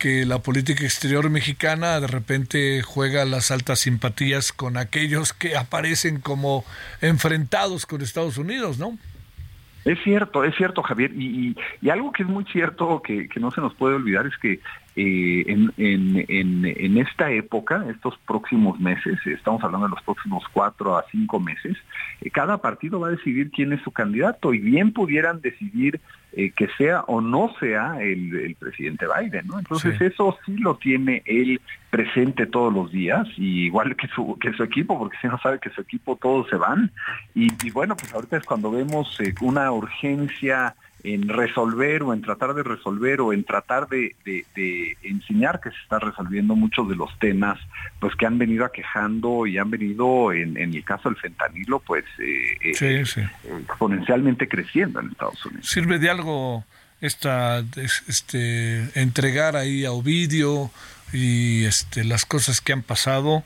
[0.00, 6.20] que la política exterior mexicana de repente juega las altas simpatías con aquellos que aparecen
[6.20, 6.64] como
[7.02, 8.98] enfrentados con Estados Unidos, ¿no?
[9.84, 11.12] Es cierto, es cierto, Javier.
[11.14, 11.56] Y,
[11.90, 14.60] algo que es muy cierto, que, no se nos puede olvidar, es que
[14.96, 20.98] eh, en, en, en, esta época, estos próximos meses, estamos hablando de los próximos cuatro
[20.98, 21.76] a cinco meses,
[22.20, 26.00] eh, cada partido va a decidir quién es su candidato y bien pudieran decidir
[26.32, 29.58] eh, que sea o no sea el, presidente Biden, ¿no?
[29.58, 31.60] Entonces eso sí lo tiene él
[31.90, 35.58] presente todos los días, y igual que su, que su equipo, porque si no sabe
[35.58, 36.92] que su equipo todos se van.
[37.34, 42.54] Y, bueno, pues ahorita es cuando vemos eh, una urgencia en resolver o en tratar
[42.54, 44.14] de resolver o en tratar de,
[45.02, 47.58] enseñar que se está resolviendo muchos de los temas
[47.98, 52.74] pues que han venido aquejando y han venido en, el caso del fentanilo pues eh,
[52.82, 53.04] eh,
[53.62, 55.66] exponencialmente creciendo en Estados Unidos.
[55.66, 56.64] ¿Sirve de algo
[57.00, 57.64] esta
[58.06, 60.70] este entregar ahí a Ovidio
[61.12, 63.44] y este las cosas que han pasado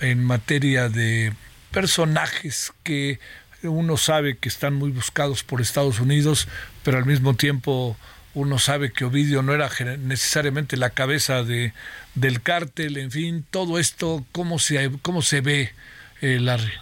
[0.00, 1.32] en materia de
[1.70, 3.18] personajes que
[3.62, 6.48] uno sabe que están muy buscados por Estados Unidos,
[6.82, 7.96] pero al mismo tiempo
[8.34, 11.72] uno sabe que Ovidio no era necesariamente la cabeza de,
[12.14, 15.72] del cártel, en fin, todo esto, ¿cómo se, cómo se ve,
[16.20, 16.72] eh, Larry?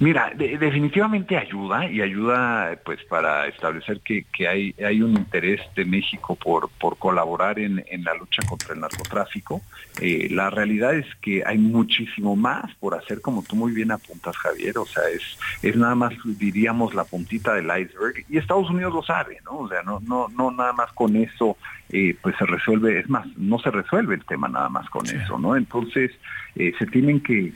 [0.00, 6.34] Mira, definitivamente ayuda y ayuda pues para establecer que, hay, hay un interés de México
[6.34, 9.62] por, por colaborar en, la lucha contra el narcotráfico.
[10.00, 14.36] Eh, la realidad es que hay muchísimo más por hacer, como tú muy bien apuntas,
[14.36, 14.78] Javier.
[14.78, 15.22] O sea, es,
[15.62, 18.24] es nada más, diríamos, la puntita del iceberg.
[18.28, 19.58] Y Estados Unidos lo sabe, ¿no?
[19.58, 21.56] O sea, no, no, no nada más con eso
[21.90, 25.38] eh, pues se resuelve, es más, no se resuelve el tema nada más con eso,
[25.38, 25.54] ¿no?
[25.54, 26.10] Entonces,
[26.56, 27.52] eh, se tienen que,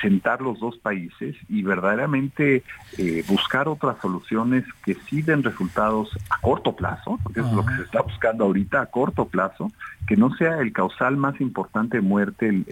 [0.00, 2.62] sentar los dos países y verdaderamente
[2.96, 7.74] eh, buscar otras soluciones que sí den resultados a corto plazo, porque es lo que
[7.76, 9.70] se está buscando ahorita a corto plazo,
[10.06, 12.64] que no sea el causal más importante de muerte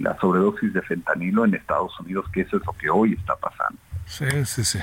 [0.00, 3.78] la sobredosis de fentanilo en Estados Unidos, que eso es lo que hoy está pasando.
[4.06, 4.78] Sí, sí, sí.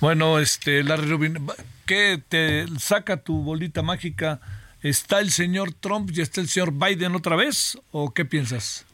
[0.00, 1.46] Bueno, este, Larry Rubin,
[1.86, 4.40] ¿qué te saca tu bolita mágica?
[4.82, 7.78] ¿Está el señor Trump y está el señor Biden otra vez?
[7.90, 8.86] ¿O qué piensas?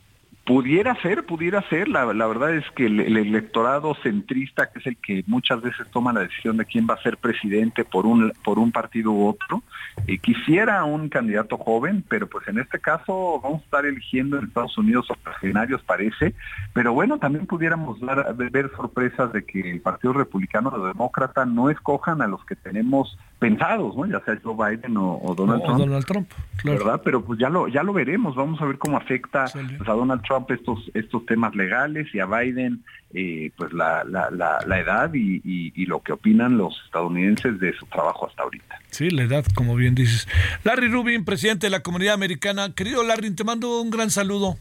[0.47, 1.89] Pudiera ser, pudiera ser.
[1.89, 6.21] La, verdad es que el, electorado centrista, que es el que muchas veces toma la
[6.21, 9.65] decisión de quién va a ser presidente por un, por un partido u otro,
[10.07, 14.45] eh, quisiera un candidato joven, pero pues en este caso vamos a estar eligiendo en
[14.45, 16.33] Estados Unidos octogenarios, parece.
[16.73, 17.99] Pero bueno, también pudiéramos
[18.37, 23.19] ver sorpresas de que el Partido Republicano o Demócrata no escojan a los que tenemos
[23.41, 24.07] pensados, ¿no?
[24.07, 25.79] ya sea Joe Biden o, Donald Trump.
[25.79, 26.31] Donald Trump,
[26.65, 27.01] ¿verdad?
[27.05, 30.23] Pero pues ya lo, ya lo veremos, vamos a ver cómo afecta pues, a Donald
[30.23, 32.85] Trump estos, estos temas legales y a Biden
[33.15, 37.87] eh, pues la, la, la, edad y, y, lo que opinan los estadounidenses de su
[37.87, 38.79] trabajo hasta ahorita.
[38.91, 40.29] Sí, la edad, como bien dices.
[40.65, 42.75] Larry Rubin, presidente de la comunidad americana.
[42.75, 44.59] Querido Larry, te mando un gran saludo.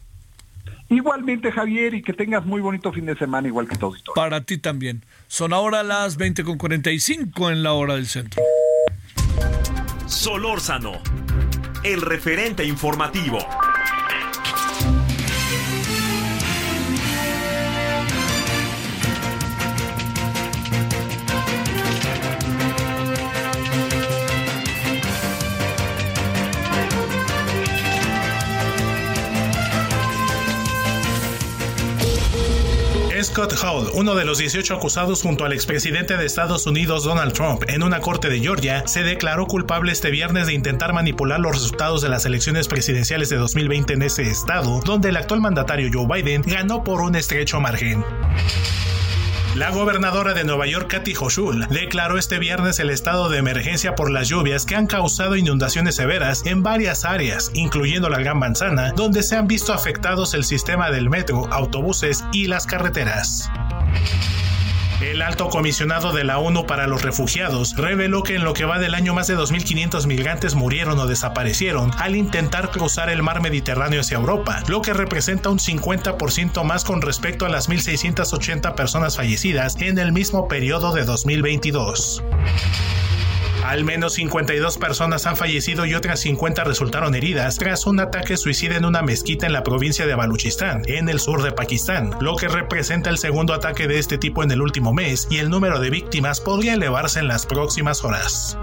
[0.89, 4.15] Igualmente, Javier, y que tengas muy bonito fin de semana, igual que todos y todos.
[4.15, 5.03] Para ti también.
[5.27, 8.41] Son ahora las 20.45 en la hora del centro.
[10.05, 10.93] Solórzano,
[11.83, 13.39] el referente informativo.
[33.25, 37.63] Scott Hall, uno de los 18 acusados junto al expresidente de Estados Unidos Donald Trump
[37.67, 42.03] en una corte de Georgia, se declaró culpable este viernes de intentar manipular los resultados
[42.03, 46.43] de las elecciones presidenciales de 2020 en ese estado, donde el actual mandatario Joe Biden
[46.45, 48.05] ganó por un estrecho margen.
[49.55, 54.11] La gobernadora de Nueva York, Kathy Hochul, declaró este viernes el estado de emergencia por
[54.11, 59.23] las lluvias que han causado inundaciones severas en varias áreas, incluyendo la Gran Manzana, donde
[59.23, 63.49] se han visto afectados el sistema del metro, autobuses y las carreteras.
[65.01, 68.79] El alto comisionado de la ONU para los refugiados reveló que en lo que va
[68.79, 73.99] del año más de 2.500 migrantes murieron o desaparecieron al intentar cruzar el mar Mediterráneo
[73.99, 79.75] hacia Europa, lo que representa un 50% más con respecto a las 1.680 personas fallecidas
[79.81, 82.23] en el mismo periodo de 2022.
[83.65, 88.75] Al menos 52 personas han fallecido y otras 50 resultaron heridas tras un ataque suicida
[88.75, 92.47] en una mezquita en la provincia de Baluchistán, en el sur de Pakistán, lo que
[92.47, 95.89] representa el segundo ataque de este tipo en el último mes y el número de
[95.89, 98.55] víctimas podría elevarse en las próximas horas.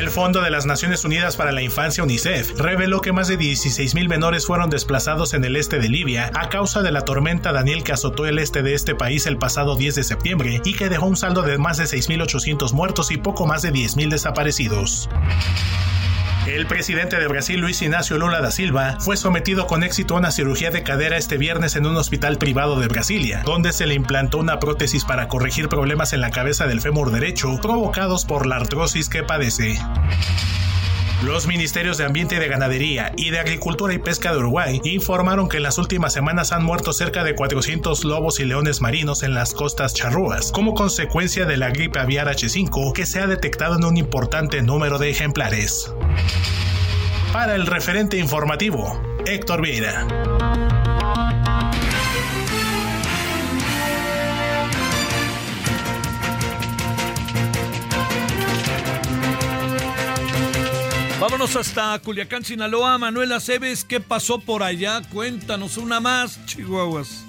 [0.00, 4.08] El Fondo de las Naciones Unidas para la Infancia UNICEF reveló que más de 16.000
[4.08, 7.92] menores fueron desplazados en el este de Libia a causa de la tormenta Daniel que
[7.92, 11.18] azotó el este de este país el pasado 10 de septiembre y que dejó un
[11.18, 15.10] saldo de más de 6.800 muertos y poco más de 10.000 desaparecidos.
[16.50, 20.32] El presidente de Brasil, Luis Ignacio Lula da Silva, fue sometido con éxito a una
[20.32, 24.38] cirugía de cadera este viernes en un hospital privado de Brasilia, donde se le implantó
[24.38, 29.08] una prótesis para corregir problemas en la cabeza del fémur derecho provocados por la artrosis
[29.08, 29.78] que padece.
[31.22, 35.50] Los ministerios de Ambiente y de Ganadería y de Agricultura y Pesca de Uruguay informaron
[35.50, 39.34] que en las últimas semanas han muerto cerca de 400 lobos y leones marinos en
[39.34, 43.84] las costas charrúas, como consecuencia de la gripe aviar H5 que se ha detectado en
[43.84, 45.92] un importante número de ejemplares.
[47.34, 50.06] Para el referente informativo, Héctor Vieira.
[61.30, 62.98] Vámonos hasta Culiacán, Sinaloa.
[62.98, 65.00] Manuel Aceves, ¿qué pasó por allá?
[65.12, 67.24] Cuéntanos una más, Chihuahuas.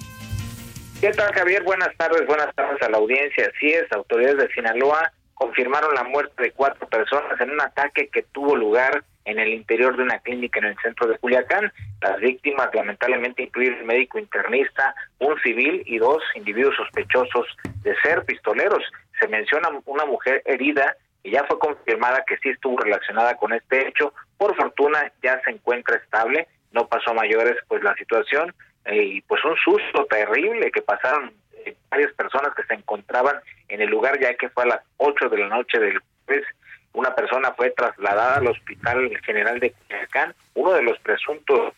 [1.00, 1.62] ¿Qué tal, Javier?
[1.62, 3.48] Buenas tardes, buenas tardes a la audiencia.
[3.54, 8.24] Así es, autoridades de Sinaloa confirmaron la muerte de cuatro personas en un ataque que
[8.32, 11.72] tuvo lugar en el interior de una clínica en el centro de Culiacán.
[12.00, 17.46] Las víctimas lamentablemente incluyen un médico internista, un civil y dos individuos sospechosos
[17.82, 18.82] de ser pistoleros.
[19.20, 23.88] Se menciona una mujer herida y ya fue confirmada que sí estuvo relacionada con este
[23.88, 24.12] hecho.
[24.36, 28.54] Por fortuna ya se encuentra estable, no pasó mayores pues la situación
[28.84, 31.32] eh, y pues un susto terrible que pasaron
[31.64, 33.36] eh, varias personas que se encontraban
[33.68, 36.46] en el lugar ya que fue a las 8 de la noche del jueves.
[36.92, 41.72] Una persona fue trasladada al Hospital General de Culiacán, uno de los presuntos,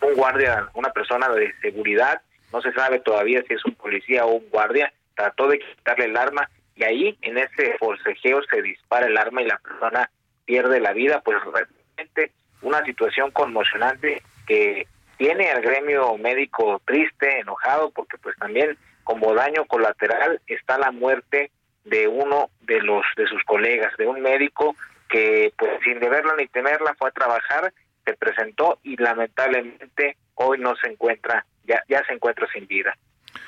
[0.00, 2.20] un guardia, una persona de seguridad,
[2.52, 6.16] no se sabe todavía si es un policía o un guardia, trató de quitarle el
[6.16, 6.48] arma
[6.78, 10.10] y ahí en ese forcejeo se dispara el arma y la persona
[10.44, 12.32] pierde la vida, pues realmente
[12.62, 14.86] una situación conmocionante que
[15.16, 21.50] tiene al gremio médico triste, enojado, porque pues también como daño colateral está la muerte
[21.84, 24.76] de uno de los de sus colegas, de un médico
[25.08, 27.72] que pues sin deberla ni temerla fue a trabajar,
[28.04, 32.96] se presentó y lamentablemente hoy no se encuentra, ya, ya se encuentra sin vida.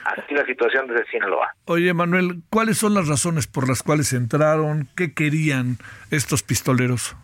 [0.05, 1.55] Así la situación desde Sinaloa.
[1.66, 4.89] Oye, Manuel, ¿cuáles son las razones por las cuales entraron?
[4.97, 5.78] ¿Qué querían
[6.10, 7.16] estos pistoleros?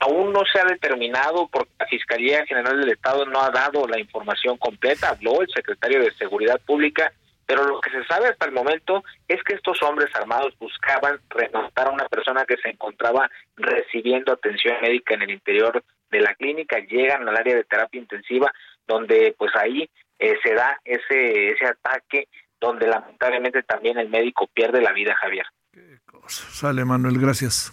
[0.00, 3.98] Aún no se ha determinado porque la Fiscalía General del Estado no ha dado la
[3.98, 5.08] información completa.
[5.08, 7.12] Habló el secretario de Seguridad Pública
[7.48, 11.88] pero lo que se sabe hasta el momento es que estos hombres armados buscaban rematar
[11.88, 16.78] a una persona que se encontraba recibiendo atención médica en el interior de la clínica,
[16.80, 18.52] llegan al área de terapia intensiva,
[18.86, 19.88] donde pues ahí
[20.18, 22.28] eh, se da ese, ese ataque,
[22.60, 25.46] donde lamentablemente también el médico pierde la vida, Javier.
[25.72, 26.44] Qué cosa.
[26.50, 27.72] Sale, Manuel, gracias.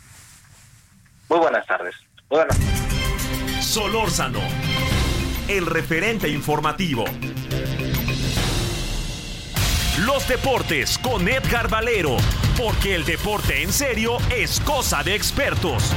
[1.29, 1.95] Muy buenas tardes.
[2.29, 2.57] buenas.
[3.61, 4.39] Solórzano,
[5.47, 7.05] el referente informativo.
[10.05, 12.17] Los deportes con Edgar Valero,
[12.57, 15.95] porque el deporte en serio es cosa de expertos.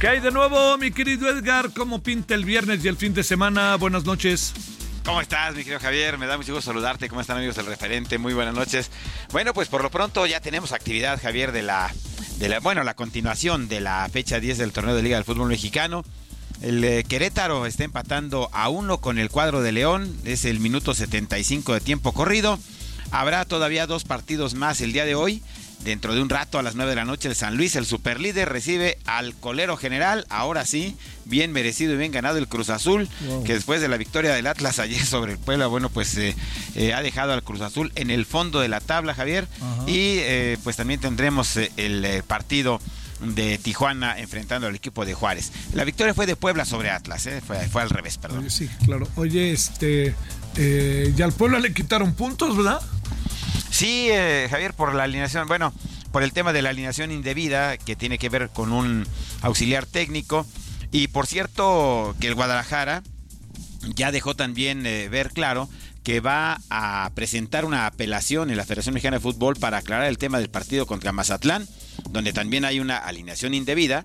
[0.00, 1.70] ¿Qué hay de nuevo, mi querido Edgar?
[1.72, 3.76] ¿Cómo pinta el viernes y el fin de semana?
[3.76, 4.52] Buenas noches.
[5.04, 6.18] ¿Cómo estás, mi querido Javier?
[6.18, 7.08] Me da mucho gusto saludarte.
[7.08, 8.18] ¿Cómo están, amigos del referente?
[8.18, 8.90] Muy buenas noches.
[9.32, 11.92] Bueno, pues por lo pronto ya tenemos actividad, Javier, de la,
[12.38, 15.48] de la bueno, la continuación de la fecha 10 del torneo de Liga del Fútbol
[15.48, 16.04] Mexicano.
[16.60, 20.14] El eh, Querétaro está empatando a uno con el cuadro de León.
[20.24, 22.58] Es el minuto 75 de tiempo corrido.
[23.10, 25.42] Habrá todavía dos partidos más el día de hoy.
[25.84, 28.48] Dentro de un rato a las 9 de la noche el San Luis, el superlíder,
[28.48, 30.26] recibe al colero general.
[30.28, 33.08] Ahora sí, bien merecido y bien ganado el Cruz Azul,
[33.44, 36.34] que después de la victoria del Atlas ayer sobre el Puebla, bueno, pues eh,
[36.74, 39.46] eh, ha dejado al Cruz Azul en el fondo de la tabla, Javier.
[39.86, 40.20] Y
[40.64, 42.80] pues también tendremos el partido
[43.20, 45.52] de Tijuana enfrentando al equipo de Juárez.
[45.74, 47.42] La victoria fue de Puebla sobre Atlas, ¿eh?
[47.44, 48.50] fue, al revés, perdón.
[48.50, 49.08] sí, claro.
[49.16, 50.14] Oye, este,
[50.56, 52.80] eh, ya al Puebla le quitaron puntos, ¿verdad?
[53.78, 55.72] Sí, eh, Javier, por la alineación, bueno,
[56.10, 59.06] por el tema de la alineación indebida que tiene que ver con un
[59.40, 60.44] auxiliar técnico.
[60.90, 63.04] Y por cierto, que el Guadalajara
[63.94, 65.68] ya dejó también ver claro
[66.02, 70.18] que va a presentar una apelación en la Federación Mexicana de Fútbol para aclarar el
[70.18, 71.68] tema del partido contra Mazatlán,
[72.10, 74.02] donde también hay una alineación indebida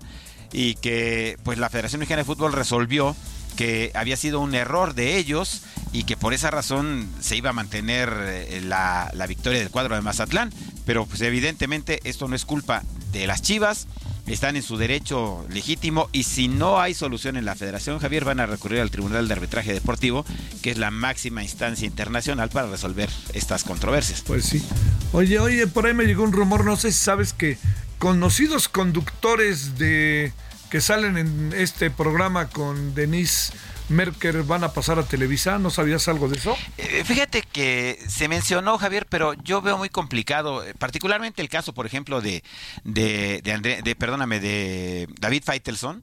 [0.52, 3.16] y que pues la Federación Mexicana de Fútbol resolvió
[3.56, 5.62] que había sido un error de ellos
[5.94, 9.94] y que por esa razón se iba a mantener eh, la, la victoria del cuadro
[9.94, 10.52] de Mazatlán,
[10.84, 13.86] pero pues evidentemente esto no es culpa de las Chivas,
[14.26, 18.40] están en su derecho legítimo y si no hay solución en la Federación Javier van
[18.40, 20.26] a recurrir al Tribunal de Arbitraje Deportivo,
[20.62, 24.22] que es la máxima instancia internacional para resolver estas controversias.
[24.22, 24.64] Pues sí.
[25.12, 27.56] Oye, oye, por ahí me llegó un rumor, no sé si sabes que
[27.98, 30.32] conocidos conductores de
[30.70, 33.52] que salen en este programa con Denise
[33.88, 35.58] Merker van a pasar a Televisa.
[35.58, 36.56] ¿No sabías algo de eso?
[36.78, 41.72] Eh, fíjate que se mencionó, Javier, pero yo veo muy complicado, eh, particularmente el caso,
[41.72, 42.42] por ejemplo, de,
[42.84, 46.02] de, de, perdóname, de David Feitelson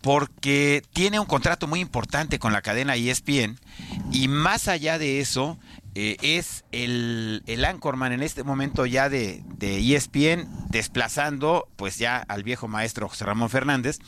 [0.00, 3.58] porque tiene un contrato muy importante con la cadena ESPN
[4.12, 5.58] y más allá de eso,
[6.00, 12.18] eh, es el, el anchorman en este momento ya de, de, ESPN desplazando pues ya
[12.28, 13.98] al viejo maestro José Ramón Fernández.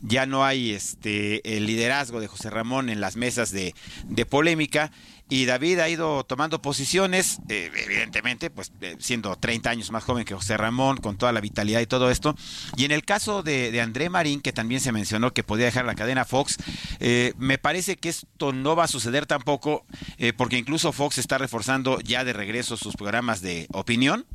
[0.00, 4.90] Ya no hay este el liderazgo de José Ramón en las mesas de, de polémica
[5.28, 10.24] y David ha ido tomando posiciones, eh, evidentemente, pues eh, siendo 30 años más joven
[10.24, 12.36] que José Ramón, con toda la vitalidad y todo esto.
[12.76, 15.96] Y en el caso de, André Marín, que también se mencionó que podía dejar la
[15.96, 16.58] cadena Fox,
[17.00, 19.84] eh, me parece que esto no va a suceder tampoco,
[20.36, 24.26] porque incluso Fox está reforzando ya de regreso sus programas de opinión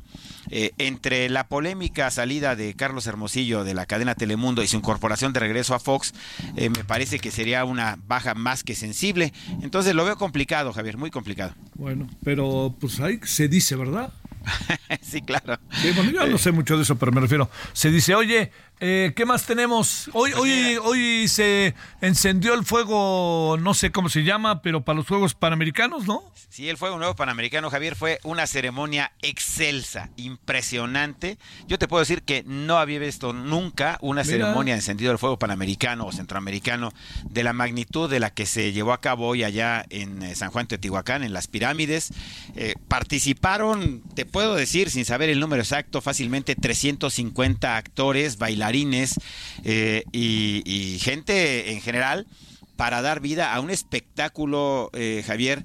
[0.50, 5.32] eh, entre la polémica salida de Carlos Hermosillo de la cadena Telemundo y su incorporación
[5.32, 6.12] de regreso a Fox,
[6.56, 9.32] eh, me parece que sería una baja más que sensible.
[9.62, 11.54] Entonces lo veo complicado, Javier, muy complicado.
[11.74, 14.12] Bueno, pero pues ahí se dice, ¿verdad?
[15.02, 15.58] sí, claro.
[15.94, 17.48] bueno, yo no sé mucho de eso, pero me refiero.
[17.72, 18.50] Se dice, oye,
[18.80, 20.10] eh, ¿Qué más tenemos?
[20.12, 24.96] Hoy, Pues hoy, hoy se encendió el fuego, no sé cómo se llama, pero para
[24.96, 26.24] los Juegos Panamericanos, ¿no?
[26.48, 31.38] Sí, el Fuego Nuevo Panamericano, Javier, fue una ceremonia excelsa, impresionante.
[31.66, 34.32] Yo te puedo decir que no había visto nunca una Mira.
[34.32, 36.92] ceremonia de encendido del fuego panamericano o centroamericano
[37.30, 40.50] de la magnitud de la que se llevó a cabo hoy allá en eh, San
[40.50, 42.12] Juan Teotihuacán, en las pirámides.
[42.56, 48.61] Eh, participaron, te puedo decir, sin saber el número exacto, fácilmente 350 actores, bailarines
[49.64, 52.26] eh, y, gente en general
[52.76, 55.62] para dar vida a un espectáculo, eh, Javier,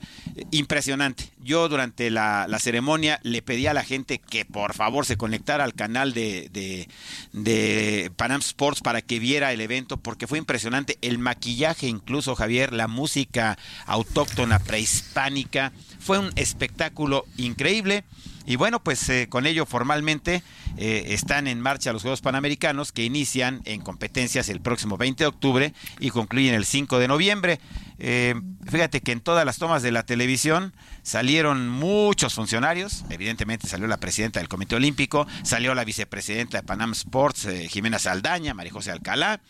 [0.51, 1.31] impresionante.
[1.41, 5.63] Yo durante la, la ceremonia le pedí a la gente que por favor se conectara
[5.63, 6.87] al canal de, de,
[7.31, 10.97] de Panam Sports para que viera el evento, porque fue impresionante.
[11.01, 18.03] El maquillaje incluso, Javier, la música autóctona prehispánica, fue un espectáculo increíble.
[18.47, 20.41] Y bueno, pues eh, con ello formalmente
[20.77, 25.27] eh, están en marcha los Juegos Panamericanos que inician en competencias el próximo 20 de
[25.27, 27.59] octubre y concluyen el 5 de noviembre.
[27.99, 33.85] Eh, fíjate que en todas las tomas de la televisión salieron muchos funcionarios, evidentemente salió
[33.85, 38.91] la presidenta del Comité Olímpico, salió la vicepresidenta de Panam Sports, Jimena Saldaña, María José
[38.91, 39.41] Alcalá,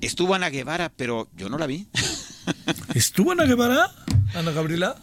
[0.00, 1.86] estuvo Ana Guevara, pero yo no la vi.
[2.94, 3.92] ¿Estuvo Ana Guevara?
[4.34, 4.96] Ana Gabriela.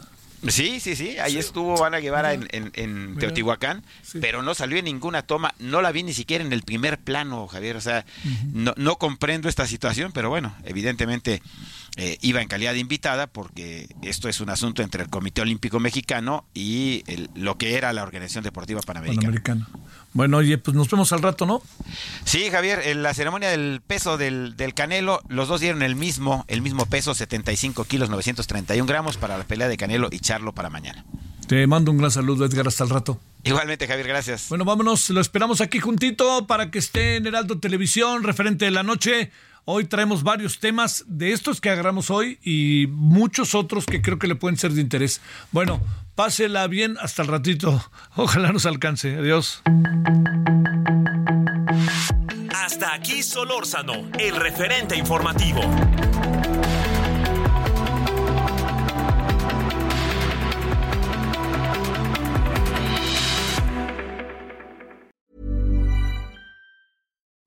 [0.48, 3.20] Sí, sí, sí, ahí estuvo Ana Guevara en, en- en Mira.
[3.20, 3.84] Teotihuacán,
[4.22, 7.48] pero no salió en ninguna toma, no la vi ni siquiera en el primer plano,
[7.48, 8.06] Javier, o sea,
[8.52, 11.42] no, no comprendo esta situación, pero bueno, evidentemente
[11.98, 15.80] eh, iba en calidad de invitada porque esto es un asunto entre el Comité Olímpico
[15.80, 19.22] Mexicano y el- lo que era la Organización Deportiva Panamericana.
[19.22, 19.68] Panamericano.
[20.14, 21.62] Bueno, oye, pues nos vemos al rato, ¿no?
[22.26, 26.44] Sí, Javier, en la ceremonia del peso del, del Canelo, los dos dieron el mismo,
[26.48, 30.70] el mismo peso, 75 kilos 931 gramos para la pelea de Canelo y Charlo para
[30.70, 31.06] mañana.
[31.48, 33.20] Te mando un gran saludo, Edgar, hasta el rato.
[33.44, 34.48] Igualmente, Javier, gracias.
[34.50, 38.84] Bueno, vámonos, lo esperamos aquí juntito para que esté en Heraldo Televisión, referente de la
[38.84, 39.32] noche.
[39.66, 44.28] Hoy traemos varios temas de estos que agarramos hoy y muchos otros que creo que
[44.28, 45.22] le pueden ser de interés.
[45.52, 45.80] Bueno,
[46.16, 47.84] pásela bien hasta el ratito.
[48.16, 49.16] Ojalá nos alcance.
[49.16, 49.62] Adiós.
[52.50, 55.62] Hasta aquí Solórzano, el referente informativo.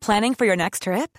[0.01, 1.19] Planning for your next trip?